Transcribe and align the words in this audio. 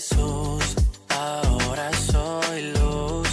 Jesús, 0.00 0.76
ahora 1.10 1.92
soy 1.92 2.72
luz, 2.72 3.28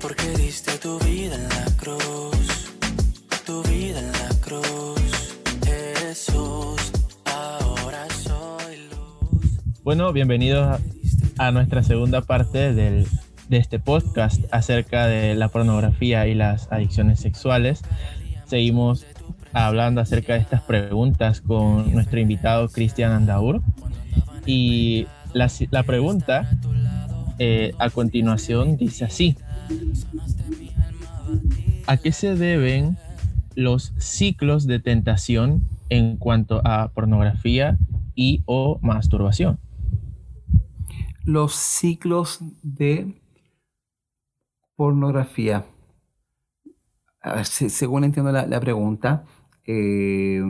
porque 0.00 0.26
diste 0.36 0.76
tu 0.78 0.98
vida 0.98 1.36
en 1.36 1.48
la 1.48 1.66
cruz, 1.76 2.72
tu 3.46 3.62
vida 3.62 4.00
en 4.00 4.10
la 4.10 4.28
cruz. 4.40 5.36
Jesús, 5.64 6.90
ahora 7.26 8.08
soy 8.10 8.88
luz. 8.90 9.60
Bueno, 9.84 10.12
bienvenidos 10.12 10.80
a, 11.38 11.46
a 11.46 11.52
nuestra 11.52 11.84
segunda 11.84 12.22
parte 12.22 12.74
del, 12.74 13.06
de 13.48 13.58
este 13.58 13.78
podcast 13.78 14.42
acerca 14.50 15.06
de 15.06 15.36
la 15.36 15.46
pornografía 15.46 16.26
y 16.26 16.34
las 16.34 16.72
adicciones 16.72 17.20
sexuales. 17.20 17.82
Seguimos 18.46 19.06
hablando 19.52 20.00
acerca 20.00 20.32
de 20.32 20.40
estas 20.40 20.62
preguntas 20.62 21.40
con 21.40 21.92
nuestro 21.92 22.18
invitado 22.18 22.68
Cristian 22.68 23.12
Andaur. 23.12 23.62
Y 24.44 25.06
la, 25.34 25.50
la 25.70 25.82
pregunta 25.84 26.50
eh, 27.38 27.72
a 27.78 27.90
continuación 27.90 28.76
dice 28.76 29.04
así. 29.04 29.36
¿A 31.86 31.96
qué 31.96 32.12
se 32.12 32.36
deben 32.36 32.96
los 33.54 33.92
ciclos 33.98 34.66
de 34.66 34.78
tentación 34.80 35.62
en 35.88 36.16
cuanto 36.16 36.60
a 36.64 36.88
pornografía 36.88 37.76
y 38.14 38.42
o 38.46 38.78
masturbación? 38.82 39.58
Los 41.24 41.54
ciclos 41.54 42.38
de 42.62 43.14
pornografía. 44.76 45.64
Ver, 47.24 47.46
se- 47.46 47.70
según 47.70 48.04
entiendo 48.04 48.32
la, 48.32 48.60
pregunta, 48.60 49.24
eh, 49.66 50.42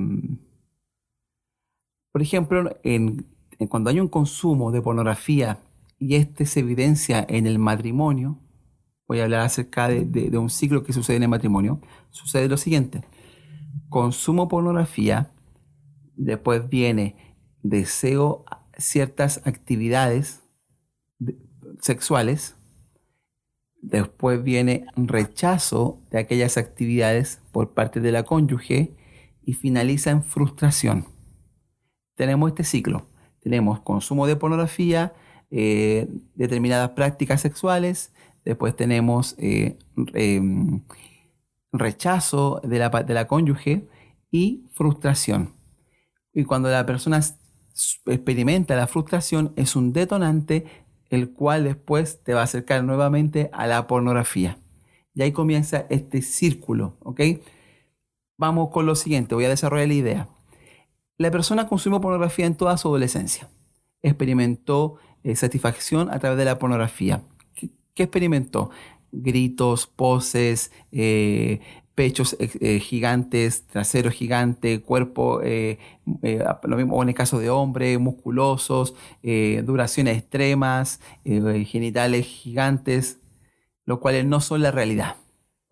por 2.13 2.23
ejemplo, 2.23 2.79
en 2.83 3.27
cuando 3.69 3.91
hay 3.91 4.01
un 4.01 4.09
consumo 4.09 4.73
de 4.73 4.83
pornografía 4.83 5.59
y 5.99 6.17
este 6.17 6.47
se 6.47 6.61
evidencia 6.61 7.25
en 7.29 7.47
el 7.47 7.59
matrimonio, 7.59 8.39
voy 9.07 9.21
a 9.21 9.25
hablar 9.25 9.41
acerca 9.41 9.89
de, 9.89 10.39
un 10.39 10.51
ciclo 10.51 10.85
que 10.85 10.93
sucede 10.93 11.17
en 11.17 11.25
el 11.25 11.29
matrimonio, 11.29 11.81
sucede 12.11 12.49
lo 12.49 12.57
siguiente. 12.57 13.05
Consumo 13.89 14.49
pornografía, 14.49 15.31
después 16.17 16.69
viene 16.69 17.17
deseo 17.63 18.45
ciertas 18.79 19.43
actividades 19.45 20.43
de- 21.19 21.37
sexuales, 21.81 22.57
después 23.81 24.43
viene 24.43 24.87
rechazo 24.97 26.01
de 26.11 26.19
aquellas 26.19 26.57
actividades 26.57 27.41
por 27.53 27.75
parte 27.75 28.01
de 28.01 28.13
la 28.13 28.23
cónyuge 28.25 28.97
y 29.43 29.55
finaliza 29.55 30.11
en 30.11 30.23
frustración. 30.23 31.07
Tenemos 32.15 32.51
este 32.51 32.65
ciclo. 32.65 33.12
Tenemos 33.43 33.81
consumo 33.81 34.27
de 34.27 34.37
pornografía, 34.37 35.13
eh, 35.51 36.09
determinadas 36.35 36.91
prácticas 36.91 37.41
sexuales, 37.41 38.13
después 38.45 38.75
tenemos 38.75 39.35
eh, 39.39 39.77
em, 40.15 40.81
rechazo 41.73 42.61
de 42.65 42.79
la, 42.79 42.89
de 42.89 43.15
la 43.15 43.27
cónyuge 43.27 43.87
y 44.31 44.65
frustración. 44.73 45.51
Y 46.33 46.45
cuando 46.45 46.71
la 46.71 46.87
persona 46.87 47.21
experimenta 48.07 48.77
la 48.77 48.87
frustración 48.87 49.53
es 49.57 49.77
un 49.77 49.93
detonante 49.93 50.67
el 51.11 51.31
cual 51.31 51.65
después 51.65 52.23
te 52.23 52.33
va 52.33 52.41
a 52.41 52.45
acercar 52.45 52.85
nuevamente 52.85 53.51
a 53.53 53.67
la 53.67 53.87
pornografía. 53.87 54.59
Y 55.15 55.21
ahí 55.23 55.33
comienza 55.33 55.87
este 55.91 56.23
círculo, 56.23 56.97
¿ok? 57.01 57.21
Vamos 58.39 58.71
con 58.71 58.87
lo 58.87 58.95
siguiente, 58.95 59.35
voy 59.35 59.45
a 59.45 59.51
desarrollar 59.51 59.89
la 59.89 59.95
idea. 59.95 60.29
La 61.19 61.31
persona 61.31 61.69
consumió 61.69 62.01
pornografía 62.01 62.47
en 62.47 62.57
toda 62.57 62.77
su 62.77 62.89
adolescencia. 62.89 63.49
Experimentó 64.03 64.97
eh, 65.23 65.37
satisfacción 65.37 66.11
a 66.11 66.19
través 66.19 66.39
de 66.39 66.45
la 66.45 66.59
pornografía. 66.59 67.23
¿Qué, 67.55 67.71
experimentó? 68.03 68.71
Gritos, 69.13 69.87
poses, 69.87 70.73
eh, 70.91 71.61
pechos 71.95 72.37
eh, 72.41 72.81
gigantes, 72.81 73.67
trasero 73.67 74.11
gigante, 74.11 74.81
cuerpo, 74.81 75.43
lo 75.43 76.77
mismo 76.77 77.03
en 77.03 77.11
el 77.11 77.15
caso 77.15 77.39
de 77.39 77.51
hombres, 77.51 78.01
musculosos, 78.01 78.95
duraciones 79.23 80.17
extremas, 80.17 81.01
genitales 81.25 82.27
gigantes, 82.27 83.21
lo 83.85 84.01
cuales 84.01 84.25
no 84.25 84.41
son 84.41 84.63
la 84.63 84.71
realidad. 84.71 85.17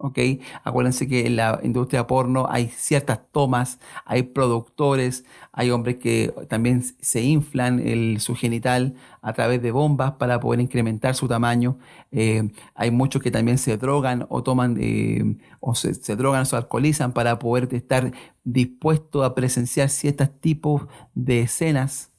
¿Ok? 0.00 0.19
Acuérdense 0.65 1.06
que 1.06 1.27
en 1.27 1.37
la 1.37 1.61
industria 1.62 2.06
porno 2.06 2.47
hay 2.50 2.69
ciertas 2.69 3.21
tomas, 3.33 3.78
hay 4.06 4.22
productores, 4.22 5.25
hay 5.53 5.71
hombres 5.71 5.97
que 5.97 6.33
también 6.49 6.83
se 7.00 7.22
inflan 7.22 7.81
su 8.19 8.34
genital 8.34 8.94
a 9.21 9.33
través 9.34 9.61
de 9.62 9.71
bombas 9.71 10.12
para 10.12 10.41
poder 10.41 10.61
incrementar 10.61 11.15
su 11.15 11.28
tamaño. 11.28 11.78
Eh, 12.11 12.50
hay 12.75 12.91
muchos 12.91 13.22
que 13.22 13.31
también 13.31 13.59
se 13.59 13.77
drogan 13.77 14.27
o 14.31 14.43
toman 14.43 14.77
eh, 14.81 15.37
o 15.61 15.75
se, 15.75 16.17
drogan 16.17 16.43
o 16.43 16.44
se 16.47 16.56
alcoholizan 16.56 17.12
para 17.12 17.38
poder 17.38 17.69
estar 17.75 18.12
dispuestos 18.43 19.25
a 19.25 19.34
presenciar 19.34 19.91
ciertos 19.91 20.31
tipos 20.41 20.87
de 21.15 21.43
escenas, 21.43 22.11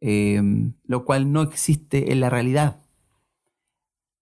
eh, 0.00 0.42
lo 0.84 1.04
cual 1.06 1.32
no 1.32 1.42
existe 1.42 2.12
en 2.12 2.20
la 2.20 2.30
realidad 2.30 2.76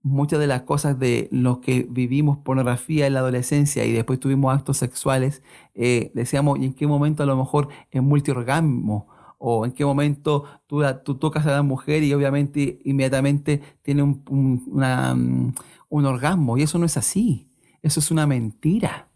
muchas 0.05 0.39
de 0.41 0.47
las 0.47 0.63
cosas 0.63 0.99
de 1.01 1.29
los 1.33 1.59
que 1.61 1.87
vivimos 1.91 2.39
pornografía 2.39 3.07
en 3.09 3.15
la 3.15 3.21
adolescencia 3.21 3.85
y 3.87 3.93
después 3.93 4.21
tuvimos 4.21 4.55
actos 4.55 4.77
sexuales, 4.79 5.43
eh, 5.75 6.13
decíamos, 6.15 6.59
¿y 6.61 6.67
en 6.67 6.75
qué 6.75 6.87
momento 6.87 7.25
a 7.25 7.27
lo 7.27 7.37
mejor 7.37 7.69
es 7.91 8.03
multiorgasmo? 8.03 9.09
O 9.39 9.67
en 9.67 9.73
qué 9.73 9.85
momento 9.85 10.45
tú, 10.67 10.83
tú 11.05 11.17
tocas 11.17 11.47
a 11.47 11.53
la 11.53 11.63
mujer 11.63 12.03
y 12.05 12.15
obviamente 12.15 12.81
inmediatamente 12.85 13.63
tiene 13.83 14.03
un, 14.03 14.23
un- 14.31 14.63
mm, 14.67 15.55
un 15.91 16.07
orgasmo. 16.07 16.57
Y 16.59 16.63
eso 16.63 16.79
no 16.79 16.87
es 16.87 16.97
así. 16.97 17.49
Eso 17.83 18.01
es 18.01 18.11
una 18.11 18.27
mentira. 18.27 19.09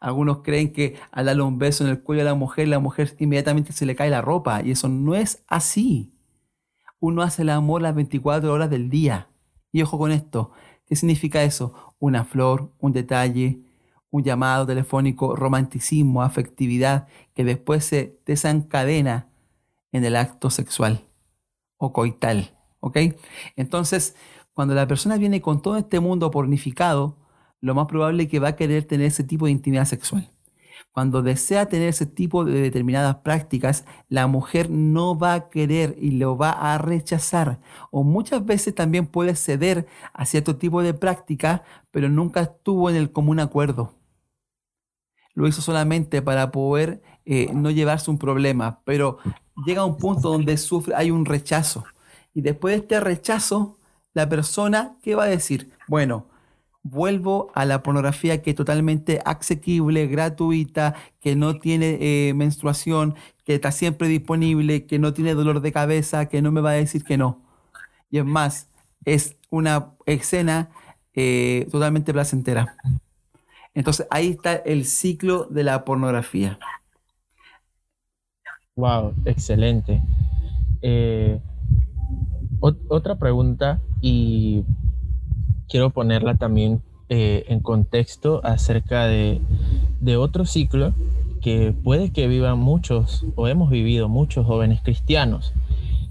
Algunos 0.00 0.38
creen 0.42 0.72
que 0.72 0.96
al 1.12 1.26
darle 1.26 1.42
un 1.42 1.58
beso 1.58 1.84
en 1.84 1.90
el 1.90 2.02
cuello 2.02 2.22
a 2.22 2.26
la 2.26 2.34
mujer, 2.34 2.68
la 2.68 2.78
mujer 2.80 3.14
inmediatamente 3.18 3.72
se 3.72 3.86
le 3.86 3.96
cae 3.96 4.10
la 4.10 4.22
ropa. 4.22 4.62
Y 4.62 4.72
eso 4.72 4.88
no 4.88 5.14
es 5.14 5.44
así. 5.48 6.12
Uno 7.00 7.22
hace 7.22 7.42
el 7.42 7.50
amor 7.50 7.82
las 7.82 7.94
24 7.96 8.52
horas 8.52 8.70
del 8.70 8.90
día. 8.90 9.29
Y 9.72 9.82
ojo 9.82 9.98
con 9.98 10.12
esto, 10.12 10.52
¿qué 10.86 10.96
significa 10.96 11.42
eso? 11.42 11.94
Una 11.98 12.24
flor, 12.24 12.72
un 12.78 12.92
detalle, 12.92 13.60
un 14.10 14.24
llamado 14.24 14.66
telefónico, 14.66 15.36
romanticismo, 15.36 16.22
afectividad, 16.22 17.06
que 17.34 17.44
después 17.44 17.84
se 17.84 18.18
desencadena 18.26 19.28
en 19.92 20.04
el 20.04 20.16
acto 20.16 20.50
sexual 20.50 21.04
o 21.76 21.92
coital. 21.92 22.50
¿Ok? 22.80 22.96
Entonces, 23.56 24.16
cuando 24.52 24.74
la 24.74 24.86
persona 24.86 25.16
viene 25.16 25.40
con 25.40 25.62
todo 25.62 25.76
este 25.76 26.00
mundo 26.00 26.30
pornificado, 26.30 27.16
lo 27.60 27.74
más 27.74 27.86
probable 27.86 28.24
es 28.24 28.28
que 28.30 28.40
va 28.40 28.48
a 28.48 28.56
querer 28.56 28.84
tener 28.84 29.06
ese 29.06 29.22
tipo 29.22 29.46
de 29.46 29.52
intimidad 29.52 29.84
sexual. 29.84 30.28
Cuando 30.92 31.22
desea 31.22 31.66
tener 31.66 31.88
ese 31.88 32.06
tipo 32.06 32.44
de 32.44 32.60
determinadas 32.60 33.16
prácticas, 33.16 33.84
la 34.08 34.26
mujer 34.26 34.70
no 34.70 35.18
va 35.18 35.34
a 35.34 35.48
querer 35.50 35.96
y 36.00 36.12
lo 36.12 36.36
va 36.36 36.50
a 36.50 36.78
rechazar. 36.78 37.60
O 37.90 38.02
muchas 38.02 38.44
veces 38.44 38.74
también 38.74 39.06
puede 39.06 39.36
ceder 39.36 39.86
a 40.12 40.26
cierto 40.26 40.56
tipo 40.56 40.82
de 40.82 40.94
práctica, 40.94 41.62
pero 41.90 42.08
nunca 42.08 42.40
estuvo 42.40 42.90
en 42.90 42.96
el 42.96 43.12
común 43.12 43.40
acuerdo. 43.40 43.94
Lo 45.34 45.46
hizo 45.46 45.62
solamente 45.62 46.22
para 46.22 46.50
poder 46.50 47.02
eh, 47.24 47.50
no 47.52 47.70
llevarse 47.70 48.10
un 48.10 48.18
problema, 48.18 48.80
pero 48.84 49.18
llega 49.64 49.82
a 49.82 49.84
un 49.84 49.96
punto 49.96 50.30
donde 50.30 50.56
sufre, 50.56 50.94
hay 50.96 51.10
un 51.10 51.24
rechazo. 51.24 51.84
Y 52.34 52.40
después 52.40 52.72
de 52.74 52.80
este 52.80 53.00
rechazo, 53.00 53.76
la 54.12 54.28
persona, 54.28 54.96
¿qué 55.02 55.14
va 55.14 55.24
a 55.24 55.28
decir? 55.28 55.70
Bueno, 55.86 56.26
vuelvo 56.82 57.50
a 57.54 57.64
la 57.66 57.82
pornografía 57.82 58.42
que 58.42 58.50
es 58.50 58.56
totalmente 58.56 59.20
asequible, 59.24 60.06
gratuita, 60.06 60.94
que 61.20 61.36
no 61.36 61.58
tiene 61.58 61.98
eh, 62.00 62.34
menstruación, 62.34 63.14
que 63.44 63.54
está 63.56 63.72
siempre 63.72 64.08
disponible, 64.08 64.86
que 64.86 64.98
no 64.98 65.12
tiene 65.14 65.34
dolor 65.34 65.60
de 65.60 65.72
cabeza, 65.72 66.26
que 66.28 66.42
no 66.42 66.52
me 66.52 66.60
va 66.60 66.70
a 66.70 66.74
decir 66.74 67.04
que 67.04 67.18
no. 67.18 67.42
Y 68.10 68.18
es 68.18 68.24
más, 68.24 68.68
es 69.04 69.36
una 69.50 69.92
escena 70.06 70.70
eh, 71.14 71.68
totalmente 71.70 72.12
placentera. 72.12 72.76
Entonces 73.74 74.06
ahí 74.10 74.28
está 74.30 74.54
el 74.54 74.84
ciclo 74.84 75.46
de 75.50 75.64
la 75.64 75.84
pornografía. 75.84 76.58
Wow, 78.76 79.14
excelente. 79.24 80.00
Eh, 80.82 81.38
ot- 82.60 82.78
otra 82.88 83.16
pregunta 83.16 83.80
y 84.00 84.64
quiero 85.70 85.90
ponerla 85.90 86.34
también 86.34 86.82
eh, 87.08 87.44
en 87.48 87.60
contexto 87.60 88.40
acerca 88.44 89.06
de, 89.06 89.40
otro 90.18 90.44
ciclo 90.44 90.92
que 91.40 91.72
puede 91.72 92.12
que 92.12 92.26
vivan 92.26 92.58
muchos 92.58 93.24
o 93.36 93.48
hemos 93.48 93.70
vivido 93.70 94.08
muchos 94.08 94.44
jóvenes 94.44 94.82
cristianos 94.82 95.54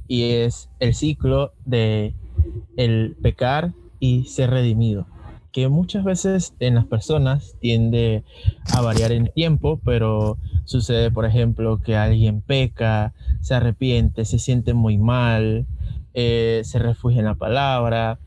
y 0.07 0.23
es 0.23 0.69
el 0.79 0.95
ciclo 0.95 1.51
de 1.65 2.15
el 2.77 3.15
pecar 3.21 3.73
y 3.99 4.23
ser 4.23 4.49
redimido 4.49 5.05
que 5.51 5.67
muchas 5.67 6.03
veces 6.03 6.53
en 6.59 6.75
las 6.75 6.85
personas 6.85 7.55
tiende 7.59 8.23
a 8.71 8.81
variar 8.81 9.11
en 9.11 9.31
tiempo, 9.33 9.79
pero 9.83 10.37
sucede, 10.63 11.09
por 11.09 11.25
ejemplo, 11.25 11.81
que 11.81 11.95
alguien 11.95 12.41
peca, 12.41 13.13
se 13.41 13.55
arrepiente, 13.55 14.25
se 14.25 14.37
siente 14.37 14.75
muy 14.75 14.99
mal, 14.99 15.65
eh, 16.13 16.61
se 16.63 16.77
refugia 16.77 17.19
en 17.19 17.25
la 17.25 17.33
palabra, 17.33 18.19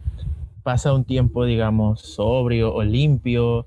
pasa 0.63 0.95
un 0.95 1.05
tiempo, 1.05 1.45
digamos, 1.45 2.01
sobrio 2.01 2.75
o 2.75 2.83
limpio, 2.83 3.67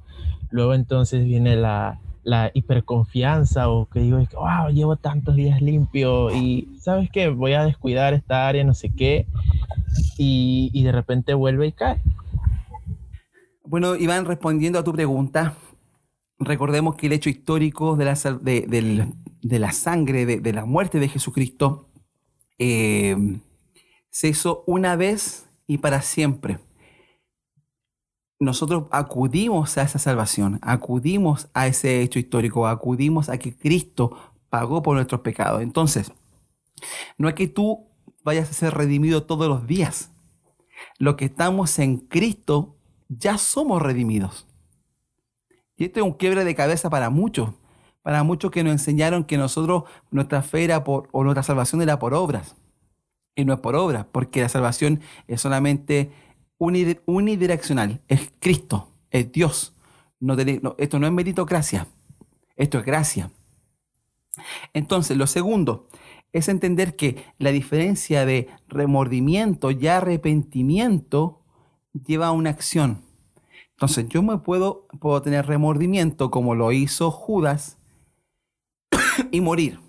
luego 0.49 0.73
entonces 0.73 1.25
viene 1.25 1.55
la, 1.55 1.99
la 2.23 2.51
hiperconfianza 2.53 3.69
o 3.69 3.87
que 3.87 3.99
digo, 3.99 4.17
wow, 4.33 4.69
llevo 4.71 4.95
tantos 4.95 5.35
días 5.35 5.61
limpio 5.61 6.35
y 6.35 6.67
sabes 6.81 7.09
qué, 7.11 7.29
voy 7.29 7.53
a 7.53 7.65
descuidar 7.65 8.13
esta 8.13 8.47
área, 8.47 8.63
no 8.63 8.73
sé 8.73 8.89
qué, 8.89 9.27
y, 10.17 10.71
y 10.73 10.83
de 10.83 10.91
repente 10.91 11.33
vuelve 11.33 11.67
y 11.67 11.71
cae. 11.71 12.01
Bueno, 13.63 13.95
Iván, 13.95 14.25
respondiendo 14.25 14.77
a 14.77 14.83
tu 14.83 14.93
pregunta, 14.93 15.55
recordemos 16.39 16.95
que 16.95 17.07
el 17.07 17.13
hecho 17.13 17.29
histórico 17.29 17.95
de 17.95 18.05
la, 18.05 18.13
de, 18.41 19.11
de, 19.41 19.59
la 19.59 19.71
sangre, 19.71 20.25
de, 20.25 20.53
la 20.53 20.65
muerte 20.65 20.99
de 20.99 21.09
Jesucristo, 21.09 21.89
eh, 22.59 23.15
se 24.09 24.29
hizo 24.29 24.63
una 24.67 24.95
vez 24.95 25.45
y 25.67 25.79
para 25.79 26.01
siempre. 26.01 26.59
Nosotros 28.39 28.85
acudimos 28.91 29.77
a 29.77 29.83
esa 29.83 29.97
salvación, 29.97 30.59
acudimos 30.61 31.47
a 31.53 31.67
ese 31.67 32.01
hecho 32.01 32.19
histórico, 32.19 32.67
acudimos 32.67 33.29
a 33.29 33.37
que 33.37 33.55
Cristo 33.55 34.17
pagó 34.49 34.81
por 34.81 34.95
nuestros 34.95 35.21
pecados. 35.21 35.61
Entonces, 35.61 36.11
no 37.17 37.29
es 37.29 37.35
que 37.35 37.47
tú 37.47 37.87
vayas 38.23 38.49
a 38.49 38.53
ser 38.53 38.73
redimido 38.73 39.23
todos 39.23 39.47
los 39.47 39.67
días. 39.67 40.11
Lo 40.97 41.15
que 41.15 41.25
estamos 41.25 41.79
en 41.79 41.97
Cristo, 41.97 42.75
ya 43.07 43.37
somos 43.37 43.81
redimidos. 43.81 44.47
Y 45.77 45.85
esto 45.85 45.99
es 45.99 46.05
un 46.05 46.13
quiebre 46.13 46.43
de 46.43 46.55
cabeza 46.55 46.89
para 46.89 47.09
muchos, 47.09 47.51
para 48.01 48.23
muchos 48.23 48.51
que 48.51 48.63
nos 48.63 48.73
enseñaron 48.73 49.23
que 49.23 49.37
nosotros, 49.37 49.83
nuestra 50.11 50.41
fe 50.41 50.63
era 50.63 50.83
por, 50.83 51.09
o 51.11 51.23
nuestra 51.23 51.43
salvación 51.43 51.81
era 51.81 51.99
por 51.99 52.13
obras. 52.13 52.55
Y 53.35 53.45
no 53.45 53.53
es 53.53 53.59
por 53.59 53.75
obras, 53.75 54.05
porque 54.11 54.41
la 54.41 54.49
salvación 54.49 55.01
es 55.27 55.41
solamente 55.41 56.11
unidireccional, 56.57 58.01
es 58.07 58.31
Cristo, 58.39 58.91
es 59.09 59.31
Dios. 59.31 59.75
No, 60.19 60.35
esto 60.77 60.99
no 60.99 61.07
es 61.07 61.13
meritocracia, 61.13 61.87
esto 62.55 62.79
es 62.79 62.85
gracia. 62.85 63.31
Entonces, 64.73 65.17
lo 65.17 65.27
segundo 65.27 65.87
es 66.33 66.49
entender 66.49 66.95
que 66.95 67.23
la 67.37 67.51
diferencia 67.51 68.25
de 68.25 68.49
remordimiento 68.67 69.71
y 69.71 69.87
arrepentimiento 69.87 71.41
lleva 71.93 72.27
a 72.27 72.31
una 72.31 72.49
acción. 72.49 73.05
Entonces 73.71 74.07
yo 74.09 74.23
me 74.23 74.37
puedo, 74.37 74.87
puedo 74.99 75.21
tener 75.21 75.45
remordimiento 75.47 76.31
como 76.31 76.55
lo 76.55 76.71
hizo 76.71 77.11
Judas 77.11 77.77
y 79.31 79.41
morir. 79.41 79.79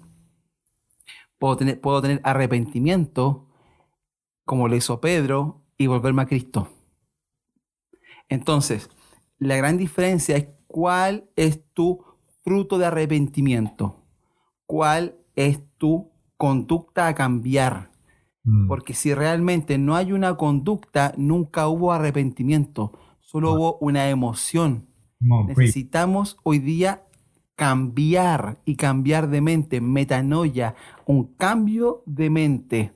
Puedo 1.38 1.56
tener, 1.56 1.80
puedo 1.80 2.02
tener 2.02 2.20
arrepentimiento 2.24 3.48
como 4.44 4.68
lo 4.68 4.76
hizo 4.76 5.00
Pedro 5.00 5.65
y 5.78 5.86
volverme 5.86 6.22
a 6.22 6.26
Cristo. 6.26 6.68
Entonces, 8.28 8.90
la 9.38 9.56
gran 9.56 9.76
diferencia 9.76 10.36
es 10.36 10.48
cuál 10.66 11.30
es 11.36 11.62
tu 11.72 12.04
fruto 12.42 12.78
de 12.78 12.86
arrepentimiento, 12.86 14.04
cuál 14.66 15.16
es 15.34 15.60
tu 15.78 16.10
conducta 16.36 17.06
a 17.08 17.14
cambiar. 17.14 17.90
Mm. 18.44 18.68
Porque 18.68 18.94
si 18.94 19.14
realmente 19.14 19.78
no 19.78 19.96
hay 19.96 20.12
una 20.12 20.36
conducta, 20.36 21.12
nunca 21.16 21.68
hubo 21.68 21.92
arrepentimiento 21.92 22.92
solo 23.26 23.52
hubo 23.52 23.78
una 23.80 24.08
emoción. 24.08 24.86
Necesitamos 25.20 26.38
hoy 26.44 26.58
día 26.60 27.02
cambiar 27.56 28.60
y 28.64 28.76
cambiar 28.76 29.28
de 29.28 29.40
mente, 29.40 29.80
metanoia, 29.80 30.74
un 31.06 31.34
cambio 31.34 32.02
de 32.06 32.30
mente. 32.30 32.92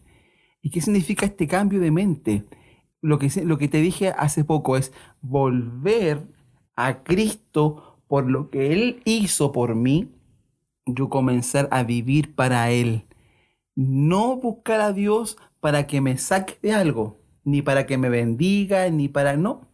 ¿Y 0.63 0.71
qué 0.71 0.81
significa 0.81 1.27
este 1.27 1.49
cambio 1.49 1.81
de 1.81 1.91
mente? 1.91 2.45
Lo 3.03 3.19
que, 3.19 3.31
lo 3.45 3.59
que 3.59 3.69
te 3.69 3.81
dije 3.81 4.13
hace 4.17 4.45
poco 4.45 4.77
es 4.77 4.93
volver 5.23 6.23
a 6.77 7.03
Cristo 7.03 7.99
por 8.09 8.29
lo 8.29 8.51
que 8.51 8.73
Él 8.73 9.03
hizo 9.05 9.53
por 9.53 9.75
mí, 9.75 10.11
yo 10.87 11.09
comenzar 11.09 11.69
a 11.71 11.83
vivir 11.83 12.35
para 12.35 12.71
Él. 12.71 13.05
No 13.77 14.37
buscar 14.37 14.81
a 14.81 14.93
Dios 14.93 15.39
para 15.61 15.87
que 15.87 16.01
me 16.01 16.19
saque 16.19 16.59
de 16.63 16.73
algo, 16.73 17.19
ni 17.45 17.63
para 17.63 17.87
que 17.87 17.99
me 17.99 18.09
bendiga, 18.09 18.89
ni 18.91 19.09
para... 19.09 19.37
No, 19.37 19.71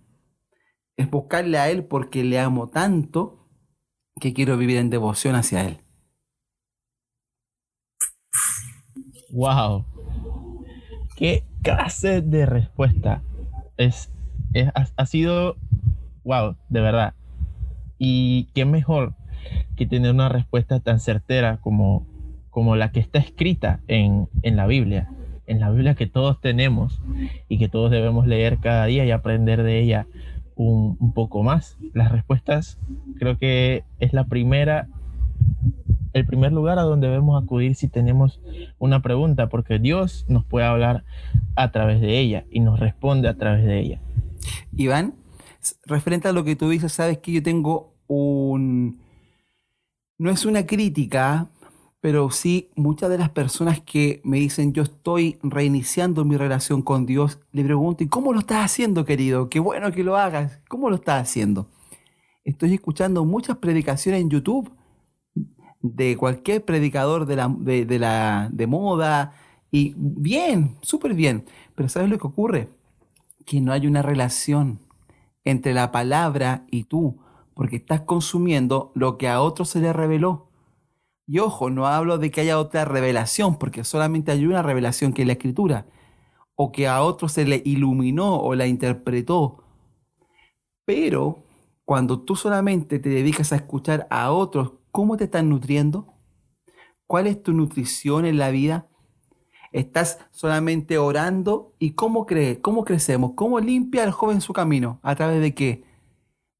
es 0.96 1.10
buscarle 1.10 1.58
a 1.58 1.70
Él 1.70 1.84
porque 1.84 2.24
le 2.24 2.38
amo 2.38 2.68
tanto 2.68 3.48
que 4.20 4.32
quiero 4.32 4.56
vivir 4.56 4.78
en 4.78 4.90
devoción 4.90 5.34
hacia 5.34 5.66
Él. 5.66 5.78
¡Wow! 9.30 9.84
¡Qué 11.16 11.44
clase 11.74 12.22
de 12.22 12.46
respuesta! 12.46 13.22
Es, 13.76 14.10
ha, 14.96 15.06
sido, 15.06 15.56
wow, 16.24 16.56
de 16.68 16.80
verdad. 16.80 17.14
Y 17.98 18.48
qué 18.54 18.64
mejor 18.64 19.14
que 19.76 19.86
tener 19.86 20.12
una 20.12 20.28
respuesta 20.28 20.80
tan 20.80 21.00
certera 21.00 21.58
como, 21.58 22.06
como 22.50 22.76
la 22.76 22.90
que 22.90 23.00
está 23.00 23.18
escrita 23.18 23.80
en, 23.88 24.28
en 24.42 24.56
la 24.56 24.66
Biblia. 24.66 25.10
En 25.46 25.60
la 25.60 25.70
Biblia 25.70 25.94
que 25.94 26.06
todos 26.06 26.40
tenemos 26.40 27.00
y 27.48 27.58
que 27.58 27.68
todos 27.68 27.90
debemos 27.90 28.26
leer 28.26 28.58
cada 28.58 28.86
día 28.86 29.04
y 29.04 29.10
aprender 29.10 29.62
de 29.62 29.80
ella 29.80 30.06
un, 30.56 31.12
poco 31.12 31.42
más. 31.42 31.76
Las 31.92 32.10
respuestas 32.10 32.78
creo 33.18 33.38
que 33.38 33.84
es 34.00 34.12
la 34.12 34.24
primera, 34.24 34.88
el 36.16 36.24
primer 36.24 36.50
lugar 36.50 36.78
a 36.78 36.82
donde 36.82 37.08
debemos 37.08 37.42
acudir 37.42 37.74
si 37.74 37.88
tenemos 37.88 38.40
una 38.78 39.02
pregunta, 39.02 39.50
porque 39.50 39.78
Dios 39.78 40.24
nos 40.28 40.46
puede 40.46 40.64
hablar 40.64 41.04
a 41.56 41.70
través 41.72 42.00
de 42.00 42.18
ella 42.18 42.46
y 42.50 42.60
nos 42.60 42.80
responde 42.80 43.28
a 43.28 43.36
través 43.36 43.66
de 43.66 43.78
ella. 43.78 44.00
Iván, 44.74 45.14
referente 45.84 46.26
a 46.28 46.32
lo 46.32 46.42
que 46.42 46.56
tú 46.56 46.70
dices, 46.70 46.92
sabes 46.92 47.18
que 47.18 47.32
yo 47.32 47.42
tengo 47.42 47.92
un... 48.06 48.98
No 50.16 50.30
es 50.30 50.46
una 50.46 50.64
crítica, 50.64 51.50
pero 52.00 52.30
sí 52.30 52.70
muchas 52.76 53.10
de 53.10 53.18
las 53.18 53.28
personas 53.28 53.82
que 53.82 54.22
me 54.24 54.38
dicen 54.38 54.72
yo 54.72 54.84
estoy 54.84 55.38
reiniciando 55.42 56.24
mi 56.24 56.38
relación 56.38 56.80
con 56.80 57.04
Dios, 57.04 57.40
le 57.52 57.62
pregunto, 57.62 58.04
¿y 58.04 58.08
cómo 58.08 58.32
lo 58.32 58.38
estás 58.38 58.64
haciendo, 58.64 59.04
querido? 59.04 59.50
Qué 59.50 59.60
bueno 59.60 59.92
que 59.92 60.02
lo 60.02 60.16
hagas. 60.16 60.60
¿Cómo 60.66 60.88
lo 60.88 60.96
estás 60.96 61.28
haciendo? 61.28 61.68
Estoy 62.42 62.72
escuchando 62.72 63.26
muchas 63.26 63.58
predicaciones 63.58 64.22
en 64.22 64.30
YouTube 64.30 64.72
de 65.82 66.16
cualquier 66.16 66.64
predicador 66.64 67.26
de 67.26 67.36
la, 67.36 67.54
de, 67.58 67.98
la, 67.98 68.48
de 68.52 68.66
moda 68.66 69.34
y 69.70 69.94
bien, 69.96 70.76
súper 70.82 71.14
bien. 71.14 71.44
Pero 71.74 71.88
¿sabes 71.88 72.08
lo 72.08 72.18
que 72.18 72.26
ocurre? 72.26 72.68
Que 73.44 73.60
no 73.60 73.72
hay 73.72 73.86
una 73.86 74.02
relación 74.02 74.80
entre 75.44 75.74
la 75.74 75.92
palabra 75.92 76.64
y 76.70 76.84
tú, 76.84 77.18
porque 77.54 77.76
estás 77.76 78.02
consumiendo 78.02 78.92
lo 78.94 79.18
que 79.18 79.28
a 79.28 79.40
otro 79.40 79.64
se 79.64 79.80
le 79.80 79.92
reveló. 79.92 80.48
Y 81.26 81.40
ojo, 81.40 81.70
no 81.70 81.86
hablo 81.86 82.18
de 82.18 82.30
que 82.30 82.42
haya 82.42 82.58
otra 82.58 82.84
revelación, 82.84 83.58
porque 83.58 83.84
solamente 83.84 84.32
hay 84.32 84.46
una 84.46 84.62
revelación 84.62 85.12
que 85.12 85.22
es 85.22 85.26
la 85.26 85.34
escritura, 85.34 85.86
o 86.54 86.72
que 86.72 86.88
a 86.88 87.02
otro 87.02 87.28
se 87.28 87.44
le 87.44 87.62
iluminó 87.64 88.36
o 88.40 88.54
la 88.54 88.66
interpretó. 88.66 89.64
Pero 90.84 91.44
cuando 91.84 92.20
tú 92.20 92.36
solamente 92.36 92.98
te 92.98 93.08
dedicas 93.08 93.52
a 93.52 93.56
escuchar 93.56 94.06
a 94.10 94.32
otros, 94.32 94.72
¿cómo 94.96 95.18
te 95.18 95.24
están 95.24 95.50
nutriendo? 95.50 96.14
¿Cuál 97.06 97.26
es 97.26 97.42
tu 97.42 97.52
nutrición 97.52 98.24
en 98.24 98.38
la 98.38 98.48
vida? 98.48 98.86
¿Estás 99.70 100.20
solamente 100.30 100.96
orando? 100.96 101.74
¿Y 101.78 101.90
cómo 101.90 102.24
crees? 102.24 102.60
¿Cómo 102.62 102.82
crecemos? 102.82 103.32
¿Cómo 103.34 103.60
limpia 103.60 104.04
el 104.04 104.10
joven 104.10 104.40
su 104.40 104.54
camino? 104.54 104.98
¿A 105.02 105.14
través 105.14 105.42
de 105.42 105.54
qué? 105.54 105.84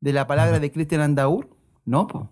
¿De 0.02 0.12
la 0.12 0.26
palabra 0.26 0.58
de 0.60 0.70
Cristian 0.70 1.00
Andaur? 1.00 1.48
No, 1.86 2.30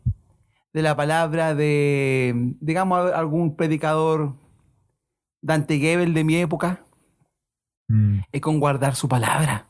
de 0.75 0.83
la 0.83 0.95
palabra 0.95 1.55
de, 1.55 2.55
digamos, 2.61 3.11
algún 3.11 3.57
predicador 3.57 4.35
Dante 5.41 5.79
Gebel 5.79 6.13
de 6.13 6.25
mi 6.25 6.37
época, 6.37 6.85
mm. 7.89 8.19
es 8.31 8.41
con 8.43 8.61
guardar 8.61 8.95
su 8.95 9.09
palabra. 9.09 9.69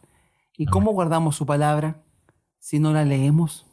¿Y 0.56 0.66
cómo 0.66 0.90
guardamos 0.94 1.36
su 1.36 1.46
palabra 1.46 2.02
si 2.58 2.80
no 2.80 2.92
la 2.92 3.04
leemos? 3.04 3.66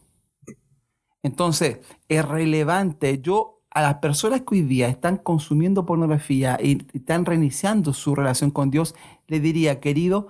Entonces, 1.24 1.80
es 2.08 2.26
relevante. 2.26 3.22
Yo, 3.22 3.62
a 3.70 3.82
las 3.82 3.96
personas 3.96 4.42
que 4.42 4.56
hoy 4.56 4.62
día 4.62 4.88
están 4.88 5.18
consumiendo 5.18 5.86
pornografía 5.86 6.58
y 6.62 6.86
están 6.94 7.26
reiniciando 7.26 7.94
su 7.94 8.16
relación 8.16 8.52
con 8.52 8.72
Dios, 8.72 8.96
le 9.28 9.40
diría, 9.40 9.80
querido, 9.80 10.28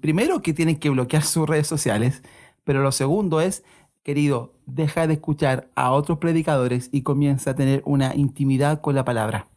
primero 0.00 0.42
que 0.42 0.54
tienen 0.54 0.76
que 0.76 0.90
bloquear 0.90 1.22
sus 1.22 1.48
redes 1.48 1.66
sociales, 1.66 2.22
pero 2.64 2.82
lo 2.82 2.92
segundo 2.92 3.40
es, 3.40 3.64
querido, 4.02 4.54
deja 4.66 5.06
de 5.06 5.14
escuchar 5.14 5.70
a 5.74 5.90
otros 5.90 6.18
predicadores 6.18 6.88
y 6.92 7.02
comienza 7.02 7.50
a 7.50 7.56
tener 7.56 7.82
una 7.84 8.14
intimidad 8.14 8.80
con 8.80 8.94
la 8.94 9.04
palabra. 9.04 9.48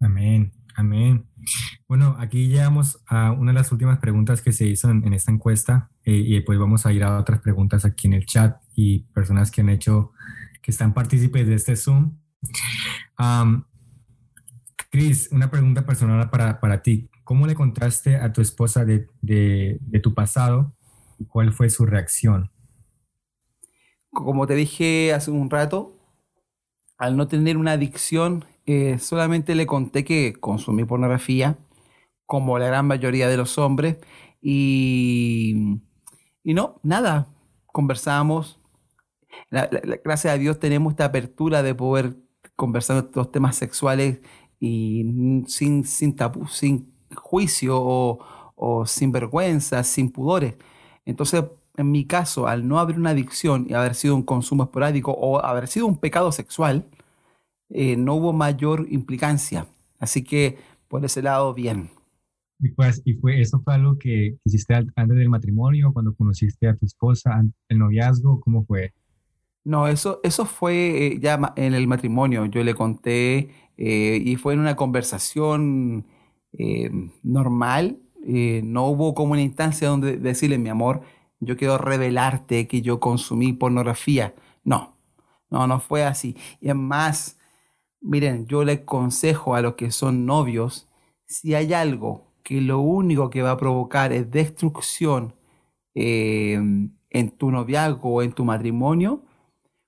Amén, 0.00 0.52
amén. 0.74 1.26
Bueno, 1.88 2.16
aquí 2.18 2.48
llegamos 2.48 3.02
a 3.06 3.32
una 3.32 3.52
de 3.52 3.58
las 3.58 3.72
últimas 3.72 3.98
preguntas 3.98 4.42
que 4.42 4.52
se 4.52 4.66
hizo 4.66 4.90
en, 4.90 5.12
esta 5.12 5.32
encuesta 5.32 5.90
eh, 6.04 6.12
y 6.12 6.34
después 6.34 6.58
vamos 6.58 6.86
a 6.86 6.92
ir 6.92 7.04
a 7.04 7.18
otras 7.18 7.40
preguntas 7.40 7.84
aquí 7.84 8.06
en 8.06 8.14
el 8.14 8.26
chat 8.26 8.60
y 8.74 9.00
personas 9.14 9.50
que 9.50 9.60
han 9.60 9.68
hecho, 9.68 10.12
que 10.62 10.70
están 10.70 10.94
partícipes 10.94 11.46
de 11.46 11.54
este 11.54 11.76
Zoom. 11.76 12.16
Cris, 14.90 15.28
una 15.30 15.50
pregunta 15.50 15.86
personal 15.86 16.30
para, 16.30 16.58
para, 16.58 16.82
ti. 16.82 17.08
¿Cómo 17.22 17.46
le 17.46 17.54
contaste 17.54 18.16
a 18.16 18.32
tu 18.32 18.40
esposa 18.40 18.84
de, 18.84 19.06
de, 19.22 19.78
de 19.80 20.00
tu 20.00 20.14
pasado 20.14 20.74
y 21.18 21.26
cuál 21.26 21.52
fue 21.52 21.70
su 21.70 21.86
reacción? 21.86 22.50
Como 24.10 24.46
te 24.48 24.56
dije 24.56 25.12
hace 25.12 25.30
un 25.30 25.48
rato, 25.48 25.92
al 26.98 27.16
no 27.16 27.28
tener 27.28 27.56
una 27.56 27.72
adicción, 27.72 28.44
eh, 28.66 28.98
solamente 28.98 29.54
le 29.54 29.66
conté 29.66 30.04
que 30.04 30.34
consumí 30.34 30.84
pornografía, 30.84 31.58
como 32.26 32.58
la 32.58 32.66
gran 32.66 32.86
mayoría 32.86 33.28
de 33.28 33.36
los 33.36 33.58
hombres, 33.58 33.98
y, 34.40 35.80
y 36.44 36.54
no, 36.54 36.80
nada, 36.82 37.28
conversamos. 37.66 38.60
gracias 40.04 40.34
a 40.34 40.38
Dios 40.38 40.58
tenemos 40.58 40.92
esta 40.92 41.06
apertura 41.06 41.62
de 41.62 41.74
poder 41.74 42.16
conversar 42.56 42.98
estos 43.04 43.32
temas 43.32 43.56
sexuales 43.56 44.20
y 44.60 45.04
sin, 45.48 45.84
sin, 45.84 46.16
sin 46.48 46.92
juicio 47.14 47.78
o, 47.80 48.18
o 48.56 48.86
sin 48.86 49.12
vergüenza, 49.12 49.82
sin 49.84 50.10
pudores. 50.12 50.56
Entonces, 51.04 51.44
en 51.76 51.90
mi 51.90 52.06
caso, 52.06 52.46
al 52.46 52.68
no 52.68 52.78
haber 52.78 52.98
una 52.98 53.10
adicción 53.10 53.66
y 53.68 53.74
haber 53.74 53.94
sido 53.94 54.14
un 54.16 54.22
consumo 54.22 54.64
esporádico 54.64 55.12
o 55.12 55.44
haber 55.44 55.68
sido 55.68 55.86
un 55.86 55.96
pecado 55.98 56.32
sexual, 56.32 56.86
eh, 57.70 57.96
no 57.96 58.14
hubo 58.14 58.32
mayor 58.32 58.86
implicancia. 58.90 59.66
Así 59.98 60.24
que 60.24 60.58
por 60.88 61.04
ese 61.04 61.22
lado, 61.22 61.54
bien. 61.54 61.90
Y 62.58 62.70
pues, 62.70 63.00
y 63.04 63.14
fue, 63.14 63.40
¿eso 63.40 63.60
fue 63.60 63.74
algo 63.74 63.96
que 63.96 64.36
hiciste 64.44 64.74
antes 64.74 65.16
del 65.16 65.30
matrimonio, 65.30 65.92
cuando 65.92 66.14
conociste 66.14 66.68
a 66.68 66.76
tu 66.76 66.84
esposa, 66.84 67.42
el 67.68 67.78
noviazgo? 67.78 68.40
¿Cómo 68.40 68.64
fue? 68.64 68.92
No, 69.64 69.88
eso, 69.88 70.20
eso 70.24 70.46
fue 70.46 71.06
eh, 71.06 71.18
ya 71.20 71.52
en 71.56 71.74
el 71.74 71.86
matrimonio. 71.86 72.46
Yo 72.46 72.64
le 72.64 72.74
conté 72.74 73.50
eh, 73.76 74.20
y 74.22 74.36
fue 74.36 74.54
en 74.54 74.60
una 74.60 74.76
conversación 74.76 76.06
normal. 77.22 77.98
no 78.24 78.86
hubo 78.86 79.14
como 79.14 79.32
una 79.32 79.42
instancia 79.42 79.88
donde 79.88 80.16
decirle, 80.16 80.58
mi 80.58 80.68
amor, 80.68 81.02
yo 81.40 81.56
quiero 81.56 81.78
revelarte 81.78 82.68
que 82.68 82.82
yo 82.82 83.00
consumí 83.00 83.52
pornografía. 83.52 84.34
No, 84.64 84.96
no, 85.50 85.66
no 85.66 85.80
fue 85.80 86.04
así. 86.04 86.36
Y 86.60 86.68
es 86.68 86.74
más, 86.74 87.38
miren, 88.00 88.46
yo 88.46 88.64
le 88.64 88.72
aconsejo 88.72 89.54
a 89.54 89.62
los 89.62 89.74
que 89.74 89.90
son 89.90 90.26
novios, 90.26 90.88
si 91.26 91.54
hay 91.54 91.72
algo 91.74 92.32
que 92.42 92.60
lo 92.60 92.80
único 92.80 93.30
que 93.30 93.42
va 93.42 93.52
a 93.52 93.56
provocar 93.56 94.12
es 94.12 94.30
destrucción 94.30 95.34
em, 95.94 96.90
en 97.10 97.30
tu 97.30 97.50
noviazgo 97.50 98.14
o 98.14 98.22
en 98.22 98.32
tu 98.32 98.44
matrimonio, 98.44 99.22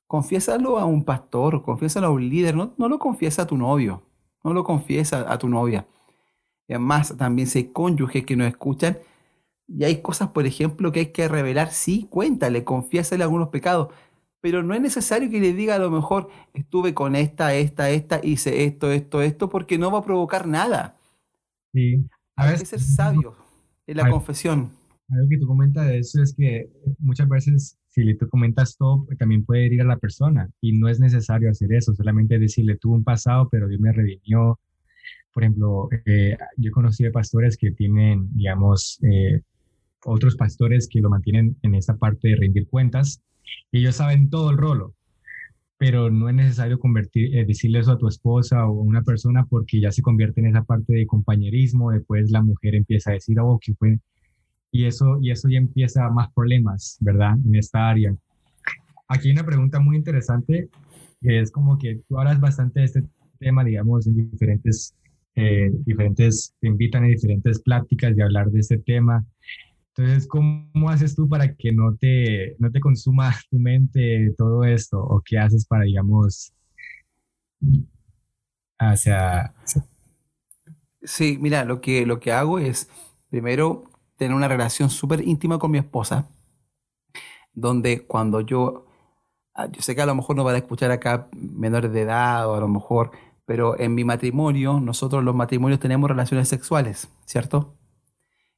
confiésalo 0.07 0.79
a 0.79 0.85
un 0.85 1.05
pastor, 1.05 1.63
confiésalo 1.63 2.09
a 2.09 2.11
un 2.11 2.29
líder, 2.29 2.55
no, 2.55 2.75
no 2.77 2.89
lo 2.89 2.99
confiesa 2.99 3.43
a 3.43 3.47
tu 3.47 3.57
novio, 3.57 4.03
no 4.45 4.53
lo 4.53 4.65
confiesa 4.65 5.25
a 5.33 5.39
tu 5.39 5.49
novia. 5.49 5.87
Además, 6.69 7.17
también 7.17 7.49
si 7.49 7.59
hay 7.59 7.65
cónyuges 7.73 8.25
que 8.25 8.37
nos 8.37 8.49
escuchan, 8.49 8.99
y 9.69 9.85
hay 9.85 10.03
cosas, 10.03 10.29
por 10.31 10.47
ejemplo, 10.47 10.93
que 10.93 11.01
hay 11.01 11.07
que 11.07 11.29
revelar, 11.29 11.71
sí, 11.71 12.07
cuéntale, 12.11 12.65
confiésale 12.65 13.23
algunos 13.25 13.49
pecados, 13.49 13.89
pero 14.43 14.63
no 14.63 14.75
es 14.75 14.83
necesario 14.83 15.31
que 15.31 15.41
le 15.41 15.55
diga 15.55 15.77
a 15.77 15.79
lo 15.79 15.91
mejor, 15.91 16.29
estuve 16.53 16.93
con 16.93 17.17
esta, 17.17 17.55
esta, 17.55 17.89
esta, 17.89 18.21
hice 18.23 18.65
esto, 18.65 18.93
esto, 18.93 19.23
esto, 19.23 19.49
porque 19.49 19.79
no 19.79 19.91
va 19.91 20.01
a 20.01 20.05
provocar 20.05 20.47
nada. 20.47 20.99
Sí. 21.73 22.05
hay 22.37 22.59
que 22.59 22.67
ser 22.67 22.81
sabio 22.81 23.35
en 23.87 23.97
la 23.97 24.11
confesión. 24.11 24.73
Algo 25.09 25.29
que 25.31 25.39
tú 25.39 25.47
comentas 25.47 25.87
de 25.87 25.99
eso 25.99 26.23
es 26.23 26.35
que 26.35 26.71
muchas 26.99 27.29
veces 27.29 27.79
si 27.93 28.03
le 28.03 28.15
tú 28.15 28.29
comentas 28.29 28.77
todo, 28.77 29.07
también 29.19 29.45
puede 29.45 29.67
herir 29.67 29.83
a 29.83 29.85
la 29.85 29.99
persona 29.99 30.51
y 30.61 30.73
no 30.73 30.89
es 30.89 30.99
necesario 30.99 31.51
hacer 31.51 31.73
eso, 31.73 31.95
solamente 31.95 32.39
decirle 32.39 32.77
tuve 32.79 32.97
un 32.97 33.05
pasado, 33.05 33.49
pero 33.51 33.69
Dios 33.69 33.81
me 33.81 33.93
redimió. 33.93 34.59
Por 35.33 35.45
ejemplo, 35.45 35.89
eh, 36.07 36.37
yo 36.57 36.69
he 36.69 36.73
conocido 36.73 37.13
pastores 37.13 37.57
que 37.57 37.71
tienen, 37.71 38.29
digamos, 38.35 38.99
eh, 39.03 39.43
otros 40.05 40.37
pastores 40.37 40.89
que 40.89 41.01
lo 41.01 41.11
mantienen 41.11 41.57
en 41.63 41.75
esa 41.75 41.97
parte 41.97 42.29
de 42.29 42.37
rendir 42.37 42.67
cuentas. 42.67 43.23
Ellos 43.73 43.97
saben 43.97 44.31
todo 44.31 44.51
el 44.51 44.59
rolo, 44.59 44.95
pero 45.79 46.11
no 46.11 46.29
es 46.29 46.35
necesario 46.35 46.79
convertir, 46.79 47.37
eh, 47.37 47.45
decirle 47.45 47.81
eso 47.81 47.93
a 47.93 47.99
tu 47.99 48.07
esposa 48.07 48.67
o 48.67 48.81
a 48.81 48.85
una 48.85 49.03
persona 49.03 49.45
porque 49.47 49.81
ya 49.81 49.91
se 49.91 50.03
convierte 50.03 50.41
en 50.41 50.49
esa 50.49 50.63
parte 50.63 50.93
de 50.93 51.07
compañerismo. 51.07 51.91
Después 51.91 52.31
la 52.31 52.43
mujer 52.43 52.75
empieza 52.75 53.11
a 53.11 53.15
decir, 53.15 53.39
oh, 53.41 53.59
que 53.61 53.75
fue. 53.75 53.99
Y 54.71 54.87
eso, 54.87 55.19
y 55.21 55.31
eso 55.31 55.49
ya 55.49 55.59
empieza 55.59 56.09
más 56.09 56.33
problemas, 56.33 56.97
¿verdad? 57.01 57.37
En 57.45 57.55
esta 57.57 57.91
área. 57.91 58.15
Aquí 59.09 59.29
hay 59.29 59.33
una 59.33 59.45
pregunta 59.45 59.81
muy 59.81 59.97
interesante, 59.97 60.69
que 61.21 61.41
es 61.41 61.51
como 61.51 61.77
que 61.77 62.01
tú 62.09 62.19
hablas 62.19 62.41
bastante 62.41 62.81
de 62.81 62.87
este 62.87 63.03
tema, 63.39 63.65
digamos, 63.65 64.07
en 64.07 64.31
diferentes, 64.31 64.95
eh, 65.35 65.71
diferentes, 65.85 66.55
te 66.61 66.69
invitan 66.69 67.05
a 67.05 67.09
diferentes 67.09 67.61
pláticas 67.61 68.17
de 68.17 68.23
hablar 68.23 68.51
de 68.51 68.61
este 68.61 68.79
tema. 68.79 69.25
Entonces, 69.95 70.27
¿cómo 70.27 70.89
haces 70.89 71.15
tú 71.15 71.29
para 71.29 71.55
que 71.55 71.73
no 71.73 71.95
te, 71.97 72.57
no 72.59 72.71
te 72.71 72.81
consuma 72.81 73.35
tu 73.51 73.59
mente 73.59 74.35
todo 74.39 74.65
esto? 74.65 74.99
¿O 74.99 75.23
qué 75.25 75.39
haces 75.39 75.67
para, 75.67 75.85
digamos, 75.85 76.53
hacia... 78.79 79.55
Sí, 81.03 81.37
mira, 81.41 81.65
lo 81.65 81.81
que, 81.81 82.07
lo 82.07 82.21
que 82.21 82.33
hago 82.33 82.59
es, 82.59 82.89
primero, 83.29 83.85
tener 84.17 84.37
una 84.37 84.49
relación 84.49 84.89
súper 84.89 85.27
íntima 85.27 85.59
con 85.59 85.71
mi 85.71 85.79
esposa, 85.79 86.29
donde 87.53 88.07
cuando 88.07 88.41
yo, 88.41 88.87
ah, 89.55 89.67
yo 89.71 89.83
sé 89.83 89.95
que 89.95 90.03
a 90.03 90.07
lo 90.07 90.15
mejor 90.15 90.37
no 90.37 90.45
van 90.45 90.55
a 90.55 90.59
escuchar 90.59 90.91
acá 90.91 91.29
menores 91.33 91.93
de 91.93 92.03
edad 92.03 92.49
o 92.49 92.55
a 92.55 92.61
lo 92.61 92.69
mejor, 92.69 93.11
pero 93.45 93.79
en 93.79 93.95
mi 93.95 94.05
matrimonio, 94.05 94.81
nosotros 94.81 95.25
los 95.25 95.35
matrimonios 95.35 95.81
tenemos 95.81 96.09
relaciones 96.09 96.49
sexuales, 96.49 97.09
¿cierto? 97.27 97.75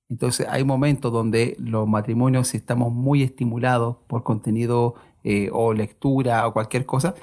Entonces 0.08 0.46
hay 0.50 0.64
momentos 0.64 1.12
donde 1.12 1.56
los 1.58 1.88
matrimonios, 1.88 2.49
si 2.49 2.58
estamos 2.58 2.92
muy 2.92 3.23
estimulados 3.23 3.96
por 4.06 4.23
contenido 4.23 4.94
eh, 5.25 5.49
o 5.52 5.73
lectura 5.73 6.46
o 6.46 6.52
cualquier 6.52 6.87
cosa, 6.87 7.14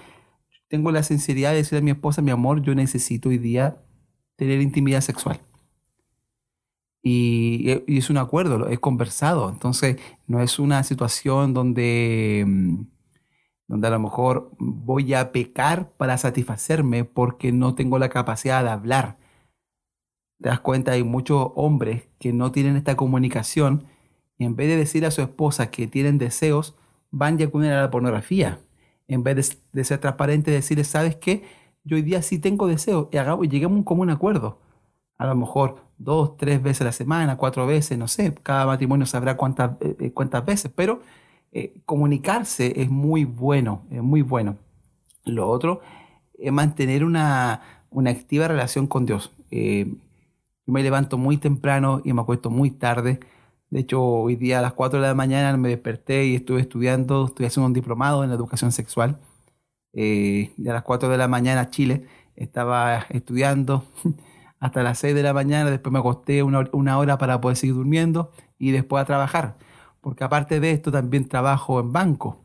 tengo 0.67 0.91
la 0.91 1.03
sinceridad 1.03 1.51
de 1.51 1.57
decirle 1.57 1.79
a 1.79 1.83
mi 1.83 1.91
esposa, 1.91 2.21
mi 2.21 2.31
amor, 2.31 2.61
yo 2.61 2.73
necesito 2.75 3.29
hoy 3.29 3.37
día 3.37 3.77
tener 4.37 4.61
intimidad 4.61 5.01
sexual. 5.01 5.39
Y, 7.03 7.69
es 7.87 8.09
un 8.09 8.17
acuerdo, 8.17 8.67
es 8.67 8.79
conversado. 8.79 9.49
Entonces 9.49 9.97
no 10.27 10.41
es 10.41 10.59
una 10.59 10.83
situación 10.83 11.53
donde, 11.53 12.43
mm, 12.47 12.83
donde 13.67 13.87
a 13.87 13.91
lo 13.91 13.99
mejor 13.99 14.51
voy 14.59 15.13
a 15.13 15.31
pecar 15.31 15.91
para 15.97 16.17
satisfacerme 16.17 17.05
porque 17.05 17.51
no 17.51 17.75
tengo 17.75 17.99
la 17.99 18.09
capacidad 18.09 18.63
de 18.63 18.69
hablar 18.69 19.17
te 20.41 20.49
das 20.49 20.59
cuenta, 20.59 20.93
hay 20.93 21.03
muchos 21.03 21.51
hombres 21.55 22.03
que 22.19 22.33
no 22.33 22.51
tienen 22.51 22.75
esta 22.75 22.95
comunicación 22.95 23.85
y 24.37 24.45
en 24.45 24.55
vez 24.55 24.69
de 24.69 24.77
decir 24.77 25.05
a 25.05 25.11
su 25.11 25.21
esposa 25.21 25.69
que 25.69 25.87
tienen 25.87 26.17
deseos, 26.17 26.75
van 27.11 27.39
y 27.39 27.43
acuden 27.43 27.71
a 27.71 27.81
la 27.81 27.91
pornografía. 27.91 28.59
En 29.07 29.23
vez 29.23 29.59
de, 29.71 29.83
ser 29.83 29.99
transparente, 29.99 30.49
decirle, 30.49 30.83
¿sabes 30.83 31.15
qué? 31.15 31.43
Yo 31.83 31.95
hoy 31.95 32.01
día 32.01 32.21
sí 32.23 32.39
tengo 32.39 32.67
deseos 32.67 33.07
y, 33.11 33.17
hagamos, 33.17 33.45
y 33.45 33.49
lleguemos 33.49 33.75
a 33.75 33.79
un 33.79 33.83
común 33.83 34.09
acuerdo. 34.09 34.57
A 35.17 35.27
lo 35.27 35.35
mejor 35.35 35.83
dos, 35.99 36.37
tres 36.37 36.63
veces 36.63 36.81
a 36.81 36.85
la 36.85 36.91
semana, 36.91 37.37
cuatro 37.37 37.67
veces, 37.67 37.99
no 37.99 38.07
sé, 38.07 38.33
cada 38.41 38.65
matrimonio 38.65 39.05
sabrá 39.05 39.37
cuántas, 39.37 39.79
eh, 39.81 39.95
eh, 39.99 40.11
cuántas 40.11 40.43
veces, 40.43 40.71
pero 40.73 41.01
eh, 41.51 41.75
comunicarse 41.85 42.81
es 42.81 42.89
muy 42.89 43.25
bueno, 43.25 43.83
es 43.91 44.01
muy 44.01 44.23
bueno. 44.23 44.55
Lo 45.25 45.47
otro 45.47 45.81
es 46.39 46.51
mantener 46.51 47.05
una, 47.05 47.61
una 47.91 48.09
activa 48.09 48.47
relación 48.47 48.87
con 48.87 49.05
Dios 49.05 49.31
me 50.71 50.83
levanto 50.83 51.17
muy 51.17 51.37
temprano 51.37 52.01
y 52.03 52.13
me 52.13 52.21
acuesto 52.21 52.49
muy 52.49 52.71
tarde. 52.71 53.19
De 53.69 53.81
hecho, 53.81 54.03
hoy 54.03 54.35
día 54.35 54.59
a 54.59 54.61
las 54.61 54.73
4 54.73 55.01
de 55.01 55.07
la 55.07 55.13
mañana 55.13 55.55
me 55.57 55.69
desperté 55.69 56.25
y 56.25 56.35
estuve 56.35 56.61
estudiando, 56.61 57.27
estoy 57.27 57.45
haciendo 57.45 57.67
un 57.67 57.73
diplomado 57.73 58.23
en 58.23 58.31
educación 58.31 58.71
sexual. 58.71 59.19
Eh, 59.93 60.53
a 60.67 60.73
las 60.73 60.83
4 60.83 61.09
de 61.09 61.17
la 61.17 61.27
mañana 61.27 61.69
Chile 61.69 62.07
estaba 62.35 63.05
estudiando 63.09 63.85
hasta 64.59 64.83
las 64.83 64.99
6 64.99 65.13
de 65.15 65.23
la 65.23 65.33
mañana, 65.33 65.69
después 65.69 65.91
me 65.91 65.99
acosté 65.99 66.43
una, 66.43 66.97
hora 66.97 67.17
para 67.17 67.41
poder 67.41 67.57
seguir 67.57 67.75
durmiendo 67.75 68.31
y 68.57 68.71
después 68.71 69.01
a 69.01 69.05
trabajar. 69.05 69.57
Porque 70.01 70.23
aparte 70.23 70.59
de 70.59 70.71
esto 70.71 70.91
también 70.91 71.27
trabajo 71.27 71.79
en 71.79 71.91
banco. 71.91 72.39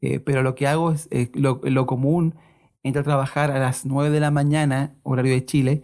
Eh, 0.00 0.20
pero 0.20 0.42
lo 0.42 0.54
que 0.54 0.66
hago 0.68 0.92
es 0.92 1.08
lo, 1.34 1.60
lo 1.64 1.86
común 1.86 2.34
entro 2.82 3.00
a 3.00 3.04
trabajar 3.04 3.50
a 3.50 3.58
las 3.58 3.84
9 3.86 4.10
de 4.10 4.20
la 4.20 4.30
mañana, 4.30 4.94
horario 5.02 5.32
de 5.32 5.44
Chile, 5.44 5.82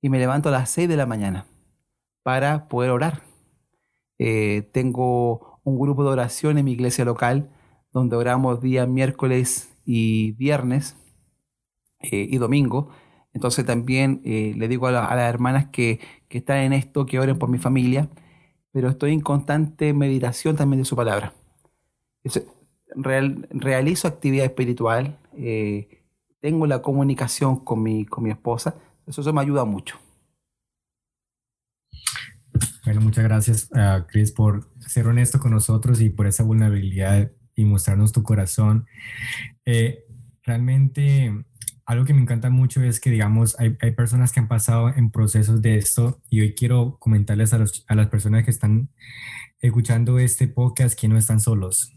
y 0.00 0.08
me 0.08 0.18
levanto 0.18 0.48
a 0.48 0.52
las 0.52 0.70
6 0.70 0.88
de 0.88 0.96
la 0.96 1.06
mañana 1.06 1.46
para 2.22 2.68
poder 2.68 2.90
orar. 2.90 3.22
Eh, 4.18 4.68
tengo 4.72 5.60
un 5.64 5.78
grupo 5.78 6.04
de 6.04 6.10
oración 6.10 6.58
en 6.58 6.64
mi 6.64 6.72
iglesia 6.72 7.04
local, 7.04 7.50
donde 7.92 8.16
oramos 8.16 8.60
día 8.60 8.86
miércoles 8.86 9.74
y 9.84 10.32
viernes 10.32 10.96
eh, 12.00 12.26
y 12.28 12.38
domingo. 12.38 12.90
Entonces 13.32 13.64
también 13.66 14.22
eh, 14.24 14.54
le 14.56 14.68
digo 14.68 14.86
a, 14.86 14.92
las 14.92 15.28
hermanas 15.28 15.66
que, 15.70 16.00
que, 16.28 16.38
están 16.38 16.58
en 16.58 16.72
esto, 16.72 17.06
que 17.06 17.18
oren 17.18 17.38
por 17.38 17.48
mi 17.48 17.58
familia, 17.58 18.08
pero 18.72 18.88
estoy 18.88 19.12
en 19.12 19.20
constante 19.20 19.92
meditación 19.92 20.56
también 20.56 20.82
de 20.82 20.84
su 20.86 20.96
palabra. 20.96 21.32
realizo 23.50 24.08
actividad 24.08 24.46
espiritual, 24.46 25.18
tengo 26.40 26.66
la 26.66 26.82
comunicación 26.82 27.64
con 27.64 27.82
mi, 27.82 28.04
con 28.06 28.24
mi 28.24 28.30
esposa, 28.30 28.76
eso, 29.06 29.20
eso 29.20 29.32
me 29.32 29.40
ayuda 29.40 29.64
mucho. 29.64 29.98
Bueno, 32.86 33.00
muchas 33.00 33.24
gracias, 33.24 33.68
uh, 33.72 34.06
Chris, 34.06 34.30
por 34.30 34.70
ser 34.78 35.08
honesto 35.08 35.40
con 35.40 35.50
nosotros 35.50 36.00
y 36.00 36.08
por 36.08 36.28
esa 36.28 36.44
vulnerabilidad 36.44 37.32
y 37.56 37.64
mostrarnos 37.64 38.12
tu 38.12 38.22
corazón. 38.22 38.86
Eh, 39.64 40.04
realmente, 40.44 41.44
algo 41.84 42.04
que 42.04 42.14
me 42.14 42.22
encanta 42.22 42.48
mucho 42.48 42.80
es 42.82 43.00
que, 43.00 43.10
digamos, 43.10 43.58
hay, 43.58 43.76
hay, 43.80 43.90
personas 43.90 44.32
que 44.32 44.38
han 44.38 44.46
pasado 44.46 44.90
en 44.94 45.10
procesos 45.10 45.62
de 45.62 45.78
esto 45.78 46.22
y 46.30 46.42
hoy 46.42 46.54
quiero 46.54 46.96
comentarles 47.00 47.52
a, 47.52 47.58
los, 47.58 47.84
a 47.88 47.96
las 47.96 48.06
personas 48.06 48.44
que 48.44 48.52
están 48.52 48.90
escuchando 49.58 50.20
este 50.20 50.46
podcast 50.46 50.98
que 50.98 51.08
no 51.08 51.18
están 51.18 51.40
solos, 51.40 51.92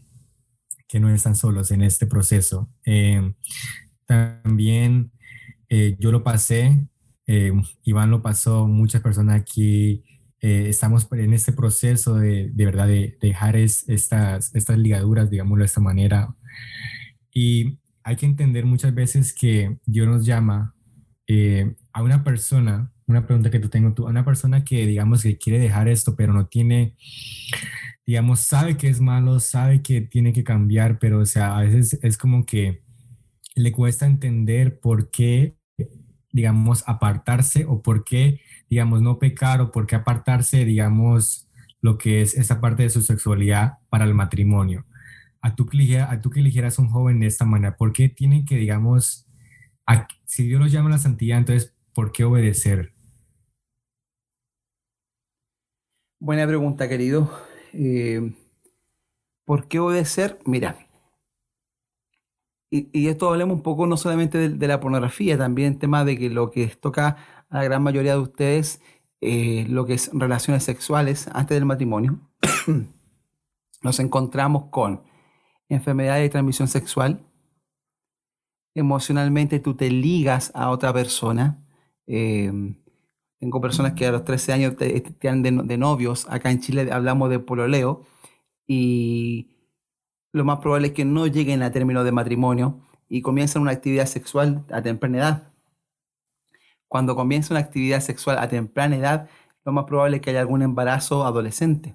que 0.88 0.98
no 0.98 1.08
están 1.14 1.36
solos 1.36 1.70
en 1.70 1.82
este 1.82 2.06
proceso. 2.06 2.68
Eh, 2.84 3.34
también 4.10 5.12
eh, 5.68 5.96
yo 6.00 6.10
lo 6.10 6.24
pasé, 6.24 6.88
eh, 7.28 7.52
Iván 7.84 8.10
lo 8.10 8.22
pasó, 8.22 8.66
muchas 8.66 9.02
personas 9.02 9.40
aquí 9.40 10.02
eh, 10.40 10.66
estamos 10.68 11.06
en 11.12 11.32
este 11.32 11.52
proceso 11.52 12.16
de, 12.16 12.50
de 12.52 12.64
verdad 12.64 12.88
de, 12.88 13.16
dejar 13.20 13.54
estas, 13.54 14.52
estas 14.52 14.78
ligaduras, 14.78 15.30
digámoslo 15.30 15.62
de 15.62 15.66
esta 15.66 15.80
manera. 15.80 16.34
Y 17.32 17.78
hay 18.02 18.16
que 18.16 18.26
entender 18.26 18.64
muchas 18.64 18.92
veces 18.92 19.32
que 19.32 19.78
Dios 19.86 20.08
nos 20.08 20.26
llama 20.26 20.74
a 21.92 22.02
una 22.02 22.24
persona, 22.24 22.92
una 23.06 23.24
pregunta 23.24 23.52
que 23.52 23.60
tú 23.60 23.68
tengo 23.68 23.94
tú, 23.94 24.08
a 24.08 24.10
una 24.10 24.24
persona 24.24 24.64
que 24.64 24.84
digamos 24.88 25.22
que 25.22 25.38
quiere 25.38 25.60
dejar 25.60 25.86
esto, 25.86 26.16
pero 26.16 26.32
no 26.32 26.48
tiene 26.48 26.96
digamos, 28.04 28.40
sabe 28.40 28.76
que 28.76 28.88
es 28.88 29.00
malo, 29.00 29.38
sabe 29.38 29.82
que 29.82 30.00
tiene 30.00 30.32
que 30.32 30.42
cambiar, 30.42 30.98
pero, 30.98 31.20
o 31.20 31.26
sea, 31.26 31.56
a 31.56 31.62
veces 31.62 31.96
es 32.02 32.18
como 32.18 32.44
que 32.44 32.82
le 33.62 33.72
cuesta 33.72 34.06
entender 34.06 34.80
por 34.80 35.10
qué, 35.10 35.56
digamos, 36.32 36.84
apartarse 36.86 37.64
o 37.66 37.82
por 37.82 38.04
qué, 38.04 38.40
digamos, 38.68 39.02
no 39.02 39.18
pecar 39.18 39.60
o 39.60 39.70
por 39.70 39.86
qué 39.86 39.96
apartarse, 39.96 40.64
digamos, 40.64 41.48
lo 41.80 41.98
que 41.98 42.22
es 42.22 42.34
esa 42.34 42.60
parte 42.60 42.82
de 42.82 42.90
su 42.90 43.02
sexualidad 43.02 43.78
para 43.88 44.04
el 44.04 44.14
matrimonio. 44.14 44.86
A 45.42 45.54
tú, 45.54 45.68
a 46.08 46.20
tú 46.20 46.30
que 46.30 46.40
eligieras 46.40 46.78
un 46.78 46.88
joven 46.88 47.20
de 47.20 47.26
esta 47.26 47.44
manera, 47.44 47.76
¿por 47.76 47.92
qué 47.92 48.08
tienen 48.08 48.44
que, 48.44 48.56
digamos, 48.56 49.26
si 50.24 50.46
Dios 50.46 50.60
los 50.60 50.72
llama 50.72 50.88
a 50.88 50.92
la 50.92 50.98
santidad, 50.98 51.38
entonces, 51.38 51.74
¿por 51.94 52.12
qué 52.12 52.24
obedecer? 52.24 52.92
Buena 56.20 56.46
pregunta, 56.46 56.88
querido. 56.88 57.30
Eh, 57.72 58.34
¿Por 59.44 59.66
qué 59.68 59.80
obedecer? 59.80 60.38
Mira, 60.44 60.76
y, 62.70 63.08
esto 63.08 63.28
hablemos 63.28 63.56
un 63.56 63.62
poco 63.62 63.86
no 63.86 63.96
solamente 63.96 64.48
de, 64.48 64.68
la 64.68 64.80
pornografía, 64.80 65.36
también 65.36 65.78
tema 65.78 66.04
de 66.04 66.16
que 66.16 66.30
lo 66.30 66.50
que 66.50 66.68
toca 66.68 67.16
a 67.48 67.58
la 67.58 67.64
gran 67.64 67.82
mayoría 67.82 68.12
de 68.12 68.20
ustedes, 68.20 68.80
eh, 69.20 69.66
lo 69.68 69.86
que 69.86 69.94
es 69.94 70.10
relaciones 70.12 70.62
sexuales 70.64 71.28
antes 71.32 71.56
del 71.56 71.66
matrimonio, 71.66 72.20
nos 73.82 73.98
encontramos 73.98 74.66
con 74.70 75.02
enfermedades 75.68 76.22
de 76.22 76.28
transmisión 76.30 76.68
sexual, 76.68 77.26
emocionalmente 78.74 79.58
tú 79.58 79.74
te 79.74 79.90
ligas 79.90 80.52
a 80.54 80.70
otra 80.70 80.92
persona, 80.92 81.64
eh, 82.06 82.52
tengo 83.40 83.60
personas 83.60 83.94
que 83.94 84.06
a 84.06 84.12
los 84.12 84.24
13 84.24 84.52
años 84.52 84.74
están 84.78 85.42
de, 85.42 85.50
de, 85.50 85.78
novios. 85.78 86.26
Acá 86.28 86.50
en 86.50 86.60
Chile 86.60 86.92
hablamos 86.92 87.30
de 87.30 87.38
pololeo. 87.38 88.04
Y 88.66 89.59
lo 90.32 90.44
más 90.44 90.58
probable 90.60 90.88
es 90.88 90.92
que 90.94 91.04
no 91.04 91.26
lleguen 91.26 91.62
a 91.62 91.72
término 91.72 92.04
de 92.04 92.12
matrimonio 92.12 92.80
y 93.08 93.22
comiencen 93.22 93.62
una 93.62 93.72
actividad 93.72 94.06
sexual 94.06 94.64
a 94.70 94.82
temprana 94.82 95.18
edad. 95.18 95.52
Cuando 96.88 97.14
comienza 97.16 97.54
una 97.54 97.60
actividad 97.60 98.00
sexual 98.00 98.38
a 98.38 98.48
temprana 98.48 98.96
edad, 98.96 99.28
lo 99.64 99.72
más 99.72 99.84
probable 99.84 100.16
es 100.16 100.22
que 100.22 100.30
haya 100.30 100.40
algún 100.40 100.62
embarazo 100.62 101.24
adolescente. 101.24 101.94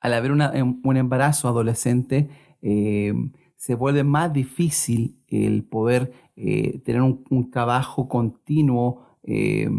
Al 0.00 0.14
haber 0.14 0.32
em, 0.54 0.80
un 0.82 0.96
embarazo 0.96 1.48
adolescente, 1.48 2.28
eh, 2.60 3.14
se 3.56 3.74
vuelve 3.74 4.04
más 4.04 4.32
difícil 4.32 5.22
el 5.28 5.64
poder 5.64 6.12
eh, 6.36 6.80
tener 6.80 7.02
un, 7.02 7.50
trabajo 7.50 8.08
continuo 8.08 9.18
eh, 9.22 9.70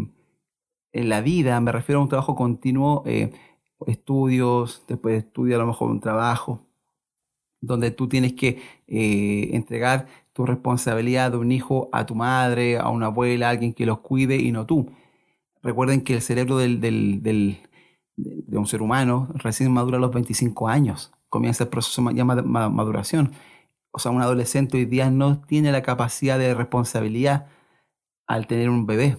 en 0.94 1.08
la 1.10 1.20
vida. 1.20 1.60
Me 1.60 1.72
refiero 1.72 2.00
a 2.00 2.02
un 2.02 2.08
trabajo 2.08 2.34
continuo, 2.34 3.02
eh, 3.06 3.32
estudios, 3.86 4.84
después 4.88 5.12
de 5.14 5.18
estudiar 5.20 5.60
a 5.60 5.64
lo 5.64 5.68
mejor 5.68 5.90
un 5.90 6.00
trabajo, 6.00 6.66
donde 7.60 7.90
tú 7.90 8.08
tienes 8.08 8.34
que 8.34 8.62
entregar 8.86 10.06
tu 10.32 10.46
responsabilidad 10.46 11.32
de 11.32 11.38
un 11.38 11.52
hijo 11.52 11.88
a 11.92 12.06
tu 12.06 12.14
madre, 12.14 12.78
a 12.78 12.88
una 12.90 13.06
abuela, 13.06 13.48
a 13.48 13.50
alguien 13.50 13.72
que 13.74 13.86
los 13.86 14.00
cuide 14.00 14.36
y 14.36 14.52
no 14.52 14.66
tú. 14.66 14.90
Recuerden 15.62 16.02
que 16.02 16.14
el 16.14 16.22
cerebro 16.22 16.58
del, 16.58 16.80
de 16.80 18.58
un 18.58 18.66
ser 18.66 18.82
humano 18.82 19.28
recién 19.34 19.72
madura 19.72 19.98
a 19.98 20.00
los 20.00 20.12
25 20.12 20.68
años. 20.68 21.12
Comienza 21.28 21.64
el 21.64 21.70
proceso 21.70 22.02
de 22.02 22.24
maduración 22.24 23.32
o 23.96 24.00
sea, 24.00 24.10
un 24.10 24.20
adolescente 24.20 24.76
hoy 24.76 24.86
día 24.86 25.08
no 25.08 25.40
tiene 25.42 25.70
la 25.70 25.82
capacidad 25.82 26.36
de 26.36 26.52
responsabilidad 26.52 27.46
al 28.26 28.48
tener 28.48 28.68
un 28.68 28.86
bebé. 28.86 29.18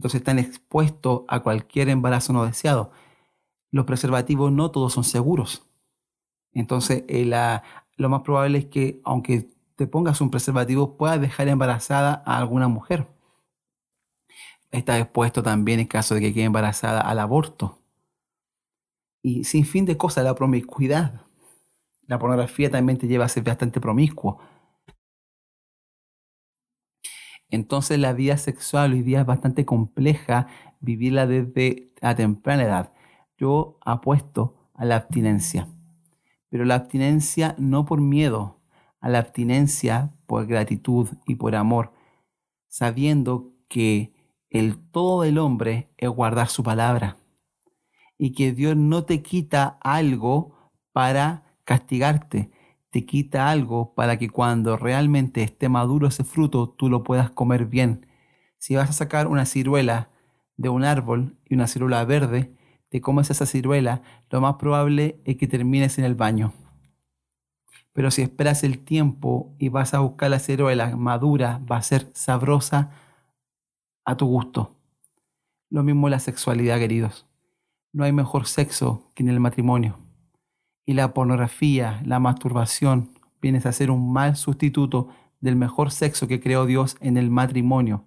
Entonces 0.00 0.22
están 0.22 0.38
expuestos 0.38 1.24
a 1.28 1.40
cualquier 1.40 1.90
embarazo 1.90 2.32
no 2.32 2.46
deseado. 2.46 2.90
Los 3.70 3.84
preservativos 3.84 4.50
no 4.50 4.70
todos 4.70 4.94
son 4.94 5.04
seguros. 5.04 5.62
Entonces 6.54 7.04
eh, 7.08 7.30
lo 7.96 8.08
más 8.08 8.22
probable 8.22 8.56
es 8.56 8.64
que 8.64 9.02
aunque 9.04 9.50
te 9.76 9.86
pongas 9.86 10.22
un 10.22 10.30
preservativo 10.30 10.96
puedas 10.96 11.20
dejar 11.20 11.48
embarazada 11.48 12.22
a 12.24 12.38
alguna 12.38 12.66
mujer. 12.66 13.08
Está 14.70 14.98
expuesto 14.98 15.42
también 15.42 15.80
en 15.80 15.86
caso 15.86 16.14
de 16.14 16.22
que 16.22 16.32
quede 16.32 16.44
embarazada 16.44 17.02
al 17.02 17.18
aborto. 17.18 17.78
Y 19.20 19.44
sin 19.44 19.66
fin 19.66 19.84
de 19.84 19.98
cosas, 19.98 20.24
la 20.24 20.34
promiscuidad 20.34 21.26
la 22.06 22.18
pornografía 22.18 22.70
también 22.72 22.98
te 22.98 23.06
lleva 23.06 23.26
a 23.26 23.28
ser 23.28 23.44
bastante 23.44 23.80
promiscuo. 23.80 24.40
Entonces 27.50 27.98
la 27.98 28.12
vida 28.12 28.36
sexual 28.36 28.92
hoy 28.92 29.02
día 29.02 29.20
es 29.20 29.26
bastante 29.26 29.64
compleja 29.64 30.46
vivirla 30.80 31.26
desde 31.26 31.92
a 32.00 32.14
temprana 32.14 32.64
edad. 32.64 32.92
Yo 33.36 33.78
apuesto 33.84 34.70
a 34.74 34.84
la 34.84 34.96
abstinencia, 34.96 35.68
pero 36.48 36.64
la 36.64 36.76
abstinencia 36.76 37.54
no 37.58 37.84
por 37.84 38.00
miedo, 38.00 38.60
a 39.00 39.08
la 39.08 39.18
abstinencia 39.18 40.12
por 40.26 40.46
gratitud 40.46 41.08
y 41.26 41.36
por 41.36 41.56
amor, 41.56 41.92
sabiendo 42.68 43.52
que 43.68 44.12
el 44.50 44.78
todo 44.90 45.22
del 45.22 45.38
hombre 45.38 45.90
es 45.96 46.08
guardar 46.08 46.48
su 46.48 46.62
palabra 46.62 47.16
y 48.18 48.32
que 48.32 48.52
Dios 48.52 48.76
no 48.76 49.04
te 49.04 49.22
quita 49.22 49.78
algo 49.80 50.54
para 50.92 51.44
castigarte, 51.64 52.50
te 52.90 53.06
quita 53.06 53.50
algo 53.50 53.94
para 53.94 54.18
que 54.18 54.28
cuando 54.28 54.76
realmente 54.76 55.42
esté 55.42 55.68
maduro 55.68 56.08
ese 56.08 56.24
fruto 56.24 56.68
tú 56.68 56.88
lo 56.88 57.02
puedas 57.04 57.30
comer 57.30 57.66
bien. 57.66 58.06
Si 58.58 58.74
vas 58.74 58.90
a 58.90 58.92
sacar 58.92 59.28
una 59.28 59.46
ciruela 59.46 60.10
de 60.56 60.68
un 60.68 60.84
árbol 60.84 61.36
y 61.48 61.54
una 61.54 61.66
ciruela 61.66 62.04
verde, 62.04 62.52
te 62.90 63.00
comes 63.00 63.30
esa 63.30 63.46
ciruela, 63.46 64.02
lo 64.30 64.40
más 64.40 64.56
probable 64.56 65.20
es 65.24 65.36
que 65.36 65.46
termines 65.46 65.98
en 65.98 66.04
el 66.04 66.16
baño. 66.16 66.52
Pero 67.92 68.10
si 68.10 68.22
esperas 68.22 68.64
el 68.64 68.80
tiempo 68.80 69.54
y 69.58 69.68
vas 69.68 69.94
a 69.94 70.00
buscar 70.00 70.30
la 70.30 70.38
ciruela 70.40 70.96
madura, 70.96 71.60
va 71.70 71.76
a 71.76 71.82
ser 71.82 72.10
sabrosa 72.14 72.90
a 74.04 74.16
tu 74.16 74.26
gusto. 74.26 74.76
Lo 75.70 75.84
mismo 75.84 76.08
la 76.08 76.18
sexualidad, 76.18 76.78
queridos. 76.78 77.26
No 77.92 78.04
hay 78.04 78.12
mejor 78.12 78.46
sexo 78.46 79.10
que 79.14 79.22
en 79.22 79.28
el 79.28 79.40
matrimonio 79.40 80.09
y 80.90 80.92
la 80.92 81.14
pornografía, 81.14 82.02
la 82.04 82.18
masturbación, 82.18 83.10
vienes 83.40 83.64
a 83.64 83.70
ser 83.70 83.92
un 83.92 84.12
mal 84.12 84.34
sustituto 84.34 85.06
del 85.40 85.54
mejor 85.54 85.92
sexo 85.92 86.26
que 86.26 86.40
creó 86.40 86.66
Dios 86.66 86.96
en 87.00 87.16
el 87.16 87.30
matrimonio. 87.30 88.06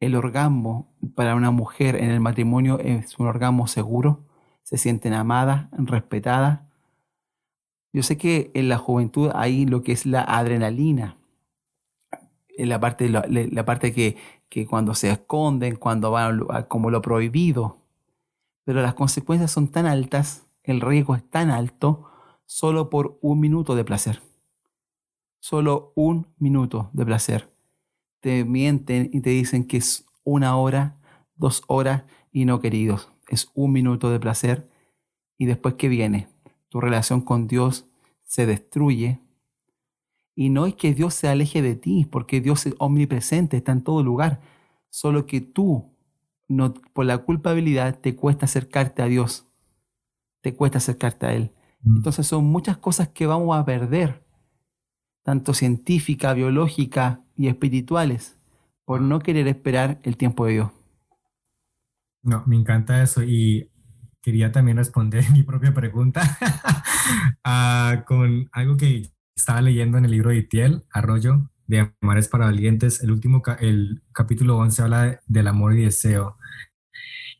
El 0.00 0.14
orgasmo 0.14 0.88
para 1.14 1.34
una 1.34 1.50
mujer 1.50 1.96
en 1.96 2.08
el 2.08 2.20
matrimonio 2.20 2.78
es 2.78 3.18
un 3.18 3.26
orgasmo 3.26 3.66
seguro, 3.66 4.24
se 4.62 4.78
sienten 4.78 5.12
amadas, 5.12 5.66
respetadas. 5.72 6.60
Yo 7.92 8.02
sé 8.02 8.16
que 8.16 8.50
en 8.54 8.70
la 8.70 8.78
juventud 8.78 9.30
hay 9.34 9.66
lo 9.66 9.82
que 9.82 9.92
es 9.92 10.06
la 10.06 10.22
adrenalina, 10.22 11.18
en 12.56 12.70
la 12.70 12.80
parte, 12.80 13.10
la 13.10 13.64
parte 13.66 13.92
que, 13.92 14.16
que 14.48 14.66
cuando 14.66 14.94
se 14.94 15.10
esconden, 15.10 15.76
cuando 15.76 16.10
van 16.10 16.40
como 16.68 16.90
lo 16.90 17.02
prohibido, 17.02 17.76
pero 18.64 18.80
las 18.80 18.94
consecuencias 18.94 19.50
son 19.50 19.68
tan 19.68 19.84
altas 19.84 20.43
el 20.64 20.80
riesgo 20.80 21.14
es 21.14 21.22
tan 21.30 21.50
alto 21.50 22.10
solo 22.44 22.90
por 22.90 23.18
un 23.22 23.40
minuto 23.40 23.74
de 23.74 23.84
placer. 23.84 24.20
Solo 25.40 25.92
un 25.94 26.26
minuto 26.38 26.90
de 26.92 27.06
placer. 27.06 27.50
Te 28.20 28.44
mienten 28.44 29.10
y 29.12 29.20
te 29.20 29.30
dicen 29.30 29.66
que 29.66 29.76
es 29.76 30.04
una 30.24 30.56
hora, 30.56 30.96
dos 31.36 31.62
horas 31.68 32.04
y 32.32 32.44
no 32.44 32.60
queridos. 32.60 33.10
Es 33.28 33.50
un 33.54 33.72
minuto 33.72 34.10
de 34.10 34.18
placer 34.20 34.68
y 35.38 35.46
después 35.46 35.74
¿qué 35.74 35.88
viene? 35.88 36.28
tu 36.74 36.80
relación 36.80 37.20
con 37.20 37.46
Dios 37.46 37.86
se 38.24 38.46
destruye. 38.46 39.20
Y 40.34 40.48
no 40.48 40.66
es 40.66 40.74
que 40.74 40.92
Dios 40.92 41.14
se 41.14 41.28
aleje 41.28 41.62
de 41.62 41.76
ti, 41.76 42.04
porque 42.04 42.40
Dios 42.40 42.66
es 42.66 42.74
omnipresente, 42.78 43.56
está 43.56 43.70
en 43.70 43.84
todo 43.84 44.02
lugar. 44.02 44.40
Solo 44.90 45.24
que 45.24 45.40
tú, 45.40 45.92
no, 46.48 46.74
por 46.74 47.06
la 47.06 47.18
culpabilidad, 47.18 48.00
te 48.00 48.16
cuesta 48.16 48.46
acercarte 48.46 49.02
a 49.02 49.06
Dios. 49.06 49.46
Te 50.44 50.54
cuesta 50.54 50.76
acercarte 50.76 51.24
a 51.24 51.32
Él. 51.32 51.52
Mm. 51.80 51.96
Entonces 51.96 52.26
son 52.26 52.44
muchas 52.44 52.76
cosas 52.76 53.08
que 53.08 53.24
vamos 53.24 53.56
a 53.56 53.64
perder, 53.64 54.22
tanto 55.22 55.54
científica, 55.54 56.34
biológica 56.34 57.22
y 57.34 57.48
espirituales, 57.48 58.36
por 58.84 59.00
no 59.00 59.20
querer 59.20 59.48
esperar 59.48 60.00
el 60.02 60.18
tiempo 60.18 60.44
de 60.44 60.52
Dios. 60.52 60.70
No, 62.22 62.42
me 62.46 62.56
encanta 62.56 63.02
eso 63.02 63.22
y 63.22 63.70
quería 64.20 64.52
también 64.52 64.76
responder 64.76 65.24
mi 65.32 65.44
propia 65.44 65.72
pregunta 65.72 66.20
ah, 67.44 68.04
con 68.06 68.46
algo 68.52 68.76
que 68.76 69.08
estaba 69.34 69.62
leyendo 69.62 69.96
en 69.96 70.04
el 70.04 70.10
libro 70.10 70.28
de 70.28 70.36
Itiel, 70.36 70.84
Arroyo, 70.92 71.50
de 71.66 71.90
Amares 72.02 72.28
para 72.28 72.44
Valientes. 72.44 73.02
El 73.02 73.12
último, 73.12 73.40
el 73.60 74.02
capítulo 74.12 74.58
11 74.58 74.82
habla 74.82 75.20
del 75.26 75.48
amor 75.48 75.72
y 75.72 75.84
deseo. 75.84 76.36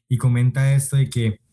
Y 0.08 0.16
comenta 0.16 0.74
esto 0.74 0.96
de 0.96 1.10
que 1.10 1.43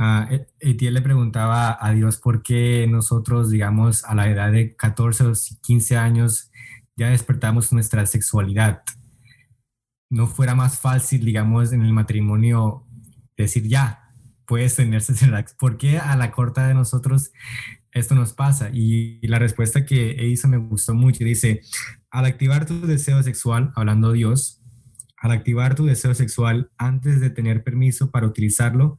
uh, 0.00 0.44
Etiel 0.58 0.94
le 0.94 1.02
preguntaba 1.02 1.78
a 1.80 1.92
Dios 1.92 2.16
por 2.16 2.42
qué 2.42 2.86
nosotros, 2.88 3.50
digamos, 3.50 4.04
a 4.04 4.14
la 4.14 4.28
edad 4.28 4.50
de 4.50 4.74
14 4.74 5.26
o 5.26 5.32
15 5.62 5.96
años, 5.96 6.50
ya 6.96 7.10
despertamos 7.10 7.72
nuestra 7.72 8.04
sexualidad. 8.06 8.82
No 10.10 10.26
fuera 10.26 10.54
más 10.54 10.80
fácil, 10.80 11.24
digamos, 11.24 11.72
en 11.72 11.82
el 11.82 11.92
matrimonio 11.92 12.86
decir 13.36 13.68
ya, 13.68 14.10
puedes 14.46 14.74
tenerse 14.74 15.14
¿Por 15.58 15.78
qué 15.78 15.98
a 15.98 16.16
la 16.16 16.32
corta 16.32 16.66
de 16.66 16.74
nosotros 16.74 17.30
esto 17.92 18.16
nos 18.16 18.32
pasa? 18.32 18.70
Y 18.72 19.24
la 19.26 19.38
respuesta 19.38 19.86
que 19.86 20.26
hizo 20.26 20.48
me 20.48 20.56
gustó 20.56 20.92
mucho. 20.92 21.24
Dice, 21.24 21.60
al 22.10 22.24
activar 22.24 22.66
tu 22.66 22.86
deseo 22.86 23.22
sexual, 23.22 23.72
hablando 23.76 24.10
Dios, 24.10 24.59
al 25.20 25.32
activar 25.32 25.74
tu 25.74 25.84
deseo 25.84 26.14
sexual 26.14 26.70
antes 26.78 27.20
de 27.20 27.30
tener 27.30 27.62
permiso 27.62 28.10
para 28.10 28.26
utilizarlo, 28.26 28.96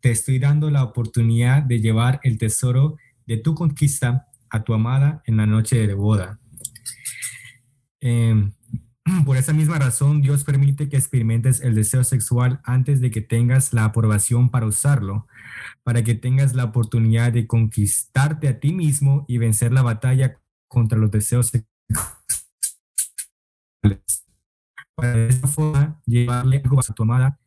te 0.00 0.10
estoy 0.10 0.38
dando 0.38 0.70
la 0.70 0.84
oportunidad 0.84 1.62
de 1.62 1.80
llevar 1.80 2.20
el 2.22 2.36
tesoro 2.38 2.98
de 3.26 3.38
tu 3.38 3.54
conquista 3.54 4.28
a 4.50 4.64
tu 4.64 4.74
amada 4.74 5.22
en 5.26 5.38
la 5.38 5.46
noche 5.46 5.86
de 5.86 5.94
boda. 5.94 6.38
Em, 8.00 8.52
por 9.24 9.38
esa 9.38 9.54
misma 9.54 9.78
razón, 9.78 10.20
Dios 10.20 10.44
permite 10.44 10.90
que 10.90 10.98
experimentes 10.98 11.62
el 11.62 11.74
deseo 11.74 12.04
sexual 12.04 12.60
antes 12.64 13.00
de 13.00 13.10
que 13.10 13.22
tengas 13.22 13.72
la 13.72 13.84
aprobación 13.84 14.50
para 14.50 14.66
usarlo, 14.66 15.26
para 15.82 16.04
que 16.04 16.14
tengas 16.14 16.54
la 16.54 16.64
oportunidad 16.64 17.32
de 17.32 17.46
conquistarte 17.46 18.46
a 18.48 18.60
ti 18.60 18.74
mismo 18.74 19.24
y 19.26 19.38
vencer 19.38 19.72
la 19.72 19.82
batalla 19.82 20.38
contra 20.68 20.98
los 20.98 21.10
deseos 21.10 21.46
sexuales. 21.46 21.66
Para 24.94 25.14
de 25.14 25.28
esta 25.28 25.48
forma 25.48 26.00
llevarle 26.06 26.60
algo 26.62 26.80
a 26.80 26.94
tu 26.94 27.02
amada 27.02 27.38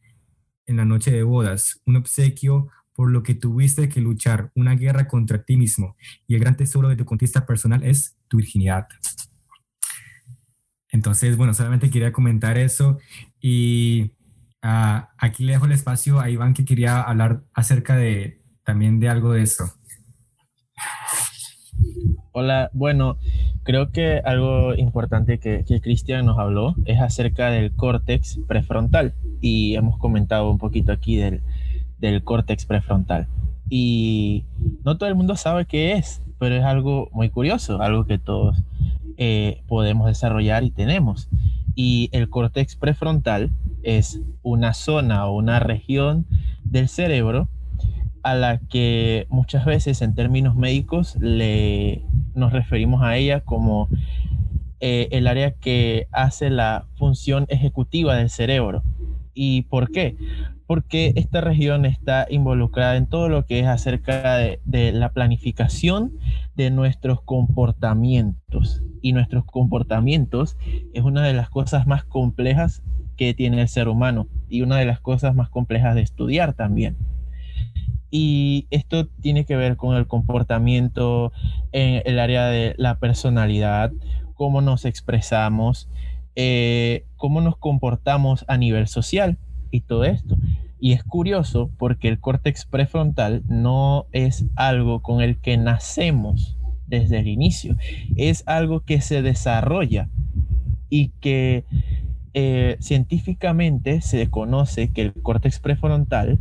en 0.66 0.78
la 0.78 0.86
noche 0.86 1.12
de 1.12 1.24
bodas, 1.24 1.82
un 1.86 1.96
obsequio 1.98 2.70
por 2.94 3.12
lo 3.12 3.24
que 3.24 3.36
tuviste 3.36 3.90
que 3.90 4.00
luchar, 4.00 4.52
una 4.56 4.76
guerra 4.76 5.08
contra 5.08 5.44
ti 5.44 5.58
mismo. 5.58 5.98
Y 6.28 6.36
el 6.36 6.40
gran 6.40 6.56
tesoro 6.56 6.88
de 6.88 6.96
tu 6.96 7.06
conquista 7.06 7.46
personal 7.46 7.84
es 7.84 8.18
tu 8.28 8.38
virginidad. 8.38 8.88
Entonces, 10.90 11.36
bueno, 11.36 11.54
solamente 11.54 11.90
quería 11.90 12.14
comentar 12.14 12.58
eso 12.58 13.00
y 13.42 14.14
uh, 14.64 15.04
aquí 15.18 15.44
le 15.44 15.54
dejo 15.54 15.66
el 15.66 15.74
espacio 15.74 16.22
a 16.22 16.30
Iván 16.30 16.54
que 16.54 16.64
quería 16.64 17.02
hablar 17.02 17.44
acerca 17.54 17.98
de 17.98 18.42
también 18.64 19.00
de 19.02 19.10
algo 19.10 19.34
de 19.34 19.44
esto. 19.44 19.66
Hola, 22.38 22.70
bueno, 22.74 23.18
creo 23.64 23.94
que 23.94 24.22
algo 24.26 24.76
importante 24.76 25.40
que, 25.40 25.64
que 25.64 25.80
Cristian 25.80 26.26
nos 26.26 26.38
habló 26.38 26.76
es 26.84 27.00
acerca 27.00 27.50
del 27.50 27.74
córtex 27.74 28.42
prefrontal 28.46 29.14
y 29.40 29.76
hemos 29.76 29.98
comentado 29.98 30.52
un 30.52 30.58
poquito 30.58 30.92
aquí 30.92 31.16
del, 31.16 31.44
del 31.98 32.26
córtex 32.26 32.66
prefrontal. 32.66 33.30
Y 33.70 34.44
no 34.84 34.98
todo 34.98 35.08
el 35.08 35.16
mundo 35.16 35.38
sabe 35.38 35.66
qué 35.66 35.94
es, 35.94 36.22
pero 36.38 36.56
es 36.56 36.66
algo 36.66 37.08
muy 37.14 37.30
curioso, 37.30 37.82
algo 37.82 38.06
que 38.06 38.18
todos 38.18 38.62
eh, 39.16 39.62
podemos 39.70 40.06
desarrollar 40.08 40.66
y 40.66 40.72
tenemos. 40.72 41.30
Y 41.74 42.10
el 42.12 42.30
córtex 42.30 42.76
prefrontal 42.76 43.54
es 43.82 44.20
una 44.44 44.74
zona 44.74 45.26
o 45.26 45.38
una 45.38 45.62
región 45.62 46.26
del 46.66 46.90
cerebro 46.90 47.48
a 48.24 48.36
la 48.36 48.58
que 48.58 49.26
muchas 49.30 49.64
veces 49.64 50.02
en 50.02 50.16
términos 50.16 50.56
médicos 50.58 51.16
le, 51.22 52.04
nos 52.36 52.54
referimos 52.54 53.02
a 53.04 53.18
ella 53.18 53.42
como 53.42 53.90
eh, 54.80 55.08
el 55.12 55.28
área 55.28 55.52
que 55.52 56.08
hace 56.12 56.50
la 56.50 56.86
función 56.96 57.46
ejecutiva 57.50 58.16
del 58.16 58.30
cerebro. 58.30 58.84
¿Y 59.34 59.64
por 59.64 59.92
qué? 59.92 60.16
Porque 60.68 61.14
esta 61.16 61.42
región 61.42 61.86
está 61.86 62.28
involucrada 62.30 62.96
en 62.96 63.08
todo 63.08 63.30
lo 63.30 63.46
que 63.46 63.60
es 63.60 63.68
acerca 63.68 64.38
de, 64.38 64.60
de 64.66 64.92
la 64.92 65.10
planificación 65.10 66.14
de 66.56 66.72
nuestros 66.72 67.22
comportamientos. 67.22 68.84
Y 69.02 69.14
nuestros 69.14 69.46
comportamientos 69.46 70.58
es 70.94 71.04
una 71.04 71.24
de 71.24 71.34
las 71.34 71.50
cosas 71.50 71.88
más 71.88 72.04
complejas 72.06 72.82
que 73.18 73.34
tiene 73.34 73.62
el 73.62 73.68
ser 73.68 73.88
humano 73.88 74.28
y 74.50 74.62
una 74.62 74.78
de 74.78 74.86
las 74.86 75.00
cosas 75.00 75.36
más 75.36 75.50
complejas 75.50 75.96
de 75.96 76.02
estudiar 76.02 76.54
también. 76.54 76.98
Y 78.18 78.68
esto 78.70 79.08
tiene 79.08 79.44
que 79.44 79.58
ver 79.58 79.76
con 79.76 79.98
el 79.98 80.08
comportamiento 80.08 81.34
en 81.74 82.02
el 82.06 82.18
área 82.18 82.46
de 82.46 82.74
la 82.78 82.98
personalidad, 82.98 83.92
cómo 84.36 84.62
nos 84.62 84.86
expresamos, 84.86 85.90
eh, 86.38 87.04
cómo 87.18 87.42
nos 87.42 87.58
comportamos 87.58 88.46
a 88.48 88.56
nivel 88.56 88.88
social 88.88 89.38
y 89.70 89.82
todo 89.82 90.06
esto. 90.06 90.38
Y 90.80 90.94
es 90.94 91.04
curioso 91.04 91.70
porque 91.78 92.08
el 92.08 92.22
córtex 92.22 92.64
prefrontal 92.64 93.44
no 93.50 94.06
es 94.14 94.46
algo 94.56 95.02
con 95.02 95.20
el 95.20 95.42
que 95.42 95.58
nacemos 95.58 96.58
desde 96.88 97.20
el 97.20 97.28
inicio, 97.28 97.76
es 98.16 98.44
algo 98.46 98.80
que 98.86 99.02
se 99.02 99.24
desarrolla 99.24 100.08
y 100.90 101.10
que 101.20 101.66
eh, 102.34 102.78
científicamente 102.80 104.00
se 104.00 104.30
conoce 104.30 104.94
que 104.94 105.02
el 105.02 105.12
córtex 105.12 105.60
prefrontal 105.60 106.40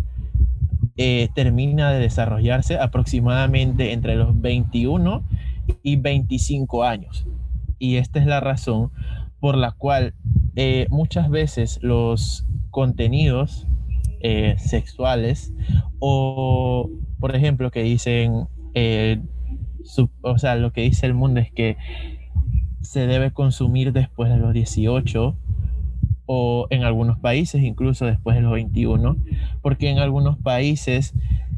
eh, 0.96 1.28
termina 1.34 1.90
de 1.90 2.00
desarrollarse 2.00 2.78
aproximadamente 2.78 3.92
entre 3.92 4.16
los 4.16 4.40
21 4.40 5.24
y 5.82 5.96
25 5.96 6.84
años. 6.84 7.26
Y 7.78 7.96
esta 7.96 8.18
es 8.18 8.26
la 8.26 8.40
razón 8.40 8.90
por 9.40 9.56
la 9.56 9.72
cual 9.72 10.14
eh, 10.56 10.86
muchas 10.90 11.28
veces 11.30 11.78
los 11.82 12.46
contenidos 12.70 13.66
eh, 14.20 14.54
sexuales 14.58 15.52
o, 15.98 16.88
por 17.18 17.34
ejemplo, 17.34 17.70
que 17.70 17.82
dicen, 17.82 18.46
o 20.22 20.38
sea, 20.38 20.54
lo 20.56 20.72
que 20.72 20.82
dice 20.82 21.06
el 21.06 21.14
mundo 21.14 21.40
es 21.40 21.52
que 21.52 21.76
se 22.80 23.06
debe 23.06 23.32
consumir 23.32 23.92
después 23.92 24.30
de 24.30 24.36
los 24.36 24.52
18 24.52 25.36
o 26.26 26.66
en 26.70 26.84
algunos 26.84 27.18
países 27.18 27.62
incluso 27.62 28.06
después 28.06 28.36
de 28.36 28.42
los 28.42 28.52
21, 28.52 29.16
porque 29.62 29.90
en 29.90 29.98
algunos 29.98 30.38
países 30.38 31.14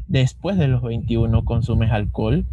después 0.07 0.57
de 0.57 0.67
los 0.67 0.81
21 0.81 1.45
consumes 1.45 1.91
alcohol, 1.91 2.45